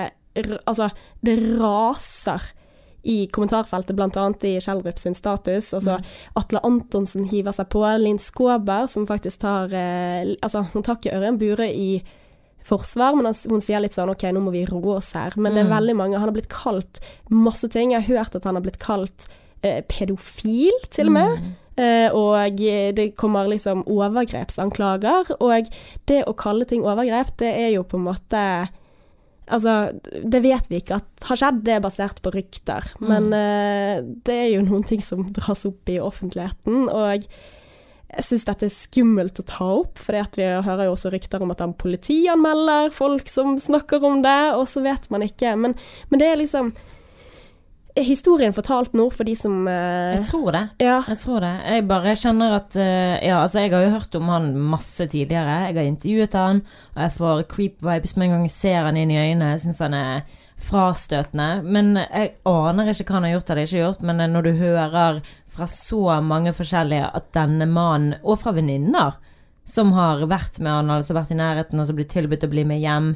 Altså, 0.67 0.91
det 1.25 1.39
raser 1.59 2.43
i 3.09 3.27
kommentarfeltet, 3.33 3.97
annet 3.99 4.43
i 4.45 4.59
Schjelderup 4.61 4.99
sin 4.99 5.15
status. 5.15 5.71
Altså, 5.73 5.95
Atle 6.37 6.61
Antonsen 6.63 7.25
hiver 7.31 7.53
seg 7.57 7.71
på. 7.73 7.81
Linn 8.03 8.19
Skåber, 8.19 8.87
som 8.87 9.07
faktisk 9.09 9.41
tar 9.41 9.73
eh, 9.73 10.35
Altså, 10.43 10.67
hun 10.75 10.83
tar 10.83 10.97
ikke 10.99 11.15
Ørjan 11.17 11.39
Burøe 11.41 11.71
i 11.73 12.03
forsvar, 12.67 13.15
men 13.17 13.25
han- 13.31 13.51
hun 13.51 13.61
sier 13.63 13.81
litt 13.81 13.93
sånn 13.95 14.11
OK, 14.11 14.25
nå 14.35 14.43
må 14.43 14.51
vi 14.53 14.65
roe 14.67 14.97
oss 14.97 15.13
her. 15.13 15.33
Men 15.37 15.55
det 15.55 15.61
er 15.65 15.71
Mm. 15.71 15.77
veldig 15.79 15.97
mange 15.97 16.19
Han 16.19 16.29
har 16.29 16.33
blitt 16.33 16.49
kalt 16.49 17.01
masse 17.31 17.69
ting. 17.71 17.93
Jeg 17.93 18.03
har 18.03 18.17
hørt 18.17 18.35
at 18.37 18.45
han 18.45 18.57
har 18.57 18.63
blitt 18.63 18.79
kalt 18.79 19.27
eh, 19.63 19.81
pedofil, 19.89 20.71
til 20.91 21.07
og 21.07 21.13
med. 21.13 21.39
Mm. 21.41 21.55
Eh, 21.77 22.09
og 22.17 22.57
det 22.97 23.11
kommer 23.21 23.51
liksom 23.53 23.85
overgrepsanklager. 23.85 25.37
Og 25.45 25.69
det 26.09 26.23
å 26.25 26.37
kalle 26.39 26.69
ting 26.69 26.87
overgrep, 26.87 27.35
det 27.43 27.53
er 27.53 27.71
jo 27.77 27.87
på 27.87 28.01
en 28.01 28.11
måte 28.11 28.43
Altså, 29.47 29.93
det 30.03 30.41
vet 30.43 30.65
vi 30.67 30.81
ikke 30.81 30.97
at 30.97 31.27
har 31.29 31.39
skjedd, 31.39 31.61
det 31.63 31.77
er 31.77 31.83
basert 31.85 32.17
på 32.19 32.33
rykter. 32.35 32.89
Men 32.99 33.29
eh, 33.31 34.01
det 34.27 34.35
er 34.35 34.49
jo 34.57 34.65
noen 34.67 34.83
ting 34.83 34.99
som 34.99 35.29
dras 35.37 35.63
opp 35.69 35.87
i 35.87 36.01
offentligheten, 36.03 36.89
og 36.91 37.29
jeg 38.17 38.27
syns 38.27 38.47
dette 38.49 38.67
er 38.67 38.75
skummelt 38.75 39.39
å 39.39 39.47
ta 39.47 39.69
opp, 39.83 40.03
for 40.03 40.19
vi 40.35 40.49
hører 40.67 40.89
jo 40.89 40.97
også 40.97 41.13
rykter 41.15 41.43
om 41.43 41.55
at 41.55 41.63
han 41.63 41.77
politianmelder 41.79 42.91
folk 42.95 43.31
som 43.31 43.55
snakker 43.61 44.03
om 44.07 44.19
det, 44.27 44.41
og 44.59 44.67
så 44.71 44.83
vet 44.83 45.07
man 45.15 45.23
ikke. 45.27 45.55
Men, 45.63 45.79
men 46.11 46.23
det 46.23 46.33
er 46.33 46.43
liksom 46.43 46.73
historien 48.05 48.55
fortalt 48.57 48.97
nå 48.97 49.07
for 49.15 49.29
de 49.29 49.35
som 49.39 49.67
uh... 49.69 50.15
Jeg 50.15 50.27
tror 50.29 50.51
det. 50.53 50.63
Ja. 50.83 50.99
Jeg 51.09 51.21
tror 51.23 51.45
det. 51.45 51.53
Jeg 51.65 51.87
bare 51.89 52.17
kjenner 52.19 52.57
at 52.59 52.77
uh, 52.77 53.17
Ja, 53.25 53.43
altså, 53.43 53.63
jeg 53.63 53.73
har 53.73 53.87
jo 53.87 53.95
hørt 53.95 54.19
om 54.19 54.33
han 54.33 54.51
masse 54.75 55.07
tidligere. 55.07 55.61
Jeg 55.69 55.79
har 55.79 55.89
intervjuet 55.89 56.37
han, 56.37 56.65
og 56.95 57.01
jeg 57.05 57.15
får 57.21 57.45
creep-vibes 57.53 58.17
med 58.17 58.27
en 58.27 58.35
gang 58.37 58.49
jeg 58.49 58.57
ser 58.57 58.89
han 58.89 59.01
inn 59.01 59.15
i 59.15 59.21
øynene. 59.21 59.55
Jeg 59.55 59.65
syns 59.67 59.83
han 59.87 59.97
er 59.97 60.27
frastøtende. 60.67 61.49
Men 61.65 61.95
jeg 62.03 62.35
aner 62.49 62.93
ikke 62.93 63.09
hva 63.09 63.19
han 63.19 63.29
har 63.29 63.37
gjort 63.37 63.53
eller 63.53 63.69
ikke 63.69 63.83
gjort, 63.83 64.07
men 64.09 64.25
når 64.33 64.47
du 64.47 64.53
hører 64.61 65.21
fra 65.57 65.69
så 65.71 66.19
mange 66.25 66.53
forskjellige 66.57 67.11
at 67.17 67.31
denne 67.37 67.69
mannen, 67.71 68.17
og 68.23 68.41
fra 68.43 68.53
venninner, 68.57 69.17
som 69.67 69.93
har 69.97 70.23
vært 70.31 70.61
med 70.63 70.73
han, 70.73 70.93
altså 70.95 71.17
vært 71.17 71.33
i 71.35 71.39
nærheten, 71.39 71.81
og 71.81 71.89
så 71.89 71.97
blitt 71.97 72.13
tilbudt 72.15 72.45
å 72.47 72.51
bli 72.53 72.65
med 72.69 72.83
hjem, 72.83 73.15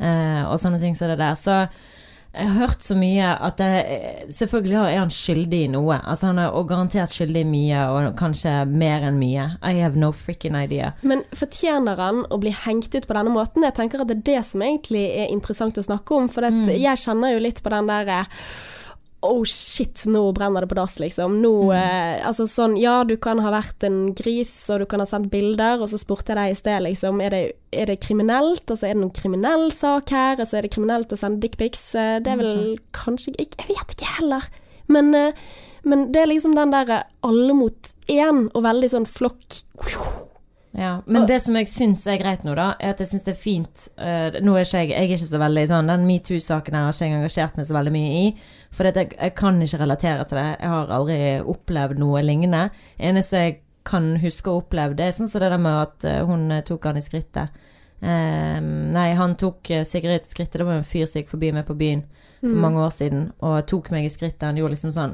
uh, 0.00 0.42
og 0.48 0.56
sånne 0.58 0.80
ting 0.82 0.96
som 0.98 1.12
det 1.12 1.20
der. 1.20 1.36
Så 1.38 1.58
jeg 2.32 2.48
har 2.48 2.66
hørt 2.66 2.82
så 2.82 2.94
mye 2.96 3.28
at 3.44 3.58
jeg, 3.60 4.26
selvfølgelig 4.32 4.78
er 4.80 4.98
han 5.02 5.10
skyldig 5.12 5.58
i 5.66 5.70
noe. 5.72 5.98
Altså 6.00 6.30
han 6.30 6.38
er 6.40 6.54
og 6.56 6.68
garantert 6.70 7.12
skyldig 7.12 7.42
i 7.44 7.48
mye, 7.48 7.82
og 7.92 8.14
kanskje 8.16 8.54
mer 8.70 9.04
enn 9.08 9.18
mye. 9.20 9.50
I 9.60 9.74
have 9.82 10.00
no 10.00 10.12
freaking 10.16 10.56
idea. 10.56 10.92
Men 11.02 11.24
fortjener 11.36 12.00
han 12.00 12.22
å 12.32 12.38
bli 12.40 12.54
hengt 12.64 12.94
ut 12.94 13.06
på 13.08 13.18
denne 13.18 13.34
måten? 13.34 13.66
Jeg 13.68 13.76
tenker 13.76 14.00
at 14.00 14.08
det 14.08 14.22
er 14.22 14.28
det 14.30 14.44
som 14.48 14.64
egentlig 14.64 15.04
er 15.12 15.28
interessant 15.32 15.76
å 15.76 15.84
snakke 15.84 16.16
om. 16.16 16.28
For 16.32 16.42
Mm. 16.42 16.66
jeg 16.68 16.98
kjenner 16.98 17.32
jo 17.32 17.38
litt 17.38 17.62
på 17.62 17.70
den 17.70 17.86
der 17.86 18.26
Oh 19.24 19.44
shit, 19.46 20.02
nå 20.10 20.20
brenner 20.34 20.64
det 20.64 20.68
på 20.72 20.74
dass, 20.74 20.96
liksom. 20.98 21.36
Nå 21.42 21.52
Mm. 21.70 21.76
eh, 21.78 22.26
Altså 22.26 22.42
sånn, 22.50 22.76
ja, 22.80 23.04
du 23.04 23.16
kan 23.16 23.38
ha 23.38 23.50
vært 23.54 23.84
en 23.86 24.12
gris, 24.18 24.50
og 24.70 24.80
du 24.80 24.86
kan 24.86 24.98
ha 25.00 25.06
sendt 25.06 25.30
bilder, 25.30 25.80
og 25.80 25.88
så 25.88 25.98
spurte 26.00 26.34
jeg 26.34 26.36
deg 26.40 26.50
i 26.50 26.58
sted, 26.58 26.82
liksom, 26.82 27.20
er 27.22 27.30
det, 27.30 27.42
er 27.72 27.86
det 27.86 28.00
kriminelt? 28.00 28.64
Altså, 28.66 28.88
er 28.88 28.94
det 28.94 29.02
noen 29.02 29.14
kriminell 29.14 29.70
sak 29.70 30.10
her? 30.10 30.36
Altså, 30.42 30.58
er 30.58 30.62
det 30.62 30.72
kriminelt 30.74 31.12
å 31.14 31.18
sende 31.18 31.40
dickpics? 31.40 31.94
Eh, 31.94 32.18
Det 32.18 32.32
er 32.32 32.36
vel 32.42 32.78
kanskje 32.92 33.34
ikke 33.38 33.68
Jeg 33.68 33.76
vet 33.76 33.94
ikke 33.96 34.16
heller. 34.18 34.48
Men, 34.88 35.14
eh, 35.14 35.32
men 35.84 36.10
det 36.12 36.22
er 36.22 36.26
liksom 36.26 36.54
den 36.54 36.70
derre 36.74 37.04
alle 37.22 37.54
mot 37.54 37.92
én, 38.08 38.48
og 38.54 38.62
veldig 38.64 38.90
sånn 38.90 39.06
flokk 39.06 39.62
Ja, 40.74 41.02
Men 41.06 41.26
det 41.26 41.42
som 41.42 41.54
jeg 41.58 41.66
syns 41.68 42.06
er 42.08 42.16
greit 42.16 42.44
nå, 42.44 42.54
da, 42.56 42.70
er 42.80 42.94
at 42.94 42.98
jeg 43.02 43.08
syns 43.10 43.24
det 43.26 43.34
er 43.34 43.40
fint 43.42 43.88
uh, 44.00 44.30
Nå 44.40 44.54
er 44.56 44.64
ikke 44.64 44.80
jeg 44.80 44.88
Jeg 44.88 45.02
er 45.02 45.16
ikke 45.18 45.28
så 45.28 45.40
veldig 45.42 45.64
sånn 45.68 45.90
Den 45.92 46.06
metoo-saken 46.08 46.72
her 46.78 46.86
har 46.86 46.94
ikke 46.96 47.08
jeg 47.10 47.16
engasjert 47.18 47.58
meg 47.60 47.66
så 47.68 47.76
veldig 47.76 47.92
mye 47.92 48.12
i. 48.22 48.34
For 48.72 48.88
jeg, 48.88 49.12
jeg 49.18 49.34
kan 49.36 49.60
ikke 49.62 49.78
relatere 49.82 50.24
til 50.28 50.38
det. 50.38 50.46
Jeg 50.60 50.68
har 50.72 50.92
aldri 50.96 51.18
opplevd 51.52 51.98
noe 52.00 52.22
lignende. 52.24 52.70
Eneste 52.98 53.42
jeg 53.42 53.58
kan 53.84 54.16
huske 54.22 54.48
å 54.48 54.60
oppleve, 54.62 54.94
det 54.96 55.04
er 55.08 55.14
sånn 55.16 55.28
som 55.28 55.40
det 55.42 55.50
der 55.52 55.58
med 55.60 55.74
at 55.82 56.04
eh, 56.08 56.20
hun 56.24 56.50
eh, 56.54 56.62
tok 56.64 56.84
han 56.88 56.96
i 56.96 57.02
skrittet. 57.04 57.50
Eh, 58.02 58.60
nei, 58.62 59.08
han 59.18 59.36
tok 59.38 59.70
eh, 59.70 59.84
Sigrid 59.86 60.24
i 60.24 60.30
skrittet. 60.30 60.58
Det 60.60 60.66
var 60.66 60.78
jo 60.78 60.82
en 60.84 60.88
fyr 60.88 61.06
som 61.06 61.20
gikk 61.20 61.28
forbi 61.34 61.52
meg 61.54 61.66
på 61.68 61.76
byen. 61.78 62.04
for 62.40 62.48
Mm. 62.50 62.58
mange 62.60 62.78
år 62.82 62.90
siden 62.90 63.20
og 63.40 63.66
tok 63.70 63.90
meg 63.94 64.04
i 64.04 64.08
skrittet. 64.10 64.42
Han 64.42 64.56
gjorde 64.58 64.74
liksom 64.74 64.90
sånn 64.96 65.12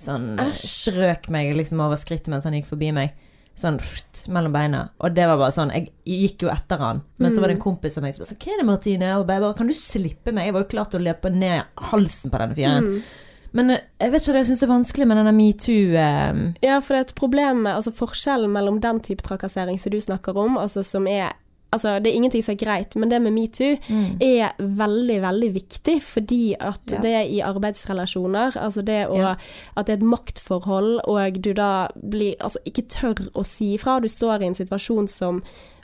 Sånn 0.00 0.36
Æsj. 0.40 0.64
strøk 0.66 1.28
meg 1.30 1.52
liksom 1.54 1.78
over 1.84 1.94
skrittet 2.00 2.26
mens 2.32 2.42
han 2.44 2.54
gikk 2.56 2.66
forbi 2.66 2.88
meg. 2.92 3.12
Sånn 3.60 3.76
pft, 3.80 4.26
mellom 4.32 4.54
beina. 4.54 4.84
Og 5.04 5.12
det 5.12 5.26
var 5.28 5.36
bare 5.40 5.52
sånn 5.52 5.72
Jeg 5.74 5.90
gikk 6.08 6.46
jo 6.46 6.52
etter 6.52 6.80
han. 6.80 7.02
Men 7.20 7.34
så 7.34 7.42
var 7.42 7.50
det 7.50 7.58
en 7.58 7.64
kompis 7.64 7.98
av 8.00 8.06
meg 8.06 8.16
som 8.16 8.24
sa 8.24 8.36
Hva 8.36 8.54
er 8.54 8.62
det, 8.62 8.68
Martine? 8.68 9.10
Og 9.18 9.26
jeg 9.28 9.44
bare 9.44 9.56
Kan 9.58 9.68
du 9.68 9.76
slippe 9.76 10.32
meg? 10.32 10.48
Jeg 10.48 10.56
var 10.56 10.64
jo 10.64 10.70
klar 10.70 10.88
til 10.88 11.02
å 11.02 11.08
løpe 11.10 11.32
ned 11.34 11.82
halsen 11.90 12.32
på 12.32 12.40
denne 12.40 12.56
fyren. 12.56 12.88
Mm. 12.88 13.26
Men 13.56 13.74
eh, 13.74 13.84
jeg 14.00 14.14
vet 14.14 14.22
ikke 14.22 14.34
hva 14.34 14.42
jeg 14.44 14.48
syns 14.52 14.64
er 14.64 14.70
vanskelig 14.70 15.06
med 15.10 15.20
denne 15.20 15.34
metoo 15.34 15.94
eh, 15.98 16.42
Ja, 16.64 16.78
for 16.78 16.94
det 16.94 17.00
er 17.00 17.06
et 17.08 17.16
problem 17.18 17.64
med 17.66 17.74
altså 17.74 17.92
forskjellen 17.94 18.52
mellom 18.54 18.80
den 18.82 19.02
type 19.04 19.26
trakassering 19.26 19.80
som 19.80 19.94
du 19.94 20.00
snakker 20.02 20.38
om, 20.38 20.58
altså 20.60 20.84
som 20.86 21.08
er 21.10 21.34
Altså, 21.72 21.98
det 22.02 22.10
er 22.10 22.18
ingenting 22.18 22.42
som 22.42 22.54
er 22.56 22.60
greit, 22.64 22.96
men 22.98 23.10
det 23.12 23.20
med 23.22 23.34
metoo 23.36 23.76
mm. 23.88 24.20
er 24.20 24.56
veldig, 24.58 25.18
veldig 25.22 25.50
viktig, 25.54 25.96
fordi 26.02 26.54
at 26.58 26.82
Ja. 26.90 27.00
det 27.00 27.30
i 27.30 27.40
arbeidsrelasjoner, 27.46 28.56
altså 28.56 28.82
det 28.82 29.06
å 29.08 29.18
Ja. 29.18 29.34
At 29.76 29.86
det 29.86 29.92
er 29.92 29.98
et 29.98 30.10
maktforhold, 30.10 31.00
og 31.04 31.42
du 31.42 31.52
da 31.52 31.88
blir 31.94 32.34
Altså 32.40 32.58
ikke 32.64 32.88
tør 32.88 33.14
å 33.34 33.44
si 33.44 33.74
ifra. 33.74 34.00
Du 34.00 34.08
står 34.08 34.42
i 34.42 34.46
en 34.46 34.54
situasjon 34.54 35.08
som 35.08 35.42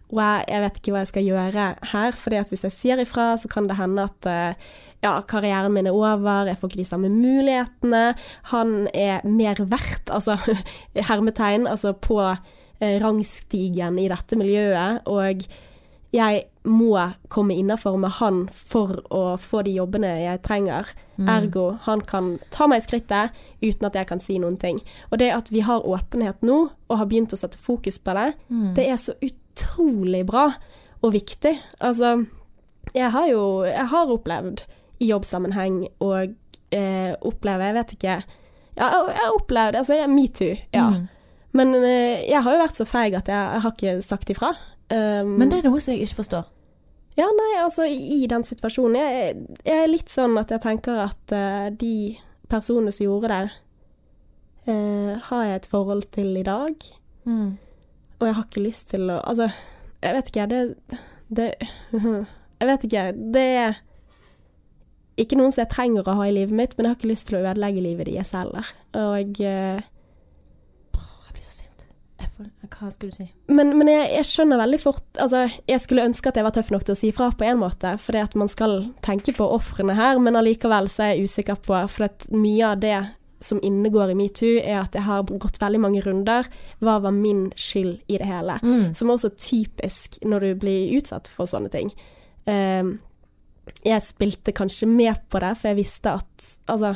Wow, 0.09 0.45
jeg 0.47 0.63
vet 0.63 0.77
ikke 0.79 0.93
hva 0.95 1.01
jeg 1.03 1.09
skal 1.11 1.25
gjøre 1.27 1.63
her, 1.91 2.13
fordi 2.13 2.37
at 2.39 2.49
hvis 2.49 2.63
jeg 2.63 2.73
sier 2.73 3.01
ifra, 3.03 3.35
så 3.37 3.49
kan 3.51 3.67
det 3.67 3.75
hende 3.77 4.05
at 4.07 4.27
eh, 4.31 4.55
ja, 5.03 5.17
karrieren 5.27 5.75
min 5.75 5.89
er 5.91 5.97
over, 5.97 6.47
jeg 6.47 6.59
får 6.61 6.71
ikke 6.71 6.79
de 6.79 6.85
samme 6.87 7.11
mulighetene, 7.11 8.15
han 8.53 8.89
er 8.95 9.27
mer 9.27 9.59
verdt, 9.59 10.07
altså 10.15 10.39
hermetegn, 11.11 11.67
altså 11.67 11.91
på 11.93 12.21
eh, 12.23 13.03
rangstigen 13.03 13.99
i 13.99 14.07
dette 14.13 14.39
miljøet, 14.39 15.03
og 15.11 15.43
jeg 16.15 16.45
må 16.67 16.93
komme 17.33 17.55
innafor 17.55 17.97
med 18.01 18.17
han 18.19 18.45
for 18.55 19.01
å 19.15 19.37
få 19.41 19.63
de 19.67 19.77
jobbene 19.77 20.11
jeg 20.23 20.43
trenger. 20.47 20.89
Ergo, 21.17 21.79
han 21.87 22.03
kan 22.05 22.35
ta 22.53 22.67
meg 22.69 22.83
i 22.83 22.85
skrittet 22.85 23.37
uten 23.63 23.89
at 23.89 23.95
jeg 23.97 24.09
kan 24.11 24.21
si 24.21 24.39
noen 24.43 24.59
ting. 24.61 24.81
Og 25.11 25.21
det 25.23 25.31
at 25.33 25.51
vi 25.53 25.63
har 25.65 25.87
åpenhet 25.87 26.43
nå, 26.45 26.59
og 26.89 26.99
har 27.01 27.09
begynt 27.09 27.33
å 27.33 27.41
sette 27.41 27.61
fokus 27.61 27.99
på 27.99 28.15
det, 28.19 28.33
det 28.77 28.89
er 28.91 28.99
så 29.01 29.15
utrolig 29.25 30.25
bra 30.29 30.51
og 31.03 31.15
viktig. 31.15 31.55
Altså, 31.81 32.27
jeg 32.95 33.11
har 33.15 33.29
jo 33.31 33.65
jeg 33.65 33.89
har 33.93 34.13
opplevd 34.13 34.67
i 35.01 35.11
jobbsammenheng 35.11 35.83
og 36.01 36.35
eh, 36.73 37.13
oppleve, 37.21 37.69
jeg 37.69 37.77
vet 37.77 37.97
ikke 37.97 38.15
Ja, 38.77 38.87
jeg 39.09 39.19
har 39.21 39.35
opplevd 39.37 39.77
Altså, 39.81 39.99
metoo, 40.09 40.55
ja. 40.73 40.87
Mm. 40.93 41.09
Men 41.57 41.75
eh, 41.81 42.25
jeg 42.29 42.43
har 42.45 42.53
jo 42.53 42.63
vært 42.63 42.79
så 42.79 42.87
feig 42.89 43.17
at 43.17 43.29
jeg, 43.29 43.37
jeg 43.37 43.65
har 43.65 43.75
ikke 43.75 44.01
sagt 44.05 44.33
ifra. 44.33 44.53
Um, 44.91 45.33
Men 45.41 45.51
det 45.51 45.59
er 45.59 45.67
noe 45.71 45.81
som 45.83 45.95
jeg 45.95 46.07
ikke 46.07 46.21
forstår. 46.21 46.45
ja, 47.17 47.27
nei, 47.27 47.53
altså 47.59 47.87
i 47.91 48.27
den 48.31 48.45
situasjonen 48.45 48.97
Jeg, 49.01 49.37
jeg 49.65 49.83
er 49.83 49.89
litt 49.91 50.13
sånn 50.13 50.37
at 50.39 50.53
jeg 50.53 50.63
tenker 50.63 51.01
at 51.09 51.33
uh, 51.35 51.71
de 51.75 52.17
personene 52.49 52.93
som 52.95 53.07
gjorde 53.07 53.33
det, 53.33 53.57
uh, 54.69 55.17
har 55.31 55.45
jeg 55.49 55.57
et 55.57 55.67
forhold 55.73 56.05
til 56.15 56.37
i 56.39 56.45
dag. 56.47 56.77
Og 58.21 58.29
jeg 58.29 58.35
har 58.39 58.45
ikke 58.47 58.63
lyst 58.63 58.89
til 58.95 59.11
å 59.11 59.19
Altså, 59.27 59.49
jeg 60.03 60.15
vet 60.15 60.31
ikke, 60.31 60.47
det, 60.53 60.61
det 61.29 61.49
Jeg 62.61 62.69
vet 62.71 62.85
ikke. 62.87 63.05
Det 63.35 63.47
er 63.65 63.75
ikke 65.21 65.37
noen 65.41 65.53
som 65.53 65.63
jeg 65.65 65.73
trenger 65.73 66.07
å 66.09 66.15
ha 66.21 66.25
i 66.29 66.33
livet 66.37 66.55
mitt, 66.57 66.77
men 66.77 66.87
jeg 66.87 66.93
har 66.93 66.99
ikke 67.01 67.11
lyst 67.11 67.27
til 67.29 67.39
å 67.39 67.43
ødelegge 67.43 67.83
livet 67.85 68.09
deres 68.09 68.33
heller. 68.37 68.71
Og 69.01 69.41
eh, 69.41 69.81
Jeg 70.97 71.33
blir 71.33 71.45
så 71.45 71.55
sint. 71.63 71.85
Jeg 72.39 72.69
hva 72.69 72.91
skulle 72.93 73.15
du 73.15 73.17
si? 73.17 73.27
Men, 73.49 73.71
men 73.79 73.89
jeg, 73.89 74.09
jeg 74.13 74.29
skjønner 74.29 74.61
veldig 74.61 74.79
fort 74.83 75.21
Altså, 75.23 75.47
jeg 75.69 75.81
skulle 75.81 76.05
ønske 76.05 76.29
at 76.29 76.37
jeg 76.37 76.45
var 76.45 76.53
tøff 76.57 76.73
nok 76.75 76.85
til 76.85 76.97
å 76.97 76.99
si 76.99 77.13
fra 77.17 77.31
på 77.33 77.47
en 77.49 77.61
måte, 77.63 77.95
fordi 78.03 78.21
at 78.21 78.37
man 78.37 78.51
skal 78.53 78.75
tenke 79.07 79.33
på 79.37 79.47
ofrene 79.57 79.97
her, 79.97 80.21
men 80.21 80.37
allikevel 80.37 80.91
så 80.93 81.07
er 81.07 81.15
jeg 81.15 81.31
usikker 81.31 81.63
på 81.65 81.79
For 81.93 82.09
at 82.11 82.29
mye 82.35 82.75
av 82.75 82.83
det 82.85 82.99
som 83.47 83.61
innegår 83.63 84.13
i 84.13 84.19
metoo, 84.19 84.61
er 84.61 84.81
at 84.81 84.97
jeg 84.97 85.05
har 85.07 85.27
gått 85.29 85.59
veldig 85.61 85.81
mange 85.83 86.01
runder. 86.05 86.47
Hva 86.81 86.97
var 87.05 87.13
min 87.15 87.51
skyld 87.53 87.99
i 88.09 88.17
det 88.21 88.29
hele? 88.29 88.57
Mm. 88.65 88.95
Som 88.97 89.11
er 89.11 89.19
også 89.19 89.33
typisk 89.37 90.17
når 90.25 90.47
du 90.47 90.63
blir 90.65 90.95
utsatt 90.97 91.29
for 91.31 91.49
sånne 91.51 91.69
ting. 91.73 91.93
Ehm, 92.49 92.97
jeg 93.85 94.05
spilte 94.07 94.55
kanskje 94.57 94.89
med 94.89 95.21
på 95.31 95.43
det, 95.43 95.53
for 95.59 95.73
jeg 95.73 95.81
visste 95.83 96.17
at 96.17 96.49
Altså 96.73 96.95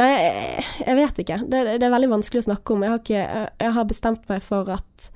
Nei, 0.00 0.10
jeg, 0.16 0.64
jeg 0.86 0.96
vet 0.96 1.18
ikke. 1.24 1.36
Det, 1.52 1.58
det 1.80 1.86
er 1.86 1.92
veldig 1.92 2.08
vanskelig 2.14 2.40
å 2.40 2.46
snakke 2.48 2.72
om. 2.74 2.84
Jeg 2.86 2.92
har, 2.94 3.00
ikke, 3.02 3.20
jeg, 3.20 3.48
jeg 3.60 3.72
har 3.76 3.88
bestemt 3.90 4.28
meg 4.30 4.44
for 4.46 4.70
at 4.72 5.10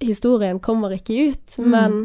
historien 0.00 0.60
kommer 0.64 0.94
ikke 0.96 1.16
ut, 1.30 1.58
Mm. 1.60 1.70
men 1.74 1.96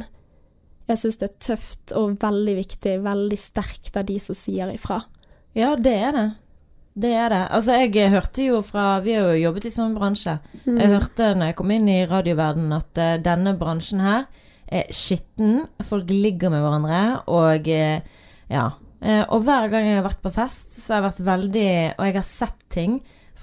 jeg 0.89 0.97
syns 1.01 1.17
det 1.21 1.29
er 1.29 1.37
tøft 1.55 1.93
og 1.95 2.17
veldig 2.21 2.55
viktig, 2.59 2.97
veldig 3.05 3.37
sterkt 3.39 3.95
av 3.97 4.05
de 4.09 4.19
som 4.19 4.35
sier 4.35 4.73
ifra. 4.73 4.99
Ja, 5.55 5.75
det 5.79 5.93
er 5.95 6.11
det. 6.11 6.25
Det 6.95 7.11
er 7.15 7.29
det. 7.31 7.41
Altså, 7.51 7.75
jeg 7.79 8.11
hørte 8.11 8.43
jo 8.45 8.61
fra 8.63 8.99
Vi 9.03 9.13
har 9.15 9.25
jo 9.33 9.41
jobbet 9.49 9.65
i 9.67 9.71
samme 9.73 9.97
bransje. 9.97 10.37
Mm. 10.65 10.77
Jeg 10.79 10.91
hørte 10.93 11.31
når 11.35 11.49
jeg 11.49 11.55
kom 11.59 11.71
inn 11.75 11.89
i 11.91 12.05
radioverdenen 12.07 12.75
at 12.77 13.01
uh, 13.01 13.15
denne 13.23 13.55
bransjen 13.59 13.99
her 14.03 14.27
er 14.71 14.87
skitten. 14.95 15.65
Folk 15.83 16.09
ligger 16.09 16.49
med 16.53 16.63
hverandre, 16.63 17.01
og 17.27 17.67
uh, 17.67 17.99
ja. 18.51 18.69
Eh, 19.05 19.21
og 19.29 19.43
hver 19.45 19.69
gang 19.69 19.85
jeg 19.85 19.99
har 19.99 20.07
vært 20.07 20.23
på 20.23 20.33
fest, 20.33 20.79
så 20.81 20.95
har 20.95 21.03
jeg 21.03 21.09
vært 21.11 21.25
veldig 21.27 21.69
Og 21.99 22.07
jeg 22.07 22.15
har 22.17 22.25
sett 22.25 22.63
ting. 22.73 22.95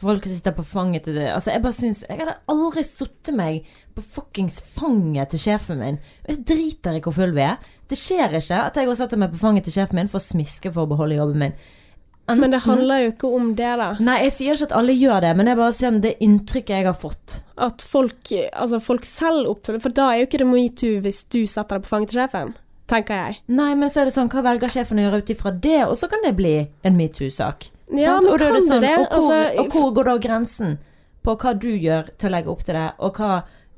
Folk 0.02 0.26
som 0.26 0.34
sitter 0.34 0.56
på 0.56 0.64
fanget 0.66 1.04
til 1.06 1.14
det 1.14 1.28
Altså, 1.30 1.52
jeg 1.52 1.62
bare 1.62 1.76
syns 1.76 2.00
Jeg 2.08 2.18
hadde 2.18 2.40
aldri 2.50 2.82
satt 2.82 3.30
meg 3.38 3.68
på 3.92 4.02
fuckings 4.16 4.56
fanget 4.74 5.34
til 5.34 5.42
sjefen 5.42 5.82
min. 5.82 5.98
Jeg 6.24 6.40
driter 6.48 6.96
i 6.96 7.02
hvor 7.04 7.12
full 7.12 7.34
vi 7.36 7.44
er. 7.44 7.58
Det 7.92 7.98
skjer 8.00 8.38
ikke 8.38 8.62
at 8.64 8.78
jeg 8.80 8.88
går 8.88 8.94
og 8.94 8.98
setter 9.02 9.20
meg 9.20 9.34
på 9.34 9.40
fanget 9.42 9.66
til 9.68 9.74
sjefen 9.74 9.98
min 10.00 10.08
for 10.08 10.16
å 10.16 10.24
smiske 10.24 10.72
for 10.72 10.86
å 10.86 10.90
beholde 10.94 11.18
jobben 11.18 11.42
min. 11.42 11.56
Men 12.32 12.54
det 12.54 12.62
handler 12.64 13.02
jo 13.02 13.10
ikke 13.12 13.30
om 13.36 13.50
det, 13.58 13.68
da. 13.82 13.90
Nei, 14.00 14.16
jeg 14.24 14.32
sier 14.38 14.56
ikke 14.56 14.70
at 14.70 14.74
alle 14.78 14.94
gjør 14.96 15.24
det, 15.26 15.32
men 15.36 15.50
jeg 15.50 15.58
bare 15.58 15.76
sier 15.76 16.00
det 16.00 16.14
inntrykket 16.24 16.76
jeg 16.78 16.88
har 16.88 16.96
fått. 16.96 17.38
At 17.68 17.84
folk, 17.84 18.32
altså 18.32 18.80
folk 18.80 19.04
selv 19.04 19.50
oppfører 19.52 19.82
For 19.84 19.94
da 19.94 20.08
er 20.08 20.22
jo 20.22 20.28
ikke 20.30 20.40
det 20.40 20.48
metoo 20.48 21.02
hvis 21.04 21.20
du 21.28 21.42
setter 21.44 21.76
deg 21.76 21.84
på 21.84 21.92
fanget 21.92 22.14
til 22.14 22.22
sjefen, 22.22 22.54
tenker 22.92 23.18
jeg. 23.18 23.40
Nei, 23.52 23.72
men 23.78 23.90
så 23.92 24.02
er 24.02 24.10
det 24.10 24.14
sånn, 24.16 24.30
hva 24.32 24.44
velger 24.46 24.72
sjefen 24.72 25.00
å 25.00 25.06
gjøre 25.06 25.22
ut 25.22 25.32
ifra 25.34 25.52
det? 25.64 25.80
Og 25.88 25.96
så 25.98 26.08
kan 26.12 26.22
det 26.24 26.34
bli 26.38 26.54
en 26.84 26.98
metoo-sak. 26.98 27.70
Ja, 27.92 28.18
Og 28.18 28.24
sånn? 28.68 28.84
Og 29.02 29.16
Altså, 29.18 29.38
og 29.62 29.74
hvor 29.76 29.94
går 29.96 30.10
da 30.10 30.16
grensen 30.28 30.78
på 31.22 31.36
hva 31.38 31.54
du 31.58 31.70
gjør 31.70 32.12
til 32.18 32.30
å 32.30 32.34
legge 32.36 32.52
opp 32.52 32.64
til 32.66 32.78
det, 32.78 32.88
og 32.98 33.18
hva 33.20 33.32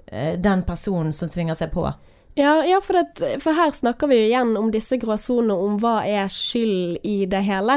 eh, 0.07 0.35
den 0.41 0.63
personen 0.67 1.13
som 1.17 1.29
tvinger 1.33 1.59
seg 1.59 1.73
på? 1.75 1.87
Ja, 2.35 2.65
ja 2.67 2.81
for, 2.83 2.99
det, 2.99 3.29
for 3.45 3.55
her 3.55 3.71
snakker 3.71 4.11
vi 4.11 4.17
jo 4.19 4.25
igjen 4.27 4.57
om 4.59 4.73
disse 4.75 4.97
gråsonene, 4.99 5.55
om 5.55 5.77
hva 5.79 6.01
er 6.03 6.27
skyld 6.33 6.99
i 7.07 7.27
det 7.31 7.45
hele. 7.47 7.77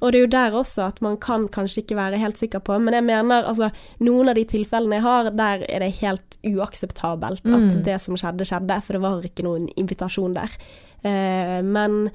Og 0.00 0.12
det 0.12 0.18
er 0.20 0.22
jo 0.22 0.30
der 0.32 0.56
også 0.56 0.86
at 0.86 1.02
man 1.04 1.18
kan 1.20 1.44
kanskje 1.52 1.82
ikke 1.82 1.98
være 1.98 2.20
helt 2.22 2.40
sikker 2.40 2.62
på, 2.64 2.78
men 2.80 2.96
jeg 2.96 3.04
mener 3.04 3.44
altså 3.44 3.68
noen 4.00 4.32
av 4.32 4.38
de 4.40 4.46
tilfellene 4.48 4.96
jeg 4.96 5.04
har, 5.04 5.30
der 5.36 5.66
er 5.68 5.84
det 5.84 5.90
helt 6.00 6.38
uakseptabelt 6.44 7.44
at 7.44 7.68
Mm. 7.68 7.84
det 7.84 8.00
som 8.00 8.16
skjedde, 8.16 8.46
skjedde, 8.48 8.80
for 8.82 8.92
det 8.96 9.02
var 9.02 9.22
ikke 9.28 9.44
noen 9.44 9.68
invitasjon 9.76 10.34
der. 10.34 10.56
Eh, 11.04 11.60
men 11.62 12.10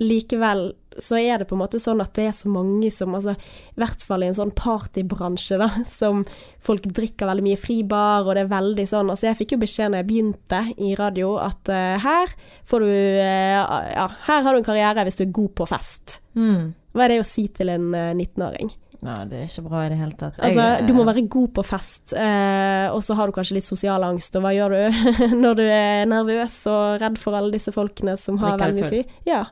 likevel 0.00 0.72
så 1.02 1.18
er 1.20 1.40
det 1.40 1.48
på 1.48 1.56
en 1.56 1.62
måte 1.62 1.80
sånn 1.82 2.02
at 2.02 2.12
det 2.18 2.28
er 2.28 2.34
så 2.36 2.50
mange 2.52 2.90
som 2.94 3.14
altså, 3.16 3.34
I 3.34 3.80
hvert 3.80 4.04
fall 4.06 4.24
i 4.24 4.30
en 4.30 4.36
sånn 4.38 4.54
partybransje, 4.58 5.58
da, 5.60 5.68
som 5.88 6.24
folk 6.64 6.86
drikker 6.86 7.28
veldig 7.30 7.46
mye 7.46 7.60
fribar, 7.60 8.26
og 8.26 8.34
det 8.34 8.46
er 8.46 8.52
veldig 8.52 8.88
sånn 8.90 9.12
Altså, 9.12 9.28
jeg 9.30 9.40
fikk 9.42 9.56
jo 9.56 9.62
beskjed 9.62 9.92
når 9.92 10.02
jeg 10.02 10.08
begynte 10.10 10.64
i 10.76 10.94
radio, 10.98 11.36
at 11.42 11.72
uh, 11.72 11.94
her 12.02 12.34
får 12.68 12.84
du 12.84 12.90
uh, 12.90 13.62
Ja, 13.94 14.08
her 14.28 14.44
har 14.44 14.50
du 14.52 14.60
en 14.60 14.68
karriere 14.68 15.06
hvis 15.06 15.18
du 15.20 15.24
er 15.24 15.32
god 15.38 15.54
på 15.58 15.68
fest. 15.70 16.18
Mm. 16.38 16.74
Hva 16.94 17.06
er 17.06 17.14
det 17.14 17.22
å 17.22 17.26
si 17.26 17.48
til 17.54 17.72
en 17.72 17.90
uh, 17.94 18.12
19-åring? 18.12 18.70
Nei, 18.98 19.18
det 19.30 19.38
er 19.38 19.46
ikke 19.46 19.62
bra 19.68 19.84
i 19.86 19.90
det 19.92 19.98
hele 20.00 20.16
tatt. 20.18 20.40
Altså, 20.42 20.64
du 20.82 20.90
må 20.96 21.04
være 21.06 21.22
god 21.30 21.52
på 21.54 21.62
fest, 21.66 22.16
eh, 22.18 22.88
og 22.90 22.98
så 23.06 23.14
har 23.14 23.30
du 23.30 23.36
kanskje 23.36 23.60
litt 23.60 23.66
sosial 23.66 24.02
angst, 24.02 24.34
og 24.34 24.42
hva 24.42 24.50
gjør 24.56 24.74
du 24.74 25.12
når 25.44 25.60
du 25.60 25.62
er 25.66 26.08
nervøs 26.10 26.56
og 26.72 26.98
redd 27.04 27.20
for 27.22 27.38
alle 27.38 27.54
disse 27.54 27.74
folkene 27.74 28.16
som 28.18 28.40
har 28.42 28.58
veldig 28.58 28.80
mye 28.80 28.88
å 28.88 28.94
si? 28.96 29.04
Ja, 29.28 29.44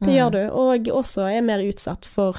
det 0.00 0.08
Mm. 0.08 0.14
gjør 0.16 0.30
du, 0.30 0.50
og 0.52 0.84
også 1.02 1.26
er 1.36 1.42
mer 1.42 1.58
utsatt 1.58 2.06
for 2.06 2.36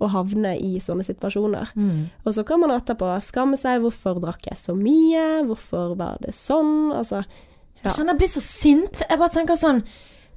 å 0.00 0.08
havne 0.10 0.56
i 0.60 0.78
sånne 0.78 1.04
situasjoner. 1.04 1.68
Mm. 1.76 2.10
Og 2.26 2.32
så 2.34 2.44
kan 2.44 2.58
man 2.60 2.70
etterpå 2.70 3.20
skamme 3.22 3.56
seg, 3.58 3.80
hvorfor 3.82 4.18
drakk 4.20 4.46
jeg 4.50 4.58
så 4.58 4.74
mye, 4.74 5.44
hvorfor 5.46 5.96
var 5.96 6.18
det 6.20 6.30
sånn, 6.34 6.92
altså 6.96 7.24
Ja. 7.84 7.90
Jeg 7.90 7.92
kjenner 7.98 8.12
jeg 8.14 8.18
blir 8.18 8.28
så 8.28 8.42
sint. 8.42 9.02
Jeg 9.10 9.18
bare 9.18 9.28
tenker 9.30 9.54
sånn 9.56 9.82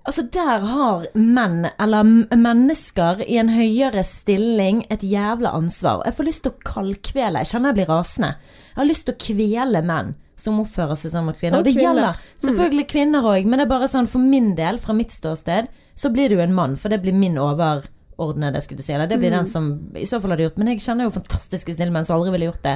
Altså, 0.08 0.22
der 0.30 0.60
har 0.60 1.08
menn, 1.16 1.66
eller 1.80 2.04
mennesker 2.04 3.24
i 3.28 3.38
en 3.42 3.50
høyere 3.50 4.04
stilling, 4.06 4.84
et 4.92 5.02
jævla 5.02 5.52
ansvar. 5.58 6.04
Jeg 6.06 6.14
får 6.16 6.28
lyst 6.28 6.44
til 6.46 6.52
å 6.54 6.60
kaldkvele. 6.64 7.42
Jeg 7.42 7.50
kjenner 7.54 7.72
jeg 7.72 7.80
blir 7.80 7.90
rasende. 7.90 8.30
Jeg 8.36 8.76
har 8.78 8.86
lyst 8.86 9.06
til 9.08 9.16
å 9.16 9.24
kvele 9.26 9.82
menn 9.84 10.14
som 10.38 10.60
oppfører 10.62 10.96
seg 11.00 11.12
sånn 11.16 11.26
mot 11.26 11.40
kvinner. 11.40 11.58
Og 11.58 11.66
Og 11.66 11.66
det 11.66 11.74
kvinner. 11.74 11.96
gjelder 11.96 12.20
selvfølgelig 12.44 12.88
kvinner 12.92 13.24
òg, 13.24 13.46
men 13.46 13.58
det 13.60 13.66
er 13.66 13.74
bare 13.80 13.88
sånn 13.88 14.08
for 14.08 14.20
min 14.20 14.54
del, 14.56 14.78
fra 14.78 14.94
mitt 14.94 15.10
ståsted, 15.10 15.68
så 15.96 16.10
blir 16.12 16.30
du 16.30 16.42
en 16.44 16.54
mann, 16.56 16.78
for 16.78 16.92
det 16.92 17.02
blir 17.02 17.14
min 17.16 17.38
over, 17.40 17.86
overordnede, 18.16 18.62
skulle 18.64 18.80
du 18.80 18.84
si. 18.84 18.94
Eller 18.96 19.08
det 19.12 19.18
blir 19.20 19.32
den 19.32 19.48
som 19.48 19.66
i 19.96 20.06
så 20.08 20.22
fall 20.24 20.32
hadde 20.32 20.46
gjort. 20.46 20.58
Men 20.60 20.70
jeg 20.72 20.80
kjenner 20.84 21.08
jo 21.08 21.12
fantastiske 21.16 21.74
snillmenn 21.76 22.06
som 22.08 22.16
aldri 22.16 22.32
ville 22.32 22.48
gjort 22.48 22.64
det. 22.64 22.74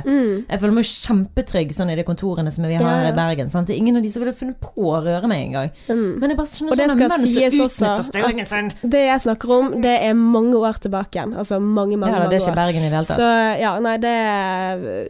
Jeg 0.50 0.60
føler 0.60 0.74
meg 0.76 0.84
jo 0.84 0.96
kjempetrygg 1.08 1.72
sånn 1.76 1.92
i 1.94 1.96
de 1.96 2.04
kontorene 2.08 2.52
som 2.52 2.66
vi 2.68 2.76
har 2.76 2.84
yeah. 2.84 3.08
I 3.08 3.14
Bergen. 3.16 3.52
Sant? 3.52 3.68
Det 3.68 3.76
er 3.78 3.80
ingen 3.80 4.00
av 4.00 4.04
de 4.04 4.12
som 4.12 4.24
ville 4.24 4.36
funnet 4.36 4.60
på 4.60 4.72
å 4.84 5.00
røre 5.06 5.30
meg 5.32 5.46
engang. 5.46 5.72
Men 5.88 6.34
jeg 6.34 6.40
bare 6.40 6.52
skjønner 6.52 6.76
Mm. 6.76 6.84
Sånne 6.90 7.08
menn 7.08 7.28
som 7.28 7.56
utnytter 7.56 8.06
stillingen 8.10 8.46
sin. 8.52 8.72
det 8.84 9.04
jeg 9.06 9.24
snakker 9.28 9.56
om, 9.56 9.72
det 9.84 9.96
er 10.10 10.14
mange 10.20 10.60
år 10.60 10.80
tilbake 10.84 11.20
igjen. 11.20 11.36
Altså 11.40 11.60
mange, 11.64 11.96
mange, 11.96 12.14
Ja, 12.16 12.20
da, 12.24 12.30
det 12.32 12.40
er 12.42 12.46
ikke. 12.48 12.56
Bergen 12.60 12.84
i 12.84 12.90
det 12.90 12.96
hele 13.00 13.08
tatt. 13.08 13.20
Så 13.20 13.60
ja, 13.64 13.74
nei, 13.80 13.98
det 14.04 14.16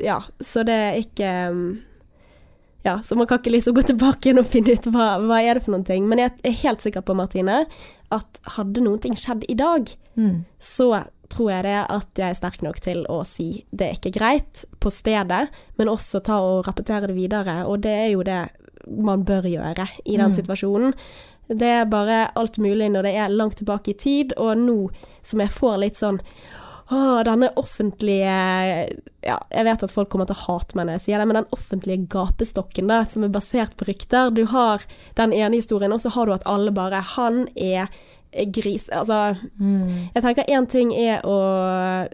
Ja, 0.06 0.20
så 0.42 0.66
det 0.66 0.80
er 0.88 1.00
ikke 1.02 1.30
um, 1.50 1.80
Ja, 2.86 3.00
så 3.04 3.16
man 3.18 3.28
kan 3.28 3.42
ikke 3.42 3.52
liksom 3.52 3.74
gå 3.76 3.82
tilbake 3.84 4.30
igjen 4.30 4.40
og 4.40 4.46
finne 4.48 4.72
ut 4.72 4.86
hva, 4.94 5.18
hva 5.20 5.42
er 5.44 5.58
det 5.58 5.66
for 5.66 5.74
noen 5.76 5.86
ting. 5.90 6.06
Men 6.08 6.22
jeg 6.22 6.38
er 6.48 6.60
helt 6.62 6.86
sikker 6.86 7.02
på, 7.04 7.18
Martine, 7.18 7.66
at 8.12 8.40
hadde 8.58 8.82
noen 8.82 9.00
ting 9.00 9.14
skjedd 9.16 9.44
i 9.50 9.54
dag, 9.56 9.88
Mm. 10.18 10.46
så 10.60 11.06
tror 11.30 11.52
jeg 11.52 11.64
det 11.64 11.86
at 11.90 12.08
jeg 12.18 12.30
er 12.30 12.34
sterk 12.34 12.62
nok 12.66 12.80
til 12.82 13.06
å 13.08 13.24
si 13.26 13.66
det 13.72 13.88
er 13.88 13.94
ikke 14.00 14.12
greit 14.20 14.66
på 14.82 14.90
stedet, 14.92 15.50
men 15.78 15.88
også 15.88 16.24
ta 16.24 16.40
og 16.42 16.66
rapportere 16.66 17.08
det 17.08 17.16
videre. 17.16 17.66
Og 17.68 17.82
det 17.82 17.92
er 17.92 18.10
jo 18.12 18.24
det 18.24 18.50
man 18.90 19.24
bør 19.24 19.44
gjøre 19.44 19.88
i 20.06 20.18
den 20.18 20.32
Mm. 20.32 20.36
situasjonen. 20.36 20.94
Det 21.50 21.62
er 21.68 21.86
bare 21.86 22.32
alt 22.36 22.58
mulig 22.58 22.90
når 22.92 23.04
det 23.04 23.16
er 23.16 23.30
langt 23.30 23.56
tilbake 23.58 23.90
i 23.90 23.94
tid, 23.94 24.34
og 24.38 24.58
nå 24.58 24.90
som 25.24 25.40
jeg 25.40 25.50
får 25.50 25.78
litt 25.80 25.94
sånn 25.96 26.20
Åh, 26.92 27.20
denne 27.28 27.52
offentlige 27.60 28.36
Ja, 29.22 29.36
jeg 29.54 29.66
vet 29.68 29.84
at 29.86 29.92
folk 29.94 30.10
kommer 30.10 30.26
til 30.30 30.36
å 30.38 30.46
hate 30.48 30.76
meg 30.76 30.88
når 30.88 30.96
jeg 30.98 31.04
sier 31.06 31.22
det, 31.22 31.28
men 31.30 31.38
den 31.42 31.50
offentlige 31.54 32.08
gapestokken 32.10 32.88
da, 32.90 33.04
som 33.06 33.24
er 33.28 33.34
basert 33.36 33.76
på 33.78 33.86
rykter 33.90 34.32
Du 34.34 34.46
har 34.50 34.82
den 35.20 35.34
ene 35.38 35.60
historien, 35.60 35.94
og 35.94 36.02
så 36.02 36.10
har 36.16 36.26
du 36.26 36.34
at 36.34 36.48
alle 36.50 36.72
bare 36.74 37.02
Han 37.16 37.48
er 37.56 37.92
gris 38.54 38.88
Altså, 38.94 39.36
Mm. 39.60 40.10
jeg 40.16 40.24
tenker 40.24 40.46
én 40.50 40.68
ting 40.70 40.92
er 40.94 41.22
å 41.26 42.08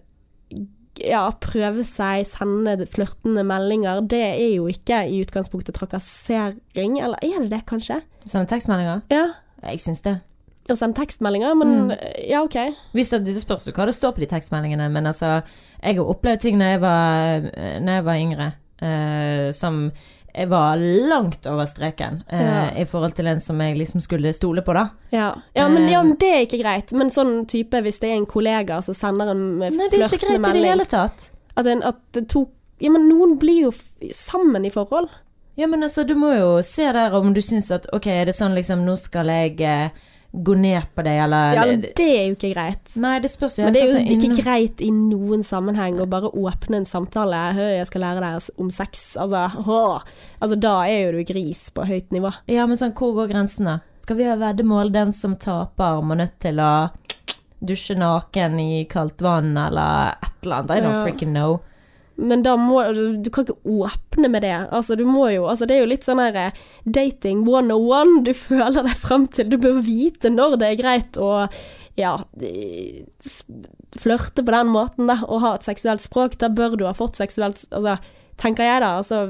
ja, 1.03 1.25
prøve 1.43 1.83
seg, 1.83 2.23
sende 2.25 2.85
flørtende 2.87 3.43
meldinger. 3.43 3.99
Det 4.07 4.21
er 4.21 4.53
jo 4.55 4.67
ikke 4.71 5.01
i 5.11 5.17
utgangspunktet 5.25 5.75
trakassering, 5.75 6.99
eller 7.03 7.19
er 7.21 7.41
det 7.43 7.49
det, 7.51 7.65
kanskje? 7.67 7.97
Sende 8.25 8.47
tekstmeldinger? 8.47 9.01
Ja. 9.11 9.25
Jeg 9.65 9.81
syns 9.83 10.01
det. 10.05 10.21
Å 10.69 10.73
sende 10.75 10.97
tekstmeldinger, 10.97 11.53
men 11.59 11.93
ja, 12.25 12.39
OK. 12.41 12.55
Hvis 12.97 13.11
det, 13.13 13.19
det 13.27 13.37
spørs 13.43 13.67
hva 13.69 13.85
det 13.85 13.93
står 13.93 14.15
på 14.15 14.23
de 14.23 14.29
tekstmeldingene, 14.31 14.87
men 14.89 15.05
altså 15.11 15.43
Jeg 15.83 15.99
har 15.99 16.09
opplevd 16.09 16.41
ting 16.41 16.57
da 16.57 16.71
jeg 16.73 16.81
var, 16.81 17.43
når 17.85 17.99
jeg 17.99 18.05
var 18.07 18.21
yngre, 18.23 18.47
eh, 18.81 19.51
som 19.53 19.91
jeg 20.35 20.49
var 20.51 20.81
langt 20.81 21.45
over 21.47 21.63
streken 21.69 22.17
eh, 22.27 22.41
Ja. 22.41 22.63
i 22.81 22.85
forhold 22.89 23.13
til 23.15 23.27
en 23.31 23.39
som 23.39 23.61
jeg 23.61 23.77
liksom 23.77 24.01
skulle 24.03 24.33
stole 24.35 24.63
på, 24.65 24.73
da. 24.75 24.87
Ja. 25.13 25.29
Ja, 25.55 25.67
men, 25.69 25.85
ja, 25.87 25.99
Eh. 26.01 26.03
men 26.09 26.17
det 26.19 26.31
er 26.33 26.41
ikke 26.47 26.59
greit. 26.63 26.91
Men 26.97 27.09
sånn 27.13 27.45
type 27.47 27.79
hvis 27.85 27.99
det 28.01 28.09
er 28.09 28.17
en 28.17 28.25
kollega 28.25 28.81
som 28.83 28.93
sender 28.97 29.31
en 29.31 29.45
Nei, 29.61 29.69
det 29.69 30.01
er 30.01 30.09
ikke 30.09 30.25
greit 30.25 30.49
i 30.49 30.57
det 30.59 30.65
hele 30.73 30.85
tatt. 30.91 31.29
At, 31.55 31.65
en, 31.71 31.83
at 31.83 32.19
to 32.27 32.47
Ja, 32.83 32.89
men 32.91 33.05
noen 33.07 33.37
blir 33.39 33.69
jo 33.69 33.71
sammen 34.11 34.65
i 34.67 34.69
forhold. 34.73 35.07
Ja, 35.55 35.67
men 35.71 35.83
altså, 35.87 36.03
du 36.03 36.15
må 36.19 36.33
jo 36.35 36.57
se 36.67 36.89
der 36.91 37.13
om 37.15 37.31
du 37.33 37.39
syns 37.39 37.69
at 37.71 37.85
ok, 37.95 38.07
er 38.11 38.25
det 38.25 38.35
sånn 38.35 38.57
liksom 38.57 38.81
Nå 38.83 38.97
skal 38.99 39.27
jeg 39.31 39.61
eh, 39.63 39.89
gå 40.43 40.55
ned 40.59 40.83
på 40.95 41.03
deg, 41.05 41.19
eller 41.23 41.53
Ja, 41.55 41.65
men 41.69 41.81
det 41.85 42.05
er 42.05 42.25
jo 42.27 42.35
ikke 42.35 42.51
greit. 42.53 42.95
Nei, 42.99 43.13
det 43.23 43.31
spørs 43.31 43.57
jo 43.59 43.65
Men 43.65 43.73
det 43.75 43.81
er 43.81 43.87
jo 43.87 43.93
altså, 43.99 44.15
ikke 44.15 44.29
innom... 44.29 44.41
greit 44.43 44.81
i 44.83 44.89
noen 44.91 45.43
sammenheng 45.45 45.99
å 46.01 46.07
bare 46.11 46.31
åpne 46.33 46.81
en 46.81 46.87
samtale. 46.89 47.39
Høy, 47.55 47.77
jeg 47.77 47.87
skal 47.87 48.03
lære 48.05 48.23
deg 48.23 48.49
om 48.61 48.71
sex. 48.73 49.05
Altså, 49.21 49.45
hå. 49.67 49.81
altså 50.41 50.59
da 50.59 50.75
er 50.89 51.05
jo 51.05 51.19
du 51.19 51.23
gris 51.31 51.69
på 51.75 51.85
høyt 51.87 52.11
nivå. 52.15 52.33
Ja, 52.51 52.65
men 52.67 52.79
sånn, 52.79 52.95
hvor 52.97 53.15
går 53.17 53.31
grensene? 53.31 53.79
Skal 54.05 54.19
vi 54.19 54.27
ha 54.29 54.35
veddemål? 54.37 54.91
Den 54.93 55.13
som 55.17 55.37
taper, 55.41 56.01
må 56.05 56.17
nødt 56.19 56.35
til 56.43 56.59
å 56.61 56.73
dusje 57.65 57.95
naken 57.97 58.59
i 58.59 58.83
kaldt 58.91 59.23
vann, 59.25 59.55
eller 59.57 60.19
et 60.21 60.43
eller 60.43 60.61
annet. 60.61 60.75
I 60.75 60.81
don't 60.83 60.99
Ja. 60.99 61.03
freaking 61.03 61.33
know. 61.33 61.61
Men 62.15 62.43
da 62.45 62.55
må 62.55 62.81
Du 63.23 63.29
kan 63.33 63.45
ikke 63.45 63.59
åpne 63.67 64.29
med 64.31 64.45
det. 64.45 64.55
Altså, 64.71 64.95
du 64.95 65.05
må 65.07 65.27
jo 65.33 65.47
Altså, 65.51 65.67
det 65.67 65.77
er 65.77 65.83
jo 65.83 65.91
litt 65.91 66.07
sånn 66.07 66.21
her 66.23 66.37
eh, 66.39 66.59
dating 66.85 67.43
101. 67.43 68.21
Du 68.27 68.33
føler 68.47 68.85
deg 68.87 68.99
frem 69.01 69.27
til 69.27 69.49
Du 69.51 69.57
bør 69.61 69.81
vite 69.83 70.31
når 70.33 70.59
det 70.61 70.71
er 70.71 70.81
greit 70.83 71.19
å 71.21 71.47
ja, 71.95 72.17
eh, 72.43 73.05
flørte 73.95 74.43
på 74.43 74.51
den 74.51 74.67
måten, 74.67 75.07
da, 75.07 75.21
og 75.31 75.39
ha 75.39 75.53
et 75.55 75.67
seksuelt 75.67 76.03
språk. 76.03 76.35
Da 76.41 76.49
bør 76.51 76.75
du 76.75 76.83
ha 76.89 76.95
fått 76.95 77.19
seksuelt 77.19 77.61
Altså, 77.71 77.97
tenker 78.41 78.67
jeg 78.67 78.81
da. 78.83 78.97
Altså, 78.99 79.21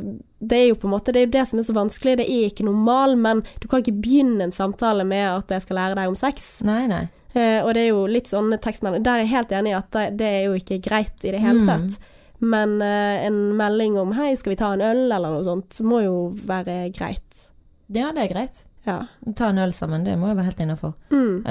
det 0.42 0.58
er 0.58 0.66
jo 0.72 0.80
på 0.82 0.90
en 0.90 0.96
måte 0.96 1.14
Det 1.14 1.22
er 1.22 1.28
jo 1.28 1.36
det 1.36 1.46
som 1.50 1.62
er 1.62 1.68
så 1.68 1.78
vanskelig. 1.78 2.18
Det 2.22 2.26
er 2.30 2.50
ikke 2.50 2.66
normal, 2.66 3.18
men 3.22 3.44
du 3.62 3.70
kan 3.70 3.84
ikke 3.84 4.00
begynne 4.02 4.48
en 4.48 4.56
samtale 4.56 5.06
med 5.08 5.28
at 5.30 5.54
jeg 5.54 5.66
skal 5.66 5.82
lære 5.82 6.00
deg 6.02 6.10
om 6.10 6.18
sex. 6.18 6.50
Nei, 6.66 6.84
nei. 6.90 7.06
Eh, 7.36 7.60
og 7.62 7.74
det 7.76 7.84
er 7.84 7.90
jo 7.92 8.06
litt 8.08 8.30
sånne 8.32 8.56
tekstmeldinger 8.64 9.04
Der 9.04 9.18
er 9.18 9.26
jeg 9.26 9.34
helt 9.34 9.50
enig 9.58 9.74
i 9.74 9.76
at 9.76 9.98
det, 10.16 10.28
er 10.28 10.46
jo 10.48 10.54
ikke 10.56 10.78
greit 10.86 11.26
i 11.26 11.34
det 11.36 11.42
hele 11.44 11.66
Mm. 11.66 12.14
Men 12.40 12.82
eh, 12.82 13.26
en 13.26 13.56
melding 13.58 14.00
om 14.00 14.14
'hei, 14.16 14.36
skal 14.36 14.56
vi 14.56 14.60
ta 14.60 14.74
en 14.74 14.84
øl', 14.84 15.12
eller 15.12 15.38
noe 15.38 15.44
sånt, 15.48 15.82
må 15.82 16.02
jo 16.04 16.16
være 16.48 16.92
greit. 16.96 17.50
Ja, 17.88 18.12
det 18.12 18.26
er 18.26 18.34
greit. 18.34 18.66
Ja. 18.86 19.08
Ta 19.36 19.48
en 19.50 19.58
øl 19.58 19.72
sammen, 19.74 20.04
det 20.06 20.14
må 20.20 20.28
jeg 20.30 20.36
være 20.38 20.46
helt 20.52 20.60
innafor. 20.62 20.94
Mm. 21.10 21.44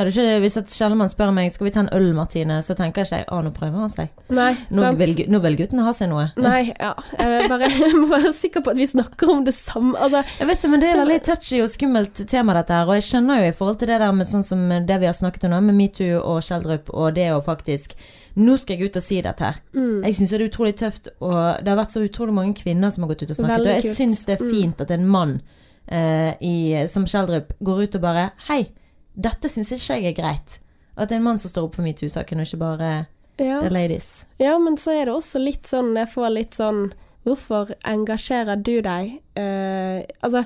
Hvis 0.44 0.56
et 0.60 0.68
Kjellemann 0.70 1.08
spør 1.10 1.32
meg 1.34 1.50
skal 1.50 1.66
vi 1.66 1.72
ta 1.74 1.80
en 1.82 1.88
øl, 1.92 2.12
Martine, 2.14 2.60
så 2.62 2.76
tenker 2.78 3.02
jeg 3.04 3.24
ikke 3.24 3.34
å, 3.34 3.40
nå 3.42 3.50
prøver 3.56 3.80
han 3.82 3.90
seg. 3.90 4.08
Nei, 4.30 4.52
Nå 4.70 4.92
vil, 5.00 5.14
nå 5.28 5.40
vil 5.42 5.56
gutten 5.58 5.82
ha 5.82 5.92
seg 5.92 6.10
noe. 6.12 6.28
Nei, 6.38 6.72
ja. 6.78 6.92
Jeg 7.18 7.48
bare, 7.50 7.70
må 8.00 8.06
være 8.12 8.32
sikker 8.32 8.62
på 8.62 8.70
at 8.74 8.78
vi 8.78 8.86
snakker 8.86 9.32
om 9.34 9.44
det 9.44 9.54
samme. 9.58 9.96
Altså, 9.98 10.22
Jeg 10.38 10.46
vet 10.52 10.58
ikke, 10.62 10.70
men 10.76 10.80
Det 10.84 10.90
er 10.92 11.00
veldig 11.02 11.20
touchy 11.26 11.60
og 11.64 11.68
skummelt 11.74 12.22
tema, 12.30 12.54
dette 12.54 12.72
her. 12.78 12.86
Og 12.86 12.94
jeg 13.00 13.08
skjønner 13.10 13.42
jo 13.42 13.48
i 13.50 13.56
forhold 13.58 13.78
til 13.82 13.90
det 13.90 13.98
der 14.04 14.12
med 14.12 14.30
sånn 14.30 14.46
som 14.46 14.62
det 14.86 15.00
vi 15.02 15.10
har 15.10 15.16
snakket 15.18 15.48
om 15.48 15.56
nå, 15.56 15.60
med 15.66 15.74
metoo 15.82 16.20
og 16.22 16.38
Skjeldrup, 16.46 16.94
og 16.94 17.14
det 17.18 17.30
å 17.34 17.42
faktisk 17.44 17.96
Nå 18.34 18.56
skal 18.58 18.74
jeg 18.80 18.88
ut 18.90 18.96
og 18.98 19.02
si 19.04 19.20
dette 19.22 19.44
her. 19.46 19.60
mm. 19.76 20.00
Jeg 20.02 20.14
syns 20.16 20.30
det 20.32 20.40
er 20.40 20.48
utrolig 20.48 20.72
tøft, 20.80 21.06
og 21.22 21.60
det 21.62 21.70
har 21.70 21.76
vært 21.78 21.92
så 21.94 22.00
utrolig 22.02 22.32
mange 22.34 22.56
kvinner 22.58 22.90
som 22.90 23.04
har 23.04 23.12
gått 23.12 23.22
ut 23.22 23.30
og 23.30 23.36
snakket. 23.38 23.52
Veldig 23.60 23.70
og 23.76 23.84
jeg 23.86 23.94
syns 23.94 24.24
det 24.26 24.34
er 24.40 24.42
Mm. 24.42 24.50
fint 24.50 24.80
at 24.82 24.90
en 24.90 25.04
mann 25.06 25.36
i, 25.84 26.86
som 26.88 27.04
Schjelderup 27.04 27.50
går 27.60 27.82
ut 27.84 27.96
og 27.98 28.00
bare 28.00 28.22
Hei, 28.46 28.70
dette 29.12 29.50
syns 29.52 29.68
ikke 29.74 29.98
jeg 29.98 30.06
er 30.10 30.16
greit. 30.16 30.54
At 30.96 31.10
det 31.10 31.16
er 31.16 31.20
en 31.20 31.26
mann 31.26 31.40
som 31.42 31.52
står 31.52 31.66
opp 31.66 31.76
for 31.76 31.84
metoo-saken, 31.86 32.40
og 32.40 32.48
ikke 32.48 32.60
bare 32.62 32.90
ja. 33.36 33.60
the 33.60 33.70
ladies. 33.70 34.26
ja, 34.38 34.58
men 34.58 34.76
så 34.78 34.94
er 34.94 35.08
det 35.08 35.14
også 35.14 35.40
litt 35.42 35.66
sånn 35.66 35.96
Jeg 35.98 36.10
får 36.12 36.30
litt 36.34 36.54
sånn 36.54 36.86
Hvorfor 37.24 37.72
engasjerer 37.88 38.60
du 38.60 38.78
deg? 38.84 39.14
Eh, 39.40 40.04
altså, 40.20 40.44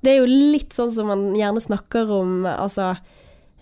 det 0.00 0.14
er 0.14 0.22
jo 0.22 0.28
litt 0.30 0.72
sånn 0.72 0.92
som 0.94 1.10
man 1.12 1.26
gjerne 1.36 1.60
snakker 1.60 2.10
om 2.16 2.46
Altså 2.48 2.94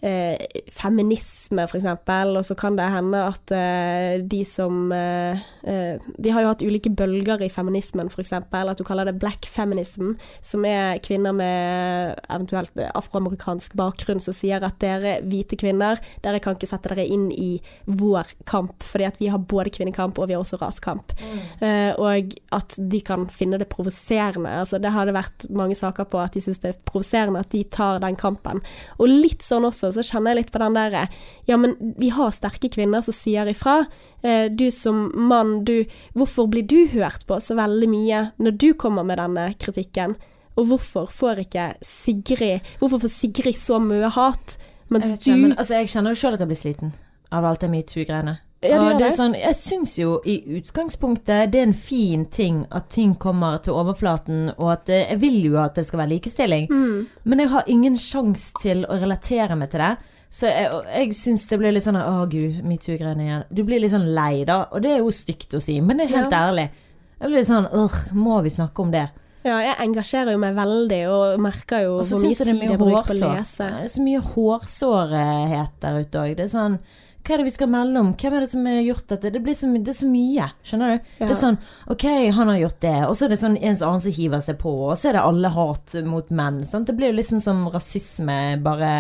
eh, 0.03 0.63
feminisme, 0.73 1.65
eksempel, 1.65 2.37
og 2.37 2.45
så 2.47 2.57
kan 2.59 2.77
det 2.79 2.89
hende 2.93 3.23
at 3.29 3.55
eh, 3.55 4.23
de 4.27 4.43
som 4.47 4.93
eh, 4.93 5.41
eh, 5.63 6.03
De 6.19 6.33
har 6.35 6.45
jo 6.45 6.51
hatt 6.51 6.65
ulike 6.65 6.91
bølger 6.91 7.43
i 7.43 7.51
feminismen, 7.53 8.11
eksempel. 8.23 8.71
At 8.71 8.79
du 8.79 8.85
kaller 8.87 9.09
det 9.09 9.19
black 9.23 9.47
feminism, 9.47 10.15
som 10.43 10.67
er 10.69 11.01
kvinner 11.05 11.35
med 11.37 12.19
eventuelt 12.29 12.77
afroamerikansk 12.93 13.77
bakgrunn 13.79 14.23
som 14.23 14.35
sier 14.37 14.63
at 14.65 14.79
dere 14.83 15.19
hvite 15.27 15.59
kvinner, 15.61 16.01
dere 16.25 16.43
kan 16.43 16.57
ikke 16.57 16.71
sette 16.71 16.93
dere 16.93 17.07
inn 17.07 17.31
i 17.33 17.57
vår 17.87 18.35
kamp, 18.49 18.83
fordi 18.87 19.09
at 19.09 19.21
vi 19.23 19.31
har 19.33 19.43
både 19.43 19.73
kvinnekamp 19.75 20.19
og 20.19 20.29
vi 20.29 20.37
har 20.37 20.43
også 20.45 20.61
raskamp. 20.63 21.15
Eh, 21.63 21.93
og 22.01 22.35
at 22.55 22.77
de 22.77 23.03
kan 23.05 23.27
finne 23.33 23.61
det 23.61 23.71
provoserende. 23.73 24.51
Altså, 24.63 24.81
det 24.83 24.93
har 24.95 25.07
det 25.07 25.17
vært 25.17 25.47
mange 25.51 25.77
saker 25.79 26.09
på 26.11 26.21
at 26.23 26.35
de 26.37 26.43
syns 26.45 26.63
det 26.63 26.73
er 26.73 26.81
provoserende 26.89 27.43
at 27.43 27.53
de 27.55 27.63
tar 27.65 28.01
den 28.03 28.17
kampen. 28.19 28.63
Og 28.99 29.11
litt 29.11 29.45
sånn 29.47 29.67
også, 29.69 29.92
så 29.95 30.05
kjenner 30.07 30.33
jeg 30.33 30.43
litt 30.43 30.53
på 30.55 30.63
den 30.63 30.77
derre 30.77 31.07
Ja, 31.49 31.59
men 31.61 31.77
vi 31.99 32.11
har 32.15 32.33
sterke 32.35 32.71
kvinner 32.73 33.05
som 33.05 33.17
sier 33.17 33.49
ifra. 33.51 33.83
Eh, 34.23 34.47
du 34.51 34.69
som 34.75 35.09
mann, 35.15 35.63
du 35.65 35.85
Hvorfor 36.17 36.49
blir 36.51 36.67
du 36.69 36.87
hørt 36.93 37.27
på 37.29 37.39
så 37.43 37.57
veldig 37.59 37.89
mye 37.91 38.27
når 38.43 38.59
du 38.59 38.69
kommer 38.75 39.07
med 39.07 39.21
denne 39.23 39.51
kritikken? 39.61 40.17
Og 40.57 40.69
hvorfor 40.69 41.09
får 41.09 41.47
ikke 41.47 41.69
Sigrid 41.87 42.75
Hvorfor 42.81 43.05
får 43.05 43.13
Sigrid 43.15 43.57
så 43.57 43.81
mye 43.81 44.11
hat, 44.13 44.59
mens 44.93 45.09
ikke, 45.15 45.33
du 45.33 45.47
men, 45.47 45.57
altså, 45.57 45.81
jeg 45.81 45.93
kjenner 45.95 46.13
jo 46.13 46.21
sjøl 46.21 46.37
at 46.37 46.45
jeg 46.45 46.51
blir 46.51 46.61
sliten 46.61 46.97
av 47.33 47.47
alt 47.49 47.63
det 47.65 47.71
metoo-greiene. 47.73 48.37
Ja, 48.63 48.79
det 48.79 48.93
Og 48.95 48.99
det 49.01 49.07
er 49.09 49.17
sånn, 49.17 49.33
jeg 49.35 49.55
syns 49.59 49.97
jo 49.99 50.21
i 50.25 50.37
utgangspunktet 50.61 51.51
det 51.51 51.59
er 51.61 51.67
en 51.67 51.75
fin 51.75 52.25
ting 52.31 52.61
at 52.71 52.89
ting 52.95 53.15
kommer 53.19 53.59
til 53.63 53.75
overflaten, 53.75 54.53
og 54.57 54.73
at 54.73 54.89
eh, 54.89 55.09
jeg 55.11 55.19
vil 55.21 55.41
jo 55.49 55.57
at 55.59 55.75
det 55.75 55.87
skal 55.89 55.99
være 56.05 56.13
likestilling. 56.15 56.69
mm, 56.71 57.07
Men 57.25 57.39
jeg 57.41 57.49
har 57.49 57.65
ingen 57.67 57.97
sjanse 57.97 58.53
til 58.63 58.85
å 58.87 59.01
relatere 59.03 59.57
meg 59.59 59.71
til 59.71 59.81
det. 59.81 59.97
Så 60.33 60.47
jeg, 60.49 60.71
jeg 60.95 61.15
syns 61.15 61.49
det 61.51 61.59
blir 61.61 61.73
litt 61.75 61.85
sånn 61.85 61.99
Å, 62.01 62.23
gud, 62.31 62.63
metoo-greiene 62.65 63.25
igjen. 63.27 63.43
Du 63.53 63.65
blir 63.65 63.81
litt 63.83 63.91
sånn 63.93 64.15
lei, 64.15 64.45
da. 64.49 64.63
Og 64.73 64.81
det 64.81 64.93
er 64.95 65.03
jo 65.03 65.11
stygt 65.13 65.53
å 65.59 65.61
si, 65.61 65.81
men 65.81 65.99
det 65.99 66.07
er 66.09 66.17
helt 66.23 66.31
Ja. 66.33 66.47
ærlig. 66.49 66.71
Jeg 67.21 67.29
blir 67.29 67.37
litt 67.39 67.51
sånn 67.51 67.69
Åh, 67.73 67.99
må 68.15 68.43
vi 68.43 68.49
snakke 68.51 68.81
om 68.81 68.91
det? 68.91 69.09
Ja, 69.45 69.59
jeg 69.59 69.75
engasjerer 69.89 70.33
jo 70.33 70.39
meg 70.39 70.55
veldig, 70.55 71.01
og 71.11 71.41
merker 71.43 71.83
jo 71.83 71.97
hvor 71.99 72.23
mye 72.23 72.35
tid 72.39 72.47
jeg 72.47 72.79
bruker 72.79 73.11
på 73.11 73.27
å 73.27 73.35
lese. 73.37 73.67
Det 73.67 73.85
er 73.85 73.89
så 73.91 74.03
mye 74.07 74.21
hårsårhet 74.21 75.73
der 75.83 76.01
ute 76.01 76.19
òg. 76.23 76.37
Det 76.37 76.45
er 76.47 76.53
sånn 76.53 76.79
hva 77.23 77.35
er 77.35 77.43
det 77.43 77.47
vi 77.47 77.55
skal 77.55 77.71
melde 77.71 78.01
om? 78.01 78.11
Hvem 78.19 78.35
er 78.35 78.43
det 78.43 78.51
som 78.51 78.65
har 78.67 78.81
gjort 78.83 79.07
dette? 79.13 79.31
Det, 79.31 79.41
blir 79.45 79.55
så, 79.55 79.69
det 79.71 79.93
er 79.93 79.99
så 79.99 80.09
mye, 80.11 80.49
skjønner 80.67 80.93
du? 80.93 81.11
Ja. 81.21 81.27
Det 81.29 81.31
er 81.31 81.39
sånn 81.39 81.59
Ok, 81.93 82.07
han 82.35 82.51
har 82.51 82.59
gjort 82.59 82.81
det, 82.83 82.95
og 83.07 83.15
så 83.19 83.27
er 83.27 83.33
det 83.33 83.39
sånn 83.43 83.59
en 83.59 83.79
annen 83.79 84.03
som 84.03 84.17
hiver 84.17 84.43
seg 84.43 84.59
på, 84.63 84.73
og 84.89 84.95
så 84.99 85.11
er 85.11 85.19
det 85.19 85.25
alle 85.29 85.53
hat 85.55 85.95
mot 86.09 86.33
menn. 86.35 86.63
Sant? 86.69 86.89
Det 86.91 86.97
blir 86.99 87.13
jo 87.13 87.19
liksom 87.21 87.43
som 87.45 87.63
rasisme, 87.73 88.39
bare 88.65 88.93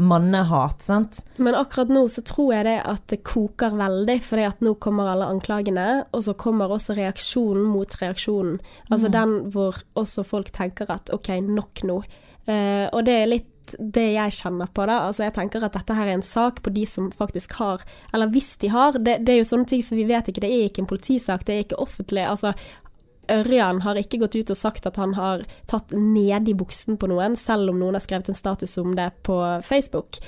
mannehat, 0.00 0.80
sant? 0.84 1.20
Men 1.36 1.58
akkurat 1.58 1.92
nå 1.92 2.06
så 2.12 2.24
tror 2.26 2.54
jeg 2.56 2.68
det 2.68 2.78
at 2.88 3.04
det 3.12 3.20
koker 3.28 3.76
veldig, 3.76 4.18
fordi 4.24 4.46
at 4.48 4.64
nå 4.64 4.76
kommer 4.82 5.12
alle 5.12 5.28
anklagene, 5.32 5.88
og 6.16 6.24
så 6.24 6.36
kommer 6.38 6.72
også 6.72 6.96
reaksjonen 6.96 7.68
mot 7.68 7.98
reaksjonen. 8.00 8.56
Altså 8.88 9.12
den 9.12 9.36
hvor 9.52 9.82
også 9.98 10.24
folk 10.26 10.48
tenker 10.56 10.88
at 10.92 11.12
ok, 11.12 11.36
nok 11.44 11.84
nå. 11.86 12.00
Uh, 12.46 12.86
og 12.94 13.02
det 13.08 13.20
er 13.20 13.30
litt 13.30 13.52
det 13.78 14.06
jeg 14.14 14.38
kjenner 14.38 14.70
på, 14.70 14.86
da. 14.88 15.02
Altså 15.08 15.26
jeg 15.26 15.36
tenker 15.36 15.64
at 15.66 15.76
dette 15.76 15.98
her 15.98 16.08
er 16.08 16.18
en 16.18 16.26
sak 16.26 16.62
på 16.62 16.72
de 16.74 16.86
som 16.88 17.10
faktisk 17.14 17.58
har, 17.60 17.84
eller 18.14 18.30
hvis 18.34 18.54
de 18.62 18.70
har. 18.72 18.98
Det, 18.98 19.20
det 19.26 19.34
er 19.34 19.40
jo 19.42 19.50
sånne 19.52 19.70
ting 19.70 19.84
som 19.84 19.98
vi 19.98 20.08
vet 20.08 20.30
ikke, 20.30 20.44
det 20.44 20.52
er 20.52 20.66
ikke 20.68 20.84
en 20.84 20.90
politisak, 20.90 21.46
det 21.46 21.54
er 21.54 21.64
ikke 21.66 21.80
offentlig. 21.82 22.26
Altså 22.26 22.54
Ørjan 23.32 23.80
har 23.82 23.98
ikke 23.98 24.20
gått 24.22 24.36
ut 24.38 24.50
og 24.52 24.58
sagt 24.58 24.86
at 24.86 24.98
han 25.00 25.14
har 25.16 25.42
tatt 25.70 25.90
ned 25.96 26.48
i 26.48 26.54
buksen 26.54 26.98
på 27.00 27.08
noen, 27.10 27.36
selv 27.38 27.72
om 27.72 27.80
noen 27.80 27.98
har 27.98 28.04
skrevet 28.04 28.30
en 28.30 28.38
status 28.38 28.76
om 28.82 28.94
det 28.98 29.08
på 29.26 29.38
Facebook. 29.66 30.20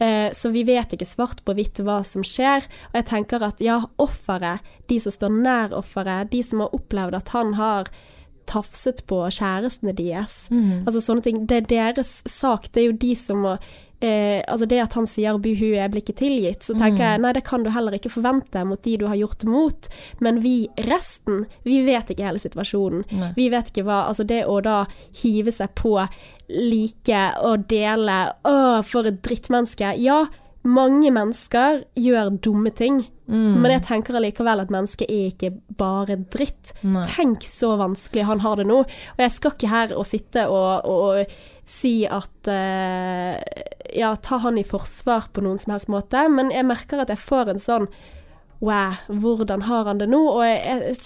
Eh, 0.00 0.28
så 0.32 0.52
vi 0.54 0.64
vet 0.68 0.94
ikke 0.94 1.08
svart 1.08 1.42
på 1.44 1.56
hvitt 1.58 1.82
hva 1.84 2.00
som 2.06 2.24
skjer. 2.24 2.64
Og 2.90 3.00
jeg 3.00 3.08
tenker 3.10 3.44
at 3.44 3.60
ja, 3.64 3.82
offeret, 4.00 4.64
de 4.88 5.00
som 5.02 5.14
står 5.14 5.34
nær 5.34 5.76
offeret, 5.76 6.32
de 6.32 6.42
som 6.44 6.64
har 6.64 6.74
opplevd 6.76 7.20
at 7.20 7.34
han 7.36 7.54
har 7.58 7.92
tafset 8.48 9.04
på 9.10 9.20
kjærestene 9.38 9.94
deres, 9.98 10.46
altså 10.50 11.04
sånne 11.04 11.26
ting, 11.26 11.44
det 11.48 11.62
er 11.62 11.68
deres 11.70 12.18
sak. 12.26 12.70
Det 12.72 12.82
er 12.82 12.90
jo 12.90 12.96
de 13.04 13.12
som 13.18 13.44
må 13.44 13.58
Eh, 14.00 14.44
altså 14.46 14.66
det 14.70 14.78
at 14.78 14.94
han 14.94 15.08
sier 15.10 15.34
'buhu, 15.42 15.72
jeg 15.74 15.90
blir 15.90 16.04
ikke 16.04 16.20
tilgitt', 16.20 16.62
så 16.62 16.76
tenker 16.78 17.02
jeg 17.02 17.18
nei, 17.18 17.32
det 17.34 17.42
kan 17.42 17.64
du 17.66 17.70
heller 17.74 17.96
ikke 17.96 18.12
forvente 18.12 18.62
mot 18.64 18.78
de 18.84 18.94
du 18.96 19.08
har 19.10 19.18
gjort 19.18 19.42
mot. 19.44 19.88
Men 20.22 20.38
vi 20.44 20.68
resten, 20.86 21.46
vi 21.66 21.80
vet 21.82 22.12
ikke 22.14 22.28
hele 22.28 22.38
situasjonen. 22.38 23.02
Nei. 23.10 23.32
Vi 23.34 23.48
vet 23.50 23.72
ikke 23.72 23.82
hva 23.88 24.06
Altså 24.08 24.24
det 24.24 24.44
å 24.46 24.60
da 24.62 24.86
hive 25.22 25.50
seg 25.50 25.74
på, 25.74 25.98
like 26.48 27.22
og 27.42 27.66
dele 27.68 28.32
Å, 28.46 28.82
for 28.86 29.04
et 29.10 29.18
drittmenneske. 29.26 29.90
Ja, 29.98 30.26
mange 30.66 31.12
mennesker 31.14 31.84
gjør 31.98 32.32
dumme 32.42 32.72
ting. 32.74 33.02
Mm. 33.28 33.60
Men 33.60 33.74
jeg 33.74 33.84
tenker 33.84 34.16
allikevel 34.18 34.62
at 34.62 34.72
mennesket 34.72 35.10
er 35.12 35.30
ikke 35.30 35.52
bare 35.78 36.16
dritt. 36.32 36.72
Nei. 36.82 37.04
Tenk 37.12 37.44
så 37.46 37.74
vanskelig 37.80 38.26
han 38.28 38.42
har 38.44 38.60
det 38.60 38.68
nå. 38.70 38.82
Og 38.82 39.22
jeg 39.22 39.34
skal 39.34 39.54
ikke 39.54 39.72
her 39.72 39.94
og 39.96 40.08
sitte 40.08 40.46
og, 40.50 40.88
og 40.88 41.38
si 41.68 42.02
at 42.08 42.48
uh, 42.50 43.36
Ja, 43.92 44.14
ta 44.16 44.40
han 44.44 44.60
i 44.60 44.66
forsvar 44.66 45.30
på 45.32 45.44
noen 45.44 45.60
som 45.60 45.74
helst 45.76 45.92
måte, 45.92 46.24
men 46.32 46.52
jeg 46.54 46.66
merker 46.68 47.04
at 47.04 47.12
jeg 47.12 47.20
får 47.20 47.54
en 47.54 47.62
sånn 47.62 47.90
Wow, 48.58 48.96
hvordan 49.06 49.62
har 49.68 49.84
han 49.86 50.00
det 50.00 50.08
nå? 50.10 50.18
Og 50.18 50.42
jeg, 50.42 50.96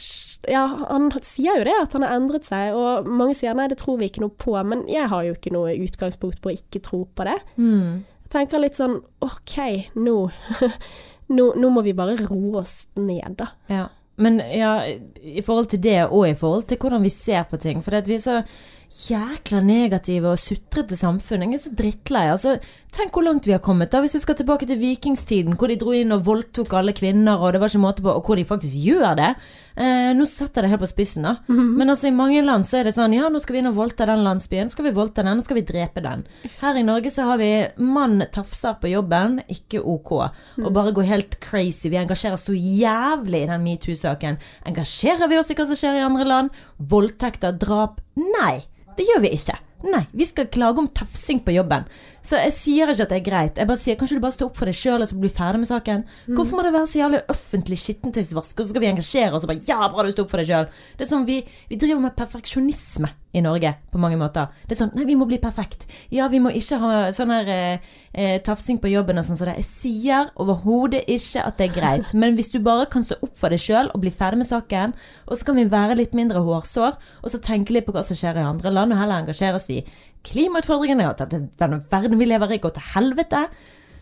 ja, 0.48 0.62
han 0.88 1.10
sier 1.20 1.58
jo 1.60 1.66
det, 1.68 1.74
at 1.82 1.92
han 1.92 2.06
har 2.06 2.14
endret 2.16 2.48
seg, 2.48 2.72
og 2.72 3.04
mange 3.04 3.36
sier 3.36 3.52
nei, 3.58 3.66
det 3.68 3.76
tror 3.82 3.98
vi 4.00 4.08
ikke 4.08 4.22
noe 4.24 4.32
på, 4.32 4.54
men 4.64 4.86
jeg 4.88 5.10
har 5.12 5.26
jo 5.26 5.34
ikke 5.36 5.52
noe 5.52 5.74
utgangspunkt 5.76 6.40
på 6.40 6.48
å 6.48 6.54
ikke 6.56 6.80
tro 6.86 7.02
på 7.12 7.26
det. 7.28 7.36
Mm. 7.60 8.00
Tenker 8.32 8.62
litt 8.62 8.78
sånn 8.78 9.00
OK, 9.24 9.56
nå 10.00 10.16
Nå, 11.32 11.44
nå 11.56 11.68
må 11.72 11.80
vi 11.86 11.94
bare 11.96 12.18
roe 12.26 12.60
oss 12.60 12.90
ned, 12.98 13.38
da. 13.38 13.46
Ja. 13.72 13.86
Men 14.20 14.36
ja, 14.52 14.74
i 15.22 15.40
forhold 15.40 15.70
til 15.72 15.80
det, 15.80 16.02
og 16.10 16.26
i 16.28 16.36
forhold 16.36 16.66
til 16.68 16.76
hvordan 16.82 17.04
vi 17.04 17.12
ser 17.12 17.46
på 17.48 17.56
ting. 17.56 17.80
For 17.80 17.96
vi 18.04 18.18
er 18.18 18.20
så 18.20 18.42
jækla 19.08 19.62
negative 19.64 20.34
og 20.34 20.40
sutrete 20.40 20.98
samfunn. 20.98 21.46
Jeg 21.46 21.56
er 21.56 21.62
så 21.62 21.72
drittlei. 21.78 22.26
Altså, 22.28 22.58
tenk 22.92 23.14
hvor 23.16 23.24
langt 23.24 23.48
vi 23.48 23.54
har 23.56 23.62
kommet. 23.64 23.90
da 23.92 24.02
Hvis 24.04 24.18
du 24.18 24.20
skal 24.20 24.36
tilbake 24.36 24.68
til 24.68 24.80
vikingstiden, 24.82 25.56
hvor 25.56 25.72
de 25.72 25.78
dro 25.80 25.96
inn 25.96 26.12
og 26.12 26.26
voldtok 26.26 26.74
alle 26.76 26.92
kvinner, 26.92 27.40
og 27.40 27.54
det 27.54 27.62
var 27.62 27.72
ikke 27.72 27.86
måte 27.86 28.04
på, 28.04 28.12
og 28.12 28.26
hvor 28.26 28.36
de 28.36 28.44
faktisk 28.44 28.76
gjør 28.84 29.16
det. 29.16 29.32
Eh, 29.76 30.10
nå 30.14 30.26
setter 30.28 30.62
jeg 30.62 30.66
det 30.66 30.70
helt 30.74 30.82
på 30.84 30.90
spissen, 30.90 31.24
da. 31.24 31.36
Men 31.48 31.88
altså, 31.88 32.08
i 32.10 32.14
mange 32.14 32.42
land 32.44 32.66
så 32.68 32.80
er 32.80 32.84
det 32.88 32.94
sånn 32.96 33.14
Ja, 33.16 33.28
nå 33.32 33.40
skal 33.40 33.54
vi 33.56 33.62
inn 33.62 33.70
og 33.70 33.78
voldta 33.78 34.06
den 34.06 34.24
landsbyen. 34.26 34.70
Skal 34.72 34.84
vi 34.88 34.94
voldta 34.96 35.22
den, 35.24 35.38
nå 35.38 35.44
skal 35.46 35.56
vi 35.60 35.64
drepe 35.68 36.02
den. 36.04 36.26
Her 36.60 36.76
i 36.76 36.84
Norge 36.84 37.10
så 37.14 37.24
har 37.30 37.38
vi 37.40 37.50
mann 37.78 38.22
tafser 38.34 38.76
på 38.82 38.90
jobben, 38.92 39.40
ikke 39.48 39.80
ok. 39.80 40.12
Og 40.62 40.70
bare 40.76 40.92
går 40.92 41.08
helt 41.08 41.40
crazy. 41.40 41.88
Vi 41.88 41.96
engasjerer 42.00 42.36
så 42.40 42.52
jævlig 42.56 43.44
i 43.44 43.50
den 43.50 43.64
metoo-saken. 43.64 44.38
Engasjerer 44.68 45.28
vi 45.32 45.38
oss 45.40 45.50
i 45.50 45.56
hva 45.58 45.66
som 45.66 45.78
skjer 45.78 46.00
i 46.00 46.06
andre 46.06 46.28
land? 46.28 46.62
Voldtekter, 46.78 47.56
drap? 47.56 48.00
Nei, 48.16 48.64
det 48.98 49.08
gjør 49.08 49.24
vi 49.24 49.36
ikke. 49.38 49.56
Nei, 49.82 50.04
vi 50.14 50.26
skal 50.28 50.46
klage 50.52 50.78
om 50.78 50.86
tafsing 50.94 51.40
på 51.42 51.56
jobben. 51.56 51.88
Så 52.22 52.38
jeg 52.38 52.54
sier 52.54 52.90
ikke 52.92 53.06
at 53.06 53.10
det 53.12 53.18
er 53.18 53.26
greit. 53.26 53.58
Jeg 53.58 53.68
bare 53.68 53.80
sier, 53.80 53.98
Kanskje 53.98 54.18
du 54.18 54.22
bare 54.22 54.36
står 54.36 54.50
opp 54.50 54.58
for 54.60 54.70
deg 54.70 54.78
sjøl 54.78 55.02
og 55.02 55.10
så 55.10 55.18
blir 55.18 55.32
ferdig 55.34 55.62
med 55.62 55.70
saken? 55.70 56.04
Hvorfor 56.30 56.58
må 56.58 56.66
det 56.66 56.74
være 56.74 56.90
så 56.90 57.00
jævlig 57.00 57.22
offentlig 57.32 57.78
skittentøysvask, 57.82 58.54
og 58.54 58.62
så 58.62 58.70
skal 58.70 58.84
vi 58.84 58.90
engasjere 58.92 59.34
oss 59.34 59.46
og 59.46 59.52
bare 59.52 59.66
Ja, 59.66 59.80
bra 59.90 60.06
du 60.06 60.12
står 60.14 60.26
opp 60.26 60.34
for 60.34 60.42
deg 60.42 60.52
sjøl. 60.52 60.70
Det 60.98 61.06
er 61.06 61.10
sånn 61.10 61.26
vi, 61.28 61.40
vi 61.70 61.80
driver 61.82 62.06
med 62.06 62.16
perfeksjonisme 62.18 63.10
i 63.32 63.40
Norge 63.40 63.72
på 63.90 64.00
mange 64.00 64.18
måter. 64.20 64.52
Det 64.68 64.76
er 64.76 64.82
sånn 64.82 64.92
Nei, 64.96 65.06
vi 65.08 65.16
må 65.16 65.26
bli 65.28 65.38
perfekt. 65.42 65.86
Ja, 66.12 66.28
vi 66.30 66.40
må 66.42 66.52
ikke 66.54 66.78
ha 66.82 66.92
sånn 67.16 67.32
her 67.32 67.48
eh, 67.50 67.90
eh, 68.12 68.36
tafsing 68.44 68.78
på 68.82 68.90
jobben 68.92 69.18
og 69.18 69.26
sånn 69.26 69.40
som 69.40 69.48
det. 69.48 69.56
Jeg 69.62 69.68
sier 69.68 70.30
overhodet 70.42 71.02
ikke 71.10 71.46
at 71.48 71.58
det 71.58 71.70
er 71.70 71.76
greit. 71.78 72.12
Men 72.22 72.36
hvis 72.38 72.52
du 72.52 72.60
bare 72.62 72.86
kan 72.92 73.06
stå 73.06 73.18
opp 73.24 73.34
for 73.40 73.54
deg 73.54 73.62
sjøl 73.62 73.90
og 73.90 74.04
bli 74.04 74.12
ferdig 74.12 74.42
med 74.42 74.50
saken, 74.50 74.94
og 75.26 75.38
så 75.38 75.48
kan 75.48 75.58
vi 75.58 75.66
være 75.72 75.98
litt 75.98 76.16
mindre 76.18 76.44
hårsår, 76.44 76.98
og 77.22 77.32
så 77.32 77.40
tenke 77.42 77.74
litt 77.74 77.88
på 77.88 77.96
hva 77.96 78.04
som 78.06 78.18
skjer 78.18 78.38
i 78.38 78.46
andre 78.46 78.74
land, 78.74 78.92
og 78.94 79.00
heller 79.00 79.24
engasjere 79.24 79.58
oss 79.58 79.70
i 79.72 79.80
klimautfordringene, 80.26 81.08
og 81.08 81.22
at 81.22 81.32
denne 81.32 81.82
verden 81.90 82.20
vi 82.20 82.28
lever 82.30 82.56
i, 82.56 82.60
går 82.62 82.76
til 82.76 82.88
helvete. 82.94 83.46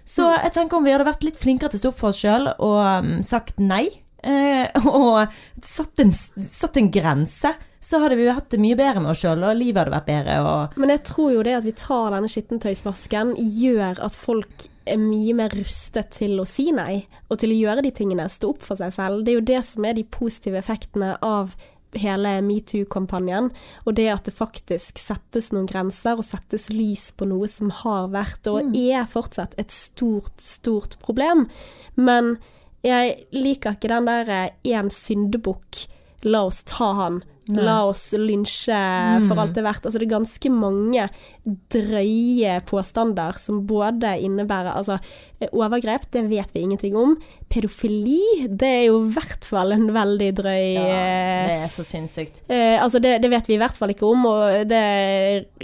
Så 0.09 0.27
jeg 0.33 0.55
tenker 0.57 0.79
om 0.79 0.87
vi 0.87 0.95
hadde 0.95 1.09
vært 1.09 1.25
litt 1.27 1.41
flinkere 1.41 1.73
til 1.73 1.81
å 1.81 1.83
stå 1.85 1.91
opp 1.93 2.01
for 2.01 2.13
oss 2.13 2.21
sjøl 2.23 2.49
og 2.53 2.79
mm, 3.05 3.19
sagt 3.27 3.61
nei, 3.63 3.87
eh, 4.27 4.67
og 4.87 5.31
satt 5.63 6.03
en, 6.03 6.13
satt 6.15 6.81
en 6.81 6.91
grense, 6.93 7.53
så 7.81 8.01
hadde 8.03 8.19
vi 8.19 8.27
hatt 8.29 8.51
det 8.53 8.61
mye 8.61 8.77
bedre 8.77 9.01
med 9.01 9.15
oss 9.15 9.23
sjøl, 9.23 9.45
og 9.47 9.57
livet 9.57 9.85
hadde 9.85 9.95
vært 9.95 10.11
bedre. 10.11 10.41
Men 10.81 10.93
jeg 10.97 11.05
tror 11.09 11.33
jo 11.37 11.45
det 11.47 11.57
at 11.61 11.69
vi 11.69 11.77
tar 11.79 12.13
denne 12.13 12.29
skittentøysvasken, 12.31 13.35
gjør 13.39 14.03
at 14.05 14.19
folk 14.21 14.69
er 14.91 14.99
mye 15.01 15.35
mer 15.37 15.55
rustet 15.55 16.11
til 16.17 16.41
å 16.43 16.47
si 16.49 16.71
nei, 16.75 17.05
og 17.31 17.41
til 17.41 17.55
å 17.55 17.59
gjøre 17.61 17.85
de 17.87 17.93
tingene, 17.95 18.29
stå 18.29 18.55
opp 18.55 18.65
for 18.67 18.81
seg 18.81 18.93
selv. 18.97 19.25
Det 19.25 19.33
er 19.33 19.39
jo 19.39 19.49
det 19.53 19.61
som 19.69 19.87
er 19.87 19.97
de 19.97 20.07
positive 20.11 20.61
effektene 20.61 21.15
av 21.25 21.55
hele 21.99 22.37
metoo-kampanjen, 22.45 23.51
og 23.85 23.97
det 23.99 24.07
at 24.13 24.29
det 24.29 24.37
faktisk 24.37 25.01
settes 25.03 25.51
noen 25.55 25.69
grenser 25.71 26.21
og 26.21 26.27
settes 26.27 26.69
lys 26.73 27.09
på 27.17 27.29
noe 27.31 27.49
som 27.51 27.73
har 27.83 28.11
vært 28.15 28.51
og 28.51 28.77
er 28.77 29.09
fortsatt 29.11 29.57
et 29.61 29.75
stort, 29.75 30.37
stort 30.41 30.99
problem. 31.03 31.47
Men 31.99 32.37
jeg 32.87 33.27
liker 33.35 33.77
ikke 33.77 33.93
den 33.93 34.09
der 34.09 34.55
én 34.65 34.93
syndebukk, 34.95 35.85
la 36.25 36.47
oss 36.49 36.63
ta 36.69 36.93
han. 36.97 37.21
La 37.57 37.81
oss 37.89 38.11
lynsje 38.19 38.81
for 39.27 39.41
alt 39.41 39.57
det 39.57 39.63
er 39.63 39.69
verdt. 39.69 39.87
Altså, 39.87 39.99
det 39.99 40.07
er 40.07 40.15
ganske 40.17 40.53
mange 40.55 41.09
drøye 41.73 42.59
påstander 42.69 43.39
som 43.41 43.63
både 43.69 44.13
innebærer 44.21 44.75
altså, 44.77 44.99
overgrep, 45.51 46.05
det 46.13 46.27
vet 46.29 46.53
vi 46.55 46.65
ingenting 46.67 46.97
om. 46.99 47.15
Pedofili, 47.51 48.47
det 48.47 48.69
er 48.69 48.85
jo 48.91 49.01
i 49.01 49.13
hvert 49.15 49.49
fall 49.49 49.75
en 49.75 49.89
veldig 49.95 50.31
drøy 50.39 50.67
ja, 50.77 50.85
eh, 50.85 51.49
det 51.49 51.57
er 51.65 51.73
så 51.73 51.85
sinnssykt. 51.87 52.43
Eh, 52.53 52.77
altså 52.77 53.01
det, 53.03 53.17
det 53.25 53.33
vet 53.33 53.49
vi 53.49 53.57
i 53.57 53.61
hvert 53.63 53.79
fall 53.81 53.95
ikke 53.95 54.07
om, 54.07 54.29
og 54.31 54.69
det, 54.71 54.85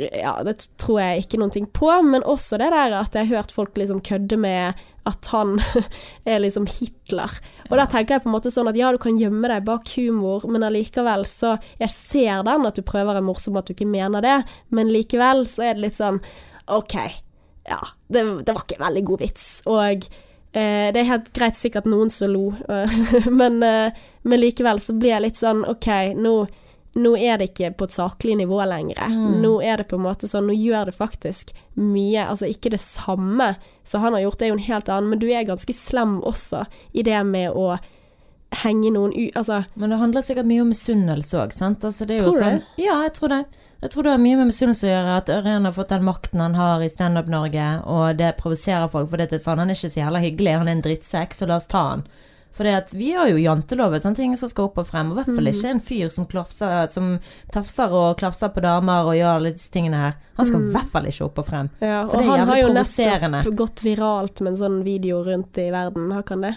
ja, 0.01 0.35
det 0.47 0.57
tror 0.81 1.03
jeg 1.03 1.27
ikke 1.27 1.43
noen 1.43 1.55
ting 1.55 1.69
på. 1.71 1.93
Men 2.07 2.27
også 2.27 2.59
det 2.63 2.73
der 2.75 2.97
at 3.03 3.15
jeg 3.15 3.29
har 3.29 3.43
hørt 3.43 3.55
folk 3.55 3.77
liksom 3.79 4.03
kødde 4.07 4.41
med 4.41 4.87
at 5.07 5.31
han 5.33 5.57
er 6.29 6.43
liksom 6.43 6.67
Hitler. 6.71 7.31
Og 7.71 7.77
der 7.79 7.89
tenker 7.91 8.17
jeg 8.17 8.25
på 8.25 8.31
en 8.31 8.37
måte 8.37 8.53
sånn 8.53 8.71
at 8.71 8.79
ja, 8.79 8.91
du 8.93 8.99
kan 9.03 9.19
gjemme 9.21 9.51
deg 9.51 9.67
bak 9.67 9.89
humor, 9.97 10.47
men 10.51 10.67
allikevel 10.67 11.27
så 11.29 11.57
Jeg 11.81 11.93
ser 11.93 12.45
den 12.47 12.67
at 12.69 12.77
du 12.77 12.85
prøver 12.87 13.13
å 13.13 13.15
være 13.15 13.27
morsom, 13.27 13.59
at 13.59 13.69
du 13.69 13.75
ikke 13.77 13.89
mener 13.89 14.25
det, 14.25 14.37
men 14.75 14.93
likevel 14.93 15.47
så 15.51 15.69
er 15.69 15.77
det 15.77 15.87
litt 15.87 15.99
sånn 15.99 16.21
OK, 16.73 16.95
ja, 17.69 17.79
det, 18.11 18.23
det 18.47 18.55
var 18.55 18.65
ikke 18.65 18.79
en 18.81 18.87
veldig 18.89 19.03
god 19.07 19.23
vits. 19.23 19.47
Og 19.71 20.07
eh, 20.57 20.89
det 20.91 21.01
er 21.01 21.11
helt 21.13 21.33
greit 21.37 21.59
sikkert 21.59 21.87
noen 21.91 22.11
som 22.11 22.33
lo, 22.35 22.49
men, 23.41 23.61
eh, 23.63 24.07
men 24.27 24.43
likevel 24.43 24.83
så 24.83 24.97
blir 24.97 25.15
jeg 25.15 25.27
litt 25.29 25.39
sånn 25.39 25.63
OK, 25.71 25.91
nå 26.19 26.39
nå 26.97 27.13
er 27.21 27.39
det 27.39 27.51
ikke 27.51 27.75
på 27.77 27.87
et 27.89 27.95
saklig 27.95 28.37
nivå 28.41 28.59
lenger. 28.65 29.13
Nå 29.43 29.59
er 29.61 29.83
det 29.83 29.89
på 29.91 29.99
en 29.99 30.07
måte 30.07 30.29
sånn, 30.31 30.49
nå 30.49 30.57
gjør 30.57 30.89
det 30.89 30.97
faktisk 30.97 31.53
mye, 31.77 32.25
altså 32.25 32.49
ikke 32.49 32.73
det 32.73 32.81
samme 32.81 33.53
som 33.85 34.01
han 34.01 34.17
har 34.17 34.25
gjort, 34.25 34.39
det 34.41 34.47
er 34.49 34.55
jo 34.55 34.57
en 34.57 34.69
helt 34.71 34.89
annen, 34.89 35.11
men 35.13 35.21
du 35.21 35.29
er 35.29 35.45
ganske 35.49 35.77
slem 35.77 36.19
også 36.25 36.65
i 36.97 37.05
det 37.07 37.21
med 37.29 37.53
å 37.53 37.77
henge 38.63 38.91
noen 38.95 39.13
u... 39.13 39.27
Altså, 39.37 39.65
Men 39.75 39.93
det 39.93 40.01
handler 40.01 40.25
sikkert 40.25 40.49
mye 40.49 40.65
om 40.65 40.73
misunnelse 40.73 41.39
òg, 41.43 41.55
sant? 41.55 41.85
Altså, 41.85 42.07
Tror 42.09 42.33
du 42.33 42.39
sånn, 42.39 42.61
Ja, 42.81 43.01
jeg 43.05 43.17
tror 43.19 43.35
det. 43.35 43.43
Jeg 43.83 43.93
tror 43.93 44.07
det 44.07 44.13
har 44.15 44.23
mye 44.23 44.37
med 44.39 44.49
misunnelse 44.49 44.87
å 44.87 44.93
gjøre, 44.93 45.17
at 45.21 45.33
Ørjan 45.35 45.69
har 45.69 45.75
fått 45.77 45.93
den 45.93 46.07
makten 46.07 46.41
han 46.41 46.57
har 46.57 46.81
i 46.81 46.89
Standup 46.89 47.29
Norge, 47.29 47.67
og 47.85 48.17
det 48.17 48.33
provoserer 48.41 48.89
folk, 48.93 49.11
for 49.13 49.21
det 49.21 49.29
er 49.37 49.43
sånn, 49.43 49.61
han 49.61 49.73
er 49.73 49.77
ikke 49.77 49.93
så 49.93 50.01
jævla 50.01 50.23
hyggelig, 50.25 50.55
han 50.63 50.71
er 50.71 50.79
en 50.79 50.87
drittsekk, 50.87 51.37
så 51.37 51.51
la 51.51 51.59
oss 51.61 51.69
ta 51.69 51.83
han. 51.91 52.07
For 52.57 52.97
vi 52.97 53.11
har 53.13 53.29
jo 53.29 53.41
janteloven, 53.41 54.01
sånne 54.01 54.17
ting 54.17 54.37
som 54.41 54.49
skal 54.49 54.71
opp 54.71 54.79
og 54.81 54.87
frem. 54.89 55.11
Og 55.13 55.19
i 55.19 55.21
hvert 55.21 55.37
fall 55.37 55.51
ikke 55.51 55.73
en 55.75 55.83
fyr 55.85 56.13
som, 56.13 56.29
klafser, 56.31 56.87
som 56.93 57.17
tafser 57.53 57.93
og 57.93 58.15
klafser 58.21 58.53
på 58.55 58.65
damer 58.65 59.11
og 59.11 59.19
gjør 59.19 59.35
alle 59.35 59.53
disse 59.57 59.73
tingene 59.75 60.01
her. 60.01 60.17
Han 60.41 60.49
skal 60.49 60.65
i 60.65 60.73
hvert 60.73 60.95
fall 60.95 61.11
ikke 61.11 61.27
opp 61.29 61.43
og 61.43 61.51
frem. 61.51 61.69
Ja, 61.85 61.99
For 62.07 62.17
og 62.17 62.23
det 62.23 62.25
er 62.25 62.33
han 62.33 62.49
har 62.53 62.63
jo 62.63 62.73
nettopp 62.77 63.53
gått 63.61 63.85
viralt 63.85 64.41
med 64.41 64.55
en 64.55 64.63
sånn 64.63 64.81
video 64.87 65.21
rundt 65.27 65.61
i 65.61 65.69
verden, 65.75 66.09
har 66.17 66.25
ikke 66.25 66.39
han 66.39 66.49
det? 66.49 66.57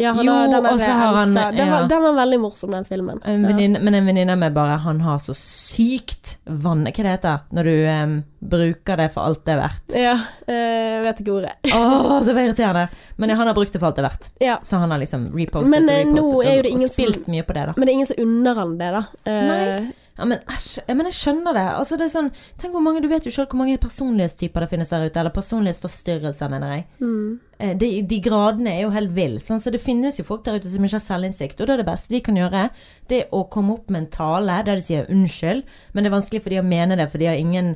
Ja, 0.00 0.14
Jo, 0.16 0.32
og 0.32 0.80
så 0.80 0.90
har 0.90 1.14
han- 1.14 1.34
ja. 1.36 1.50
Den, 1.52 1.70
var, 1.70 1.88
den 1.88 2.02
var 2.02 2.12
veldig 2.16 2.40
morsom, 2.40 2.70
den 2.70 2.84
filmen. 2.84 3.20
En 3.24 3.42
Ja. 3.44 3.78
men 3.80 3.94
en 3.94 4.06
venninne 4.06 4.36
med 4.36 4.54
bare 4.54 4.78
Han 4.78 5.00
har 5.00 5.18
så 5.18 5.34
sykt 5.34 6.38
vann... 6.46 6.84
Hva 6.84 7.02
det 7.02 7.12
heter 7.12 7.40
Når 7.52 7.64
du 7.64 7.74
um, 7.88 8.24
bruker 8.40 8.96
det 8.96 9.12
for 9.12 9.22
alt 9.22 9.44
det 9.44 9.52
er 9.52 9.60
verdt. 9.60 9.94
Ja, 9.94 10.14
eh, 10.48 11.02
vet 11.04 11.20
ikke 11.20 11.32
ordet. 11.36 11.52
Oh, 11.74 12.22
så 12.24 12.32
irriterende. 12.32 12.88
Men 13.16 13.30
han 13.30 13.46
har 13.46 13.54
brukt 13.54 13.72
det 13.72 13.78
for 13.78 13.86
alt 13.90 13.96
det 13.96 14.04
er 14.04 14.08
verdt. 14.08 14.30
Ja. 14.40 14.58
Så 14.62 14.78
han 14.78 14.90
har 14.90 14.98
liksom 14.98 15.28
repostet 15.36 15.70
Men, 15.70 15.88
og 16.18 16.42
eh, 16.44 16.62
repostet 16.62 16.72
og, 16.72 16.82
og 16.88 16.90
spilt 16.96 17.28
mye 17.28 17.42
på 17.46 17.52
det, 17.54 17.66
da. 17.68 17.74
Men 17.76 17.86
det 17.86 17.92
er 17.92 17.98
ingen 18.00 18.10
som 18.10 18.22
unner 18.24 18.54
han 18.62 18.78
det, 18.78 18.90
da. 18.96 19.04
Eh, 19.24 19.42
Nei. 19.52 19.92
Ja, 20.18 20.26
men 20.28 20.42
æsj. 20.44 20.82
Ja, 20.88 20.94
men 20.94 21.06
jeg 21.08 21.14
skjønner 21.16 21.54
det. 21.56 21.62
Altså, 21.72 21.96
det 21.96 22.04
er 22.04 22.10
sånn 22.12 22.26
Tenk 22.60 22.74
hvor 22.74 22.82
mange 22.84 23.00
Du 23.00 23.06
vet 23.08 23.24
jo 23.24 23.30
selv 23.32 23.48
hvor 23.48 23.62
mange 23.62 23.78
personlighetstyper 23.80 24.60
det 24.60 24.68
finnes 24.68 24.90
der 24.92 25.06
ute. 25.06 25.20
Eller 25.22 25.32
personlighetsforstyrrelser, 25.32 26.50
mener 26.52 26.74
jeg. 26.74 26.84
mm. 27.00 27.40
Eh, 27.62 27.72
De, 27.78 27.88
de 28.02 28.18
gradene 28.20 28.74
er 28.74 28.82
jo 28.82 28.90
helt 28.92 29.14
ville. 29.16 29.40
Sånn, 29.40 29.60
så 29.62 29.70
det 29.72 29.80
finnes 29.80 30.18
jo 30.18 30.24
folk 30.28 30.44
der 30.44 30.58
ute 30.60 30.68
som 30.68 30.84
ikke 30.84 30.98
har 30.98 31.06
selvinnsikt. 31.06 31.60
Og 31.62 31.66
da 31.70 31.74
er 31.76 31.82
det 31.82 31.88
beste 31.88 32.12
de 32.12 32.20
kan 32.20 32.36
gjøre, 32.36 32.66
det 33.08 33.22
er 33.22 33.32
å 33.32 33.44
komme 33.48 33.72
opp 33.78 33.88
med 33.90 34.02
en 34.02 34.10
tale 34.12 34.58
der 34.66 34.76
de 34.80 34.84
sier 34.84 35.08
unnskyld, 35.12 35.62
men 35.94 36.02
det 36.04 36.10
er 36.10 36.16
vanskelig 36.18 36.42
for 36.42 36.50
de 36.52 36.60
å 36.60 36.66
mene 36.66 36.96
det, 36.98 37.08
for 37.12 37.22
de 37.22 37.30
har 37.30 37.38
ingen, 37.40 37.72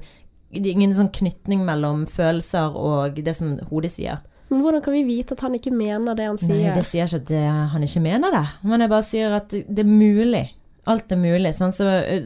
ingen 0.52 0.94
sånn 0.98 1.12
knytning 1.14 1.64
mellom 1.64 2.04
følelser 2.10 2.74
og 2.76 3.16
det 3.22 3.36
som 3.38 3.56
hodet 3.70 3.92
sier. 3.94 4.20
Men 4.50 4.60
hvordan 4.62 4.82
kan 4.84 4.94
vi 4.94 5.02
vite 5.08 5.34
at 5.34 5.40
han 5.46 5.54
ikke 5.58 5.72
mener 5.74 6.14
det 6.18 6.26
han 6.28 6.36
sier? 6.38 6.52
Nei, 6.68 6.74
det 6.76 6.84
sier 6.86 7.06
ikke 7.08 7.22
at 7.22 7.30
det, 7.30 7.42
han 7.72 7.82
ikke 7.86 8.02
mener 8.04 8.30
det, 8.34 8.44
men 8.62 8.84
jeg 8.84 8.92
bare 8.92 9.06
sier 9.08 9.38
at 9.40 9.48
det, 9.54 9.64
det 9.70 9.82
er 9.86 9.90
mulig. 9.90 10.44
Alt 10.86 11.10
er 11.12 11.16
mulig. 11.18 11.50
Sånn, 11.56 11.72
så 11.74 11.84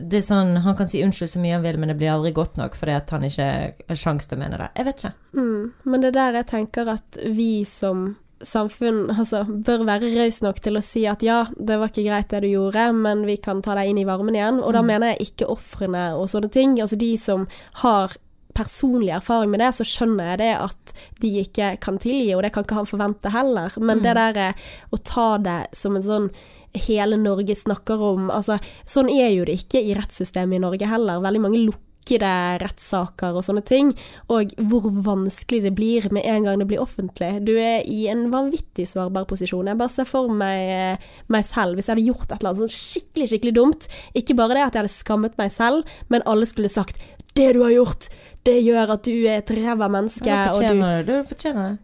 det 0.09 0.19
er 0.19 0.27
sånn, 0.27 0.57
han 0.65 0.77
kan 0.77 0.89
si 0.89 1.01
unnskyld 1.03 1.31
så 1.33 1.41
mye 1.41 1.55
han 1.57 1.63
vil, 1.65 1.79
men 1.81 1.89
det 1.89 1.97
blir 1.97 2.11
aldri 2.13 2.33
godt 2.37 2.59
nok 2.61 2.75
fordi 2.77 2.93
at 2.93 3.11
han 3.11 3.23
ikke 3.25 3.47
har 3.89 3.97
sjanse 3.97 4.29
til 4.29 4.37
å 4.37 4.43
mene 4.43 4.59
det. 4.61 4.71
Jeg 4.77 4.85
vet 4.91 4.99
ikke. 5.05 5.13
Mm. 5.35 5.71
Men 5.85 6.01
det 6.05 6.09
er 6.11 6.19
der 6.19 6.33
jeg 6.43 6.47
tenker 6.53 6.89
at 6.93 7.21
vi 7.25 7.65
som 7.65 8.17
samfunn 8.41 9.11
altså, 9.13 9.43
bør 9.49 9.83
være 9.85 10.15
raus 10.17 10.39
nok 10.41 10.61
til 10.65 10.77
å 10.79 10.83
si 10.85 11.03
at 11.09 11.21
ja, 11.25 11.43
det 11.57 11.77
var 11.81 11.91
ikke 11.93 12.07
greit 12.07 12.29
det 12.33 12.39
du 12.45 12.49
gjorde, 12.55 12.87
men 12.97 13.27
vi 13.29 13.37
kan 13.37 13.61
ta 13.65 13.75
deg 13.77 13.91
inn 13.91 13.99
i 14.01 14.07
varmen 14.09 14.35
igjen. 14.37 14.63
Og 14.65 14.73
da 14.73 14.81
Mm. 14.81 14.87
mener 14.87 15.07
jeg 15.15 15.31
ikke 15.33 15.51
ofrene 15.53 16.05
og 16.17 16.29
sånne 16.29 16.51
ting. 16.51 16.77
Altså 16.81 16.97
de 16.97 17.17
som 17.21 17.47
har 17.85 18.17
personlig 18.55 19.11
erfaring 19.15 19.51
med 19.51 19.61
det, 19.61 19.69
så 19.77 19.85
skjønner 19.87 20.31
jeg 20.33 20.39
det 20.39 20.55
at 20.57 20.95
de 21.21 21.29
ikke 21.45 21.81
kan 21.81 21.99
tilgi, 21.99 22.35
og 22.35 22.43
det 22.43 22.53
kan 22.53 22.65
ikke 22.65 22.75
han 22.81 22.87
forvente 22.89 23.31
heller. 23.31 23.71
Men 23.79 23.99
Mm. 23.99 24.03
det 24.03 24.15
der 24.17 24.37
eh, 24.49 24.53
å 24.93 24.99
ta 25.05 25.39
det 25.39 25.67
som 25.77 25.97
en 25.97 26.03
sånn 26.03 26.31
hele 26.75 27.19
Norge 27.21 27.55
snakker 27.55 28.01
om 28.01 28.31
altså, 28.31 28.59
Sånn 28.89 29.11
er 29.13 29.31
jo 29.35 29.47
det 29.49 29.61
ikke 29.65 29.83
i 29.83 29.95
rettssystemet 29.97 30.59
i 30.59 30.63
Norge 30.63 30.89
heller. 30.91 31.23
Veldig 31.23 31.43
mange 31.43 31.63
lukkede 31.63 32.31
rettssaker 32.63 33.37
og 33.37 33.45
sånne 33.45 33.63
ting. 33.67 33.93
Og 34.33 34.55
hvor 34.71 34.89
vanskelig 35.07 35.63
det 35.67 35.75
blir 35.79 36.09
med 36.15 36.27
en 36.29 36.47
gang 36.49 36.63
det 36.63 36.69
blir 36.71 36.83
offentlig. 36.83 37.33
Du 37.47 37.53
er 37.59 37.87
i 37.87 38.05
en 38.13 38.29
vanvittig 38.33 38.89
sårbar 38.91 39.29
posisjon. 39.31 39.71
Jeg 39.71 39.81
bare 39.81 39.95
ser 39.95 40.09
for 40.09 40.31
meg 40.33 41.03
meg 41.31 41.47
selv 41.47 41.79
hvis 41.79 41.91
jeg 41.91 41.97
hadde 41.97 42.09
gjort 42.09 42.29
et 42.29 42.39
eller 42.39 42.53
annet 42.53 42.65
sånn 42.65 42.77
skikkelig, 42.79 43.31
skikkelig 43.33 43.57
dumt. 43.59 43.91
Ikke 44.19 44.39
bare 44.39 44.59
det 44.59 44.67
at 44.67 44.75
jeg 44.75 44.85
hadde 44.85 44.97
skammet 44.97 45.39
meg 45.41 45.55
selv, 45.55 45.97
men 46.09 46.27
alle 46.27 46.49
skulle 46.49 46.73
sagt 46.73 47.03
'det 47.35 47.53
du 47.55 47.63
har 47.63 47.71
gjort, 47.71 48.09
det 48.45 48.59
gjør 48.65 48.97
at 48.97 49.05
du 49.07 49.15
er 49.27 49.39
et 49.39 49.51
ræva 49.55 49.87
menneske', 49.89 50.27
Ja, 50.27 50.49
du 50.51 50.59
fortjener 50.59 51.05
det. 51.05 51.07
Du 51.07 51.29
fortjener 51.29 51.71
det. 51.71 51.79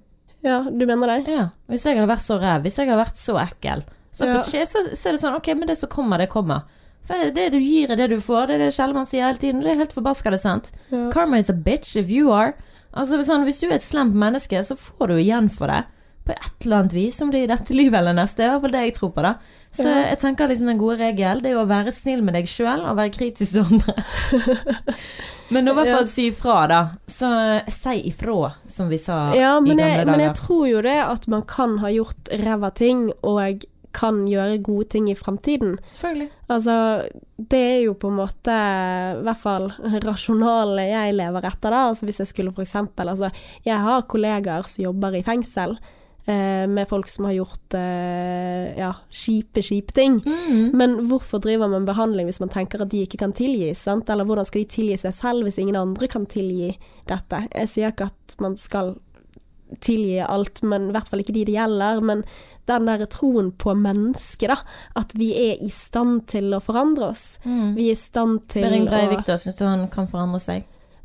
Ja, 0.46 0.62
du 0.62 0.86
mener 0.86 1.06
det? 1.06 1.32
Ja. 1.32 1.48
Hvis 1.70 1.84
jeg 1.86 1.98
hadde 1.98 2.10
vært 2.10 2.26
så 2.26 2.38
ræv, 2.38 2.62
hvis 2.62 2.76
jeg 2.78 2.88
hadde 2.88 3.02
vært 3.02 3.18
så 3.18 3.38
ekkel, 3.40 3.84
så, 4.16 4.24
Ja. 4.30 4.40
skje, 4.42 4.62
så, 4.70 4.82
så 4.96 5.10
er 5.10 5.16
det 5.18 5.20
sånn 5.22 5.36
Ok, 5.36 5.50
men 5.58 5.68
det 5.68 5.76
som 5.78 5.90
kommer, 5.92 6.18
det 6.22 6.30
kommer. 6.32 6.62
For 7.06 7.28
det 7.36 7.50
du 7.52 7.58
gir, 7.60 7.90
er 7.92 7.96
det 8.00 8.08
du 8.10 8.16
får. 8.18 8.48
Det 8.48 8.54
er 8.56 8.64
det 8.64 8.72
Kjellmann 8.74 9.06
sier 9.06 9.28
hele 9.28 9.38
tiden. 9.38 9.60
Det 9.62 9.70
er 9.74 9.82
helt 9.84 9.92
forbaskende 9.94 10.38
sant. 10.42 10.72
Ja. 10.90 11.04
Karma 11.14 11.38
is 11.38 11.50
a 11.52 11.54
bitch 11.54 11.92
if 12.00 12.08
you 12.10 12.32
are. 12.34 12.54
Altså 12.96 13.20
sånn, 13.22 13.44
Hvis 13.46 13.60
du 13.60 13.68
er 13.68 13.76
et 13.76 13.84
slemt 13.84 14.16
menneske, 14.16 14.58
så 14.64 14.74
får 14.74 15.12
du 15.12 15.14
igjen 15.20 15.50
for 15.52 15.68
det. 15.70 15.84
På 16.26 16.32
et 16.34 16.64
eller 16.66 16.80
annet 16.80 16.92
vis, 16.96 17.20
om 17.22 17.30
det 17.30 17.38
er 17.38 17.44
i 17.46 17.52
dette 17.54 17.70
livet 17.76 18.00
eller 18.00 18.16
neste. 18.16 18.40
Det 18.40 18.46
er 18.46 18.48
i 18.48 18.54
hvert 18.56 18.64
fall 18.66 18.74
det 18.74 18.84
jeg 18.88 18.94
tror 18.96 19.12
på. 19.14 19.22
da 19.22 19.34
Så 19.76 19.84
Ja. 19.86 20.08
jeg 20.08 20.18
tenker 20.18 20.48
liksom 20.48 20.66
den 20.66 20.78
gode 20.78 20.96
regel 20.98 21.40
Det 21.42 21.50
er 21.50 21.54
jo 21.54 21.62
å 21.62 21.68
være 21.68 21.92
snill 21.92 22.22
med 22.24 22.34
deg 22.34 22.46
sjøl 22.50 22.80
og 22.88 22.96
være 22.96 23.12
kritisk 23.14 23.52
til 23.52 23.62
andre. 23.62 23.94
men 25.50 25.64
nå 25.64 25.70
i 25.72 25.74
hvert 25.78 25.92
fall 25.92 26.06
Ja. 26.06 26.10
si 26.10 26.26
ifra, 26.32 26.56
da. 26.68 26.80
Så 27.06 27.30
eh, 27.60 27.70
si 27.70 27.94
ifra, 28.10 28.52
som 28.66 28.88
vi 28.90 28.98
sa 28.98 29.32
Ja, 29.34 29.52
i 29.60 29.60
gamle 29.60 29.76
jeg, 29.76 29.98
dager. 30.00 30.10
men 30.10 30.20
jeg 30.26 30.34
tror 30.40 30.66
jo 30.70 30.82
det 30.82 30.96
at 31.04 31.28
man 31.28 31.42
kan 31.42 31.78
ha 31.78 31.88
gjort 31.94 32.30
ræva 32.42 32.70
ting, 32.74 33.12
og 33.22 33.64
kan 33.96 34.24
gjøre 34.28 34.60
gode 34.64 34.90
ting 34.92 35.08
i 35.10 35.16
framtiden. 35.16 35.76
Selvfølgelig. 35.88 36.28
Altså, 36.52 36.76
det 37.36 37.62
er 37.72 37.82
jo 37.86 37.96
på 37.98 38.10
en 38.12 38.18
måte 38.20 38.54
i 38.54 39.24
hvert 39.26 39.42
fall 39.42 39.70
rasjonalet 40.08 40.92
jeg 40.92 41.18
lever 41.18 41.48
etter, 41.48 41.72
da. 41.72 41.86
Altså 41.90 42.08
hvis 42.08 42.22
jeg 42.22 42.32
skulle 42.32 42.54
for 42.56 42.66
eksempel 42.66 43.08
Altså, 43.12 43.30
jeg 43.64 43.78
har 43.80 44.08
kollegaer 44.10 44.66
som 44.68 44.84
jobber 44.84 45.16
i 45.16 45.24
fengsel. 45.26 45.78
Eh, 46.26 46.66
med 46.66 46.88
folk 46.88 47.06
som 47.08 47.28
har 47.28 47.36
gjort 47.36 47.74
eh, 47.78 48.72
ja, 48.74 48.88
kjipe, 49.14 49.62
kjipe 49.62 49.94
ting. 49.94 50.16
Mm. 50.26 50.72
Men 50.74 50.96
hvorfor 51.06 51.38
driver 51.38 51.70
man 51.70 51.86
behandling 51.86 52.26
hvis 52.26 52.40
man 52.42 52.50
tenker 52.50 52.82
at 52.82 52.90
de 52.90 53.04
ikke 53.06 53.20
kan 53.20 53.34
tilgis? 53.36 53.84
Sant? 53.86 54.10
Eller 54.10 54.26
hvordan 54.26 54.48
skal 54.48 54.64
de 54.64 54.72
tilgi 54.74 54.96
seg 55.04 55.14
selv 55.14 55.46
hvis 55.46 55.60
ingen 55.62 55.78
andre 55.78 56.08
kan 56.10 56.26
tilgi 56.26 56.72
dette? 57.06 57.44
Jeg 57.52 57.70
sier 57.70 57.94
ikke 57.94 58.10
at 58.10 58.34
man 58.42 58.58
skal 58.58 58.96
tilgi 59.80 60.20
alt, 60.22 60.62
men 60.62 60.90
i 60.90 60.94
hvert 60.96 61.08
fall 61.10 61.22
ikke 61.24 61.34
de 61.36 61.44
det 61.48 61.56
gjelder. 61.56 62.00
Men 62.04 62.22
den 62.66 62.86
der 62.88 63.04
troen 63.10 63.52
på 63.58 63.74
mennesket, 63.78 64.48
da. 64.50 64.58
At 64.98 65.12
vi 65.18 65.32
er 65.34 65.60
i 65.62 65.68
stand 65.70 66.24
til 66.30 66.54
å 66.56 66.62
forandre 66.62 67.12
oss. 67.12 67.38
Mm. 67.44 67.74
Vi 67.76 67.90
er 67.90 67.98
i 67.98 68.00
stand 68.00 68.46
til 68.52 68.66
Behring 68.66 68.88
å 68.88 68.90
Breivik, 68.90 69.26
da, 69.26 69.36
syns 69.38 69.58
du 69.58 69.64
han 69.66 69.86
kan 69.92 70.08
forandre 70.10 70.40
seg? 70.42 70.64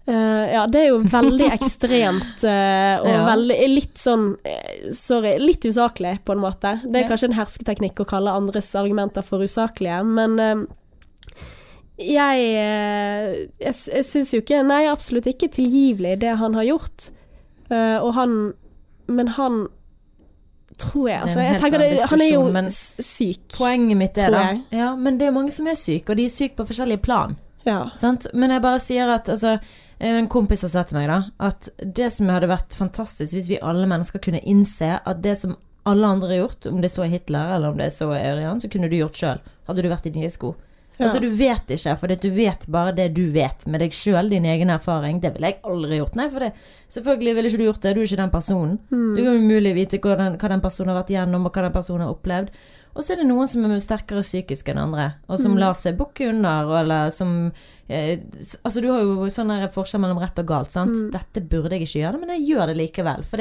Uh, 0.09 0.49
ja, 0.49 0.63
det 0.65 0.79
er 0.81 0.87
jo 0.89 1.03
veldig 1.05 1.47
ekstremt 1.59 2.41
uh, 2.41 3.03
og 3.03 3.11
Ja. 3.11 3.19
veldig 3.27 3.57
litt 3.69 3.99
sånn 4.01 4.31
eh, 4.49 4.87
Sorry, 4.97 5.35
litt 5.37 5.61
usaklig 5.69 6.15
på 6.25 6.33
en 6.33 6.41
måte. 6.41 6.79
Det 6.81 7.03
er 7.03 7.05
Ja. 7.05 7.09
kanskje 7.11 7.29
en 7.29 7.37
hersketeknikk 7.37 8.01
å 8.01 8.07
kalle 8.09 8.33
andres 8.33 8.71
argumenter 8.75 9.21
for 9.21 9.45
usaklige, 9.45 10.01
men 10.03 10.39
uh, 10.41 10.65
jeg 12.01 12.41
Jeg, 13.61 13.75
jeg 13.93 14.05
syns 14.09 14.33
jo 14.33 14.41
ikke 14.41 14.63
Nei, 14.65 14.87
absolutt 14.89 15.27
ikke 15.29 15.51
tilgivelig, 15.53 16.15
det 16.25 16.33
han 16.41 16.57
har 16.57 16.65
gjort. 16.65 17.11
Eh, 17.71 17.97
og 18.03 18.13
han 18.17 18.53
Men 19.07 19.27
han 19.37 19.61
tror 20.79 21.09
jeg 21.09 21.21
Altså, 21.21 21.39
jeg 21.43 21.59
tenker 21.61 21.81
det, 21.81 21.87
han 22.09 22.21
er 22.23 22.31
jo 22.31 22.43
syk. 22.71 23.45
Poenget 23.57 23.97
mitt 23.99 24.17
er 24.17 24.33
da. 24.33 24.43
Ja, 24.73 24.95
men 24.95 25.19
det 25.19 25.27
er 25.27 25.35
mange 25.35 25.53
som 25.53 25.67
er 25.67 25.77
syke, 25.79 26.13
og 26.13 26.17
de 26.17 26.25
er 26.25 26.33
syke 26.33 26.57
på 26.57 26.65
forskjellige 26.71 27.03
plan. 27.03 27.35
Ja. 27.67 27.89
Sant? 27.93 28.25
Men 28.33 28.49
jeg 28.55 28.63
bare 28.63 28.79
sier 28.81 29.11
at 29.13 29.29
altså, 29.29 29.59
En 30.01 30.25
kompis 30.33 30.63
har 30.65 30.71
sagt 30.73 30.89
til 30.89 30.97
meg 30.97 31.11
da 31.11 31.19
at 31.45 31.67
det 31.77 32.07
som 32.15 32.31
hadde 32.33 32.47
vært 32.49 32.73
fantastisk 32.73 33.35
hvis 33.35 33.51
vi 33.51 33.59
alle 33.61 33.85
mennesker 33.85 34.17
kunne 34.23 34.41
innse 34.49 34.95
at 34.97 35.19
det 35.21 35.35
som 35.37 35.53
alle 35.85 36.07
andre 36.07 36.31
har 36.31 36.39
gjort, 36.39 36.65
om 36.71 36.81
det 36.81 36.89
så 36.89 37.03
er 37.05 37.11
Hitler 37.13 37.55
eller 37.55 37.69
om 37.69 37.77
det 37.77 37.91
så 37.93 38.07
er 38.15 38.35
Ørjan, 38.35 38.59
så 38.61 38.69
kunne 38.69 38.89
du 38.89 38.97
gjort 38.97 39.17
sjøl. 39.17 39.39
Hadde 39.67 39.85
du 39.85 39.89
vært 39.89 40.09
i 40.09 40.13
dine 40.13 40.29
sko. 40.33 40.55
Ja. 41.01 41.07
Altså 41.09 41.19
Du 41.23 41.29
vet 41.35 41.71
ikke, 41.75 41.95
for 41.99 42.07
du 42.13 42.29
vet 42.35 42.65
bare 42.71 42.93
det 42.95 43.09
du 43.17 43.23
vet 43.33 43.65
med 43.67 43.81
deg 43.81 43.91
sjøl, 43.95 44.29
din 44.29 44.45
egen 44.45 44.69
erfaring. 44.69 45.19
Det 45.21 45.33
ville 45.33 45.49
jeg 45.51 45.59
aldri 45.67 45.97
gjort. 45.99 46.15
Nei, 46.19 46.27
for 46.29 46.39
det 46.45 46.51
Selvfølgelig 46.91 47.35
ville 47.35 47.49
ikke 47.49 47.57
du 47.61 47.65
gjort 47.69 47.81
det, 47.81 47.95
du 47.95 48.01
er 48.01 48.05
ikke 48.09 48.21
den 48.21 48.33
personen. 48.35 48.77
Mm. 48.91 49.15
Du 49.15 49.23
kan 49.23 49.39
umulig 49.41 49.73
vite 49.75 49.99
hva 50.03 50.17
den, 50.19 50.37
hva 50.37 50.49
den 50.53 50.61
personen 50.61 50.93
har 50.93 51.01
vært 51.03 51.11
igjennom, 51.15 51.45
og 51.47 51.51
hva 51.55 51.65
den 51.67 51.75
personen 51.75 52.05
har 52.05 52.13
opplevd. 52.13 52.49
Og 52.91 53.05
så 53.05 53.13
er 53.13 53.21
det 53.21 53.27
noen 53.29 53.47
som 53.47 53.63
er 53.63 53.79
sterkere 53.79 54.19
psykisk 54.25 54.67
enn 54.73 54.81
andre, 54.81 55.05
og 55.31 55.39
som 55.39 55.53
Mm. 55.53 55.59
lar 55.63 55.73
seg 55.79 55.95
bukke 55.97 56.27
under, 56.27 56.67
eller 56.81 57.09
som 57.09 57.51
eh, 57.87 58.19
Altså, 58.65 58.81
du 58.81 58.89
har 58.91 58.99
jo 59.01 59.29
sånn 59.31 59.53
forskjell 59.71 60.01
mellom 60.03 60.19
rett 60.19 60.37
og 60.39 60.45
galt, 60.47 60.71
sant. 60.71 60.91
Mm. 60.91 61.11
Dette 61.11 61.41
burde 61.47 61.71
jeg 61.77 61.87
ikke 61.87 62.01
gjøre, 62.03 62.19
men 62.19 62.29
jeg 62.35 62.49
gjør 62.51 62.67
det 62.67 62.77
likevel. 62.81 63.23
For 63.23 63.37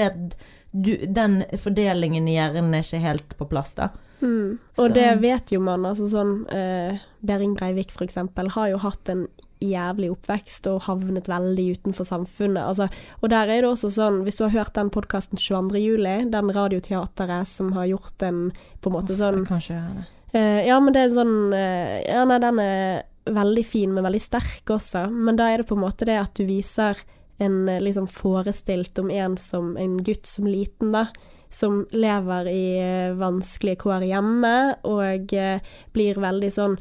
den 0.72 1.42
fordelingen 1.58 2.28
i 2.28 2.36
hjernen 2.36 2.74
er 2.74 2.84
ikke 2.84 3.02
helt 3.02 3.36
på 3.38 3.48
plass, 3.50 3.74
da. 3.74 3.90
Mm. 4.20 4.58
Og 4.78 4.86
Så- 4.88 4.94
det 4.94 5.20
vet 5.20 5.50
jo 5.50 5.60
man. 5.60 5.82
altså 5.86 6.06
sånn 6.06 6.46
eh, 6.52 6.98
Behring 7.24 7.54
Breivik 7.56 7.90
eksempel 8.00 8.50
har 8.50 8.68
jo 8.68 8.76
hatt 8.78 9.08
en 9.08 9.26
jævlig 9.60 10.10
oppvekst 10.10 10.66
og 10.68 10.82
havnet 10.82 11.26
veldig 11.28 11.76
utenfor 11.76 12.04
samfunnet. 12.04 12.62
Altså, 12.64 12.88
og 13.22 13.28
der 13.30 13.48
er 13.48 13.60
det 13.62 13.70
også 13.70 13.90
sånn, 13.92 14.22
hvis 14.24 14.36
du 14.38 14.44
har 14.44 14.50
hørt 14.64 14.72
den 14.74 14.90
podkasten 14.90 15.36
22. 15.36 15.76
juli, 15.80 16.30
den 16.30 16.48
radioteateret 16.50 17.46
som 17.46 17.72
har 17.72 17.86
gjort 17.86 18.22
en 18.22 18.50
på 18.80 18.86
en 18.88 18.92
måte 18.96 19.14
sånn. 19.16 19.44
Eh, 20.32 20.66
ja, 20.66 20.78
men 20.80 20.92
det 20.92 21.02
er 21.02 21.08
sånn 21.14 21.52
eh, 21.52 22.02
Ja, 22.06 22.24
nei, 22.24 22.38
den 22.38 22.58
er 22.58 23.02
veldig 23.26 23.64
fin, 23.66 23.92
men 23.92 24.04
veldig 24.04 24.20
sterk 24.22 24.64
også. 24.66 25.10
Men 25.10 25.36
da 25.36 25.48
er 25.50 25.58
det 25.58 25.66
på 25.68 25.76
en 25.76 25.82
måte 25.84 26.06
det 26.06 26.18
at 26.20 26.32
du 26.34 26.44
viser 26.46 26.96
en 27.40 27.68
eh, 27.68 27.80
liksom 27.82 28.08
forestilt 28.10 28.98
om 29.02 29.10
en 29.10 29.36
som 29.40 29.76
en 29.80 29.98
gutt 30.04 30.26
som 30.26 30.48
liten, 30.48 30.92
da. 30.92 31.06
Som 31.50 31.82
lever 31.90 32.48
i 32.50 32.64
eh, 32.78 33.14
vanskelige 33.18 33.82
kår 33.84 34.06
hjemme, 34.10 34.56
og 34.86 35.32
eh, 35.34 35.62
blir 35.94 36.20
veldig 36.22 36.52
sånn 36.54 36.76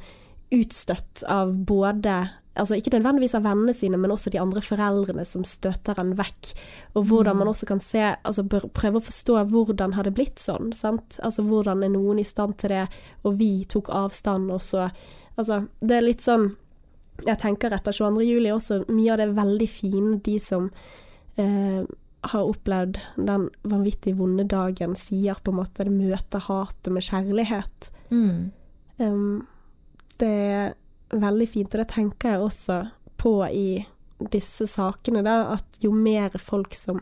utstøtt 0.56 1.26
av 1.30 1.56
både 1.70 2.26
Altså 2.60 2.76
ikke 2.76 2.92
nødvendigvis 2.92 3.38
av 3.38 3.46
vennene 3.46 3.72
sine, 3.72 3.96
men 3.96 4.12
også 4.12 4.34
de 4.34 4.40
andre 4.42 4.60
foreldrene 4.60 5.24
som 5.24 5.46
støter 5.48 5.96
han 5.96 6.10
vekk. 6.20 6.50
Og 7.00 7.06
hvordan 7.08 7.38
man 7.40 7.48
også 7.48 7.70
kan 7.70 7.80
se 7.80 8.02
Altså 8.02 8.44
prøve 8.50 9.00
å 9.00 9.06
forstå 9.06 9.38
hvordan 9.54 9.94
har 9.96 10.04
det 10.04 10.12
blitt 10.18 10.42
sånn, 10.44 10.74
sant. 10.76 11.22
Altså 11.24 11.46
hvordan 11.48 11.86
er 11.86 11.94
noen 11.94 12.20
i 12.20 12.26
stand 12.28 12.58
til 12.60 12.74
det, 12.74 12.82
og 13.24 13.38
vi 13.40 13.64
tok 13.70 13.94
avstand, 13.96 14.52
og 14.52 14.60
så 14.66 14.90
Altså, 15.40 15.62
det 15.80 15.96
er 15.96 16.04
litt 16.04 16.24
sånn 16.26 16.50
Jeg 17.26 17.40
tenker 17.42 17.74
etter 17.76 17.96
22. 17.96 18.26
juli 18.28 18.52
også, 18.54 18.84
mye 18.92 19.14
av 19.14 19.22
det 19.22 19.32
veldig 19.38 19.68
fine 19.70 20.20
de 20.26 20.36
som 20.44 20.70
eh, 21.40 21.84
har 22.22 22.50
opplevd 22.52 23.00
den 23.16 23.48
vanvittig 23.64 24.16
vonde 24.20 24.46
dagen, 24.50 24.96
sier 25.00 25.40
på 25.44 25.54
en 25.54 25.60
måte 25.62 25.88
det 25.88 25.96
møter 25.96 26.44
hatet 26.50 26.92
med 26.94 27.06
kjærlighet. 27.06 27.90
Mm. 28.12 28.52
Um, 29.00 29.48
det 30.20 30.30
er 30.30 30.74
veldig 31.16 31.48
fint, 31.50 31.74
og 31.74 31.84
det 31.84 31.90
tenker 31.94 32.36
jeg 32.36 32.44
også 32.44 32.80
på 33.20 33.34
i 33.48 33.70
disse 34.34 34.68
sakene, 34.68 35.24
da, 35.24 35.56
at 35.56 35.80
jo 35.84 35.94
mer 35.96 36.36
folk 36.44 36.76
som 36.76 37.00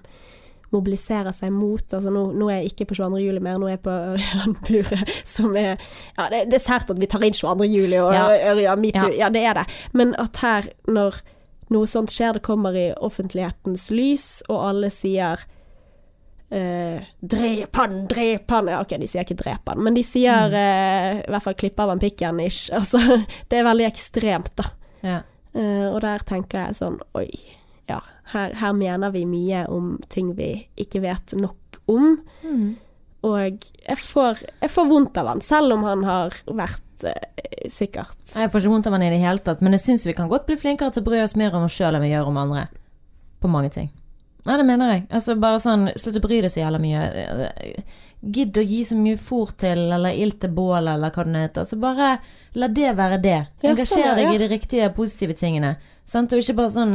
mobiliserer 0.78 1.36
seg 1.36 1.52
mot 1.54 1.94
altså 1.98 2.14
nå, 2.14 2.24
nå 2.38 2.48
er 2.54 2.62
jeg 2.62 2.72
ikke 2.72 2.88
på 2.92 3.00
22. 3.02 3.20
juli 3.26 3.42
mer, 3.44 3.58
nå 3.60 3.68
er 3.68 3.76
jeg 3.76 3.84
på 3.88 3.96
Ørjan 4.14 4.56
Bure 4.68 5.02
som 5.28 5.58
er 5.58 5.74
Ja, 6.18 6.30
det, 6.34 6.46
det 6.54 6.62
er 6.62 6.66
sært 6.70 6.94
at 6.94 7.02
vi 7.02 7.10
tar 7.12 7.26
inn 7.28 7.36
22. 7.36 7.68
juli 7.74 8.00
og 8.00 8.14
Ja. 8.16 8.28
Ørjan 8.54 8.82
metoo, 8.86 9.10
Ja. 9.12 9.26
ja. 9.26 9.30
det 9.34 9.44
er 9.50 9.62
det, 9.62 9.68
men 9.98 10.16
at 10.22 10.38
her, 10.46 10.70
når 10.88 11.20
noe 11.74 11.88
sånt 11.92 12.14
skjer, 12.16 12.38
det 12.38 12.46
kommer 12.48 12.76
i 12.80 12.94
offentlighetens 13.04 13.90
lys, 13.92 14.28
og 14.48 14.62
alle 14.70 14.90
sier 14.94 15.44
Uh, 16.48 17.04
'drep 17.20 17.76
han, 17.76 17.96
drep 18.08 18.48
han' 18.56 18.70
Ja, 18.72 18.78
ok, 18.80 18.94
de 19.02 19.08
sier 19.12 19.26
ikke 19.26 19.36
'drep 19.36 19.68
han', 19.68 19.82
men 19.84 19.98
de 19.98 20.04
sier 20.08 20.54
eh, 20.56 21.18
i 21.20 21.28
hvert 21.34 21.44
fall 21.44 21.58
'klipp 21.60 21.82
av 21.84 21.90
han 21.92 22.00
pikken', 22.00 22.40
ish. 22.40 22.70
Altså, 22.78 23.02
det 23.52 23.58
er 23.60 23.66
veldig 23.68 23.84
ekstremt, 23.90 24.54
da. 24.56 24.70
Ja. 25.04 25.18
Uh, 25.52 25.90
og 25.92 26.00
der 26.06 26.24
tenker 26.24 26.68
jeg 26.70 26.78
sånn 26.80 27.02
Oi, 27.20 27.28
her, 28.34 28.54
her 28.60 28.74
mener 28.76 29.14
vi 29.14 29.24
mye 29.30 29.66
om 29.72 29.96
ting 30.14 30.34
vi 30.38 30.52
ikke 30.80 31.02
vet 31.06 31.36
nok 31.40 31.80
om. 31.92 32.18
Mm. 32.44 32.68
Og 33.28 33.68
jeg 33.88 34.00
får, 34.00 34.44
jeg 34.62 34.72
får 34.72 34.90
vondt 34.90 35.18
av 35.20 35.32
han, 35.32 35.44
selv 35.44 35.76
om 35.76 35.86
han 35.88 36.04
har 36.08 36.36
vært 36.46 37.06
eh, 37.08 37.70
sikkert 37.72 38.36
Jeg 38.36 38.52
får 38.54 38.62
ikke 38.62 38.74
vondt 38.76 38.90
av 38.90 38.96
han 38.96 39.06
i 39.08 39.12
det 39.12 39.22
hele 39.24 39.42
tatt, 39.44 39.64
men 39.66 39.76
jeg 39.76 39.86
syns 39.88 40.06
vi 40.08 40.16
kan 40.18 40.30
godt 40.32 40.46
bli 40.50 40.58
flinkere 40.60 40.94
til 40.94 41.04
å 41.04 41.08
bry 41.10 41.22
oss 41.24 41.38
mer 41.40 41.56
om 41.58 41.66
oss 41.66 41.78
sjøl 41.78 41.98
enn 41.98 42.06
vi 42.06 42.14
gjør 42.14 42.30
om 42.32 42.44
andre. 42.44 42.68
På 43.42 43.50
mange 43.52 43.74
ting. 43.74 43.90
Nei, 44.48 44.56
det 44.56 44.68
mener 44.68 44.94
jeg. 44.94 45.02
Altså 45.12 45.36
bare 45.40 45.60
sånn, 45.60 45.90
slutt 46.00 46.22
å 46.22 46.24
bry 46.24 46.40
deg 46.46 46.54
så 46.54 46.62
jævla 46.62 46.80
mye. 46.80 47.02
Gidd 48.38 48.58
å 48.58 48.64
gi 48.64 48.80
så 48.88 48.96
mye 48.98 49.18
fôr 49.20 49.52
til, 49.60 49.82
eller 49.92 50.16
ild 50.16 50.38
til 50.42 50.54
bål, 50.56 50.88
eller 50.94 51.12
hva 51.12 51.26
det 51.28 51.44
heter. 51.50 51.68
Så 51.68 51.78
bare 51.82 52.14
la 52.56 52.70
det 52.72 52.94
være 52.96 53.20
det. 53.22 53.40
Ja, 53.60 53.74
Engasjer 53.74 53.92
sånn, 53.92 54.06
ja, 54.06 54.16
deg 54.18 54.32
i 54.32 54.40
de 54.42 54.50
riktige, 54.54 54.88
positive 54.96 55.36
tingene. 55.38 55.76
Sant? 56.08 56.32
Og 56.32 56.40
ikke 56.40 56.56
bare 56.56 56.72
sånn 56.72 56.94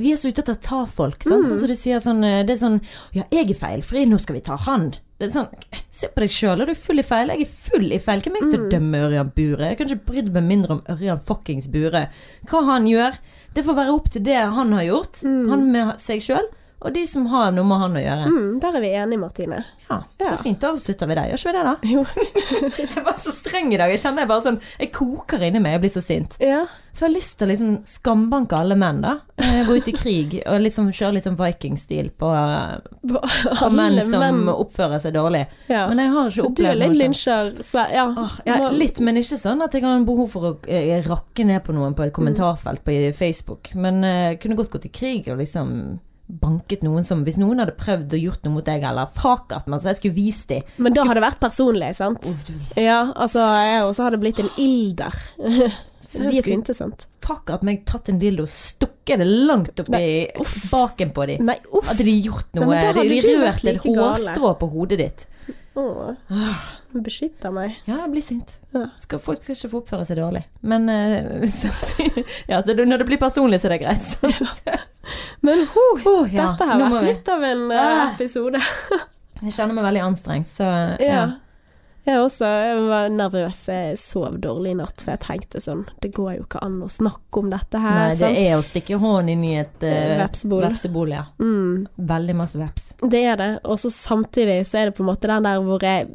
Vi 0.00 0.10
er 0.12 0.16
så 0.18 0.28
ute 0.32 0.42
etter 0.42 0.56
å 0.56 0.62
ta 0.66 0.78
folk, 0.90 1.22
sant. 1.22 1.44
Mm. 1.44 1.50
Sånn 1.52 1.60
som 1.62 1.70
du 1.70 1.76
sier 1.78 2.00
sånn 2.02 2.20
Det 2.44 2.50
er 2.56 2.58
sånn 2.58 2.80
Ja, 3.14 3.22
jeg 3.30 3.52
er 3.52 3.60
feilfri, 3.60 4.02
nå 4.10 4.18
skal 4.20 4.34
vi 4.34 4.42
ta 4.48 4.56
han. 4.66 4.90
Det 5.18 5.28
er 5.28 5.34
sånn 5.36 5.48
Se 5.94 6.08
på 6.10 6.20
deg 6.24 6.30
sjøl, 6.34 6.62
er 6.62 6.66
du 6.66 6.74
full 6.74 6.98
i 6.98 7.06
feil? 7.06 7.30
Jeg 7.34 7.46
er 7.46 7.52
full 7.70 7.86
i 7.94 7.98
feil. 8.02 8.20
Hvem 8.22 8.36
er 8.36 8.42
jeg 8.44 8.50
til 8.50 8.60
Mm. 8.60 8.66
å 8.66 8.70
dømme 8.74 9.02
Ørjan 9.08 9.32
Bure? 9.34 9.68
Jeg 9.70 9.78
kan 9.78 9.88
ikke 9.88 10.06
brydd 10.10 10.32
meg 10.34 10.44
mindre 10.50 10.70
om 10.76 10.82
Ørjan 10.94 11.22
fuckings 11.24 11.66
Bure. 11.70 12.08
Hva 12.50 12.64
han 12.66 12.86
gjør, 12.90 13.18
det 13.54 13.64
får 13.64 13.74
være 13.78 13.94
opp 13.94 14.10
til 14.10 14.22
det 14.22 14.36
han 14.58 14.72
har 14.72 14.82
gjort. 14.90 15.22
Han 15.22 15.70
med 15.72 15.98
seg 15.98 16.20
sjøl, 16.20 16.46
og 16.80 16.92
de 16.94 17.06
som 17.06 17.26
har 17.26 17.50
noe 17.52 17.64
med 17.66 17.78
han 17.82 17.96
å 17.98 18.02
gjøre. 18.04 18.26
mm, 18.30 18.60
Der 18.60 18.76
er 18.76 18.80
vi 18.80 18.88
enige, 18.94 19.18
Martine. 19.18 19.64
Ja, 19.90 20.02
Ja. 20.20 20.26
så 20.36 20.42
fint. 20.42 20.60
Da 20.60 20.72
avslutter 20.72 21.06
vi 21.08 21.14
der, 21.14 21.28
Gjør 21.32 21.38
ikke 21.38 21.52
vi 21.52 21.56
det, 21.58 21.64
da? 21.64 21.76
Jo. 21.94 22.04
Jeg 22.96 23.04
var 23.04 23.16
så 23.18 23.32
streng 23.34 23.72
i 23.74 23.76
dag. 23.80 23.90
Jeg 23.90 23.98
kjenner 24.02 24.22
jeg 24.24 24.28
bare 24.28 24.44
sånn 24.44 24.60
Jeg 24.78 24.92
koker 24.92 25.42
inni 25.42 25.60
meg. 25.60 25.72
Jeg 25.78 25.80
blir 25.80 25.90
så 25.96 26.02
sint. 26.04 26.36
Ja. 26.40 26.66
For 26.98 27.06
jeg 27.06 27.12
har 27.12 27.16
lyst 27.20 27.34
til 27.38 27.46
å 27.46 27.50
liksom 27.52 27.74
skambanke 27.86 28.56
alle 28.58 28.74
menn, 28.74 29.00
da. 29.04 29.12
Eh, 29.38 29.60
Gå 29.68 29.76
ut 29.78 29.86
i 29.88 29.92
krig 29.94 30.32
og 30.46 30.60
liksom 30.64 30.88
kjøre 30.90 31.14
litt 31.14 31.24
sånn 31.28 31.36
viking-stil 31.38 32.08
på, 32.18 32.30
på 33.60 33.68
menn 33.70 34.00
som 34.02 34.20
menn. 34.22 34.40
oppfører 34.50 34.98
seg 35.02 35.14
dårlig. 35.14 35.44
Ja. 35.70 35.84
Men 35.90 35.98
jeg 36.02 36.10
har 36.14 36.26
ikke 36.30 36.40
Så 36.40 36.48
du 36.54 36.62
er 36.64 36.72
opplevd 36.74 36.78
litt 36.80 36.88
noe 36.88 36.96
sånt. 36.96 37.04
lynsjer? 37.04 37.52
Så, 37.68 37.84
ja. 37.94 38.06
Åh, 38.18 38.34
ja, 38.48 38.56
litt, 38.74 38.98
men 39.04 39.20
ikke 39.20 39.38
sånn 39.38 39.62
at 39.64 39.72
jeg 39.78 39.82
har 39.86 40.04
behov 40.08 40.30
for 40.34 40.48
å 40.50 40.52
eh, 40.66 40.98
rakke 41.06 41.46
ned 41.46 41.62
på 41.66 41.74
noen 41.76 41.94
på 41.98 42.06
et 42.08 42.12
kommentarfelt 42.16 42.82
på 42.86 42.96
Facebook. 43.16 43.72
Men 43.78 44.02
jeg 44.02 44.40
kunne 44.42 44.58
godt 44.58 44.70
gått 44.74 44.88
i 44.90 44.92
krig 44.94 45.28
og 45.30 45.38
liksom 45.38 46.00
banket 46.28 46.82
noen 46.84 47.06
som 47.08 47.22
Hvis 47.24 47.38
noen 47.40 47.62
hadde 47.62 47.74
prøvd 47.78 48.14
å 48.14 48.20
gjort 48.20 48.44
noe 48.44 48.58
mot 48.58 48.66
deg, 48.66 48.84
eller 48.84 49.12
fakat 49.16 49.68
meg, 49.68 49.80
så 49.82 49.92
jeg 49.92 50.00
skulle 50.00 50.18
vist 50.18 50.48
dem. 50.52 50.66
Men 50.76 50.96
da 50.96 51.06
hadde 51.08 51.20
det 51.20 51.26
vært 51.26 51.42
personlig, 51.42 51.92
sant? 51.98 52.26
Ja, 52.76 53.08
altså 53.16 53.44
jeg 53.64 53.86
også 53.86 54.08
hadde 54.08 54.20
blitt 54.22 54.42
en 54.42 54.50
ilder. 54.60 55.16
De 56.08 56.40
sinte, 56.40 56.72
sant? 56.72 57.04
fakat 57.28 57.64
meg 57.66 57.82
tatt 57.88 58.08
en 58.08 58.20
dildo 58.20 58.46
og 58.46 58.52
stukket 58.52 59.20
det 59.20 59.26
langt 59.28 59.80
opp 59.82 59.90
i 59.98 60.28
baken 60.70 61.10
på 61.12 61.26
dem. 61.28 61.42
Nei, 61.50 61.58
uff. 61.68 61.90
Hadde 61.90 62.06
de 62.06 62.14
gjort 62.24 62.54
noe 62.56 62.70
Nei, 62.70 62.78
hadde 62.86 63.04
De, 63.10 63.18
rørt 63.26 63.60
et 63.60 63.68
like 63.76 63.92
hårstrå 63.98 64.54
på 64.62 64.70
hodet 64.72 65.00
ditt. 65.02 65.26
Åh, 65.78 66.62
beskytter 67.04 67.52
meg. 67.54 67.76
Ja, 67.86 68.00
jeg 68.00 68.12
blir 68.14 68.24
sint. 68.24 68.56
Skal, 68.98 69.20
folk 69.22 69.42
skal 69.42 69.54
ikke 69.54 69.70
få 69.74 69.82
oppføre 69.82 70.06
seg 70.08 70.18
dårlig. 70.18 70.42
Men 70.66 70.88
uh, 70.92 72.22
Ja, 72.50 72.62
når 72.64 73.02
det 73.04 73.08
blir 73.10 73.20
personlig, 73.20 73.60
så 73.60 73.68
er 73.68 73.76
det 73.76 73.82
greit. 73.84 74.08
Sant? 74.08 74.87
Men 75.46 75.66
ho, 75.74 75.84
oh, 76.04 76.24
ja, 76.32 76.50
dette 76.52 76.68
har 76.70 76.80
vært 76.84 77.00
vi- 77.00 77.06
litt 77.12 77.28
av 77.34 77.42
en 77.48 77.66
Ah. 77.72 78.06
episode. 78.14 78.60
Jeg 79.42 79.52
kjenner 79.54 79.74
meg 79.76 79.84
veldig 79.86 80.00
anstrengt, 80.02 80.46
så 80.50 80.64
Ja. 81.00 81.12
ja. 81.12 81.26
Jeg 82.08 82.16
også 82.24 82.46
jeg 82.48 82.76
var 82.88 83.08
nervøs. 83.12 83.58
Jeg 83.68 83.98
sov 84.00 84.38
dårlig 84.40 84.70
i 84.72 84.76
natt, 84.78 85.02
for 85.04 85.10
jeg 85.12 85.20
tenkte 85.20 85.60
sånn 85.60 85.82
Det 86.00 86.08
går 86.16 86.38
jo 86.38 86.44
ikke 86.46 86.62
an 86.64 86.78
å 86.80 86.88
snakke 86.88 87.42
om 87.42 87.50
dette 87.52 87.78
her. 87.82 87.94
Nei, 87.98 88.06
det 88.14 88.18
sant? 88.22 88.38
er 88.38 88.54
å 88.56 88.62
stikke 88.64 88.96
hånden 88.98 89.28
inn 89.34 89.44
i 89.44 89.50
et 89.60 89.84
uh, 89.84 90.16
Vepsebol. 90.22 90.62
vepsebol, 90.64 91.12
ja. 91.12 91.26
Mm, 91.38 91.84
Veldig 92.00 92.34
masse 92.38 92.56
veps. 92.56 92.94
det 93.06 93.20
er 93.28 93.36
det. 93.36 93.50
Og 93.68 93.76
så 93.76 93.90
samtidig 93.92 94.62
så 94.66 94.78
er 94.80 94.84
det 94.88 94.96
på 94.96 95.04
en 95.04 95.10
måte 95.12 95.28
den 95.28 95.42
der 95.50 95.60
hvor 95.60 95.84
jeg 95.84 96.08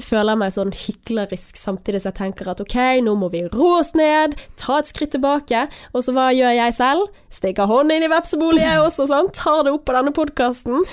føler 0.00 0.38
meg 0.40 0.52
sånn 0.54 0.70
hyklerisk 0.72 1.58
samtidig 1.60 2.00
som 2.00 2.12
jeg 2.12 2.18
tenker 2.22 2.48
at 2.48 2.60
ok, 2.64 2.76
nå 3.04 3.12
må 3.20 3.28
vi 3.32 3.42
rå 3.52 3.66
oss 3.78 3.90
ned, 3.98 4.38
ta 4.56 4.78
et 4.80 4.88
skritt 4.88 5.12
tilbake. 5.12 5.66
Og 5.92 6.04
så 6.06 6.14
hva 6.16 6.30
gjør 6.32 6.54
jeg 6.56 6.74
selv? 6.78 7.10
Stikker 7.32 7.68
hånden 7.68 7.98
inn 7.98 8.06
i 8.06 8.12
vepsebolet 8.12 8.64
jeg 8.64 8.80
også, 8.86 9.06
sant? 9.10 9.34
Tar 9.36 9.64
det 9.66 9.74
opp 9.76 9.84
på 9.88 9.96
denne 9.98 10.14
podkasten. 10.16 10.84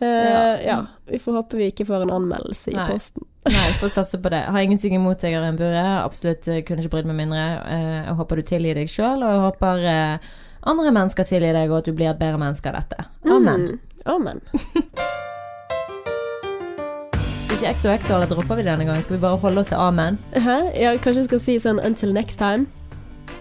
ja. 0.00 0.56
Ja. 0.64 0.78
Vi 1.08 1.16
får 1.22 1.32
håpe 1.38 1.56
vi 1.56 1.70
ikke 1.70 1.86
får 1.88 2.02
en 2.04 2.10
anmeldelse 2.18 2.70
i 2.72 2.76
Nei. 2.76 2.88
posten. 2.90 3.24
Nei, 3.48 3.68
får 3.80 3.88
satse 3.94 4.18
på 4.20 4.28
det. 4.34 4.42
Har 4.52 4.60
ingenting 4.60 4.92
imot 4.98 5.22
deg, 5.24 5.38
Arin 5.38 5.56
Bure. 5.56 5.84
Absolutt 6.02 6.46
eh, 6.52 6.60
kunne 6.68 6.82
ikke 6.84 6.92
brydd 6.98 7.08
meg 7.08 7.16
mindre. 7.22 7.46
Eh, 7.64 7.94
Jeg 8.10 8.18
håper 8.18 8.36
du 8.36 8.42
tilgir 8.50 8.76
deg 8.82 8.90
sjøl, 8.92 9.22
og 9.24 9.30
jeg 9.32 9.44
håper 9.46 9.86
eh, 9.94 10.28
andre 10.68 10.92
mennesker 10.98 11.30
tilgir 11.30 11.56
deg, 11.56 11.70
og 11.72 11.78
at 11.80 11.88
du 11.88 11.94
blir 11.96 12.10
et 12.12 12.20
bedre 12.20 12.42
menneske 12.42 12.68
av 12.68 12.82
dette. 12.82 13.08
Amen. 13.24 13.70
Mm. 13.70 14.04
Amen. 14.18 14.44
Skal 17.48 17.70
exo 17.70 17.88
exo, 17.88 18.14
eller 18.14 18.26
dropper 18.26 18.54
vi 18.54 18.62
det 18.62 18.70
denne 18.70 18.84
gangen? 18.84 19.02
Skal 19.02 19.16
vi 19.16 19.20
bare 19.20 19.36
holde 19.36 19.60
oss 19.60 19.66
til 19.66 19.74
amen? 19.74 20.18
Hæ? 20.32 20.58
Ja, 20.76 20.92
kanskje 20.96 21.22
vi 21.22 21.28
skal 21.30 21.40
si 21.40 21.58
sånn 21.58 21.80
until 21.84 22.12
next 22.12 22.38
time. 22.38 22.66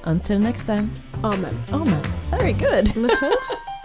Until 0.06 0.40
next 0.40 0.66
time. 0.66 0.90
Amen. 1.24 1.58
Amen. 1.74 2.02
Very 2.32 2.54
good. 2.54 2.94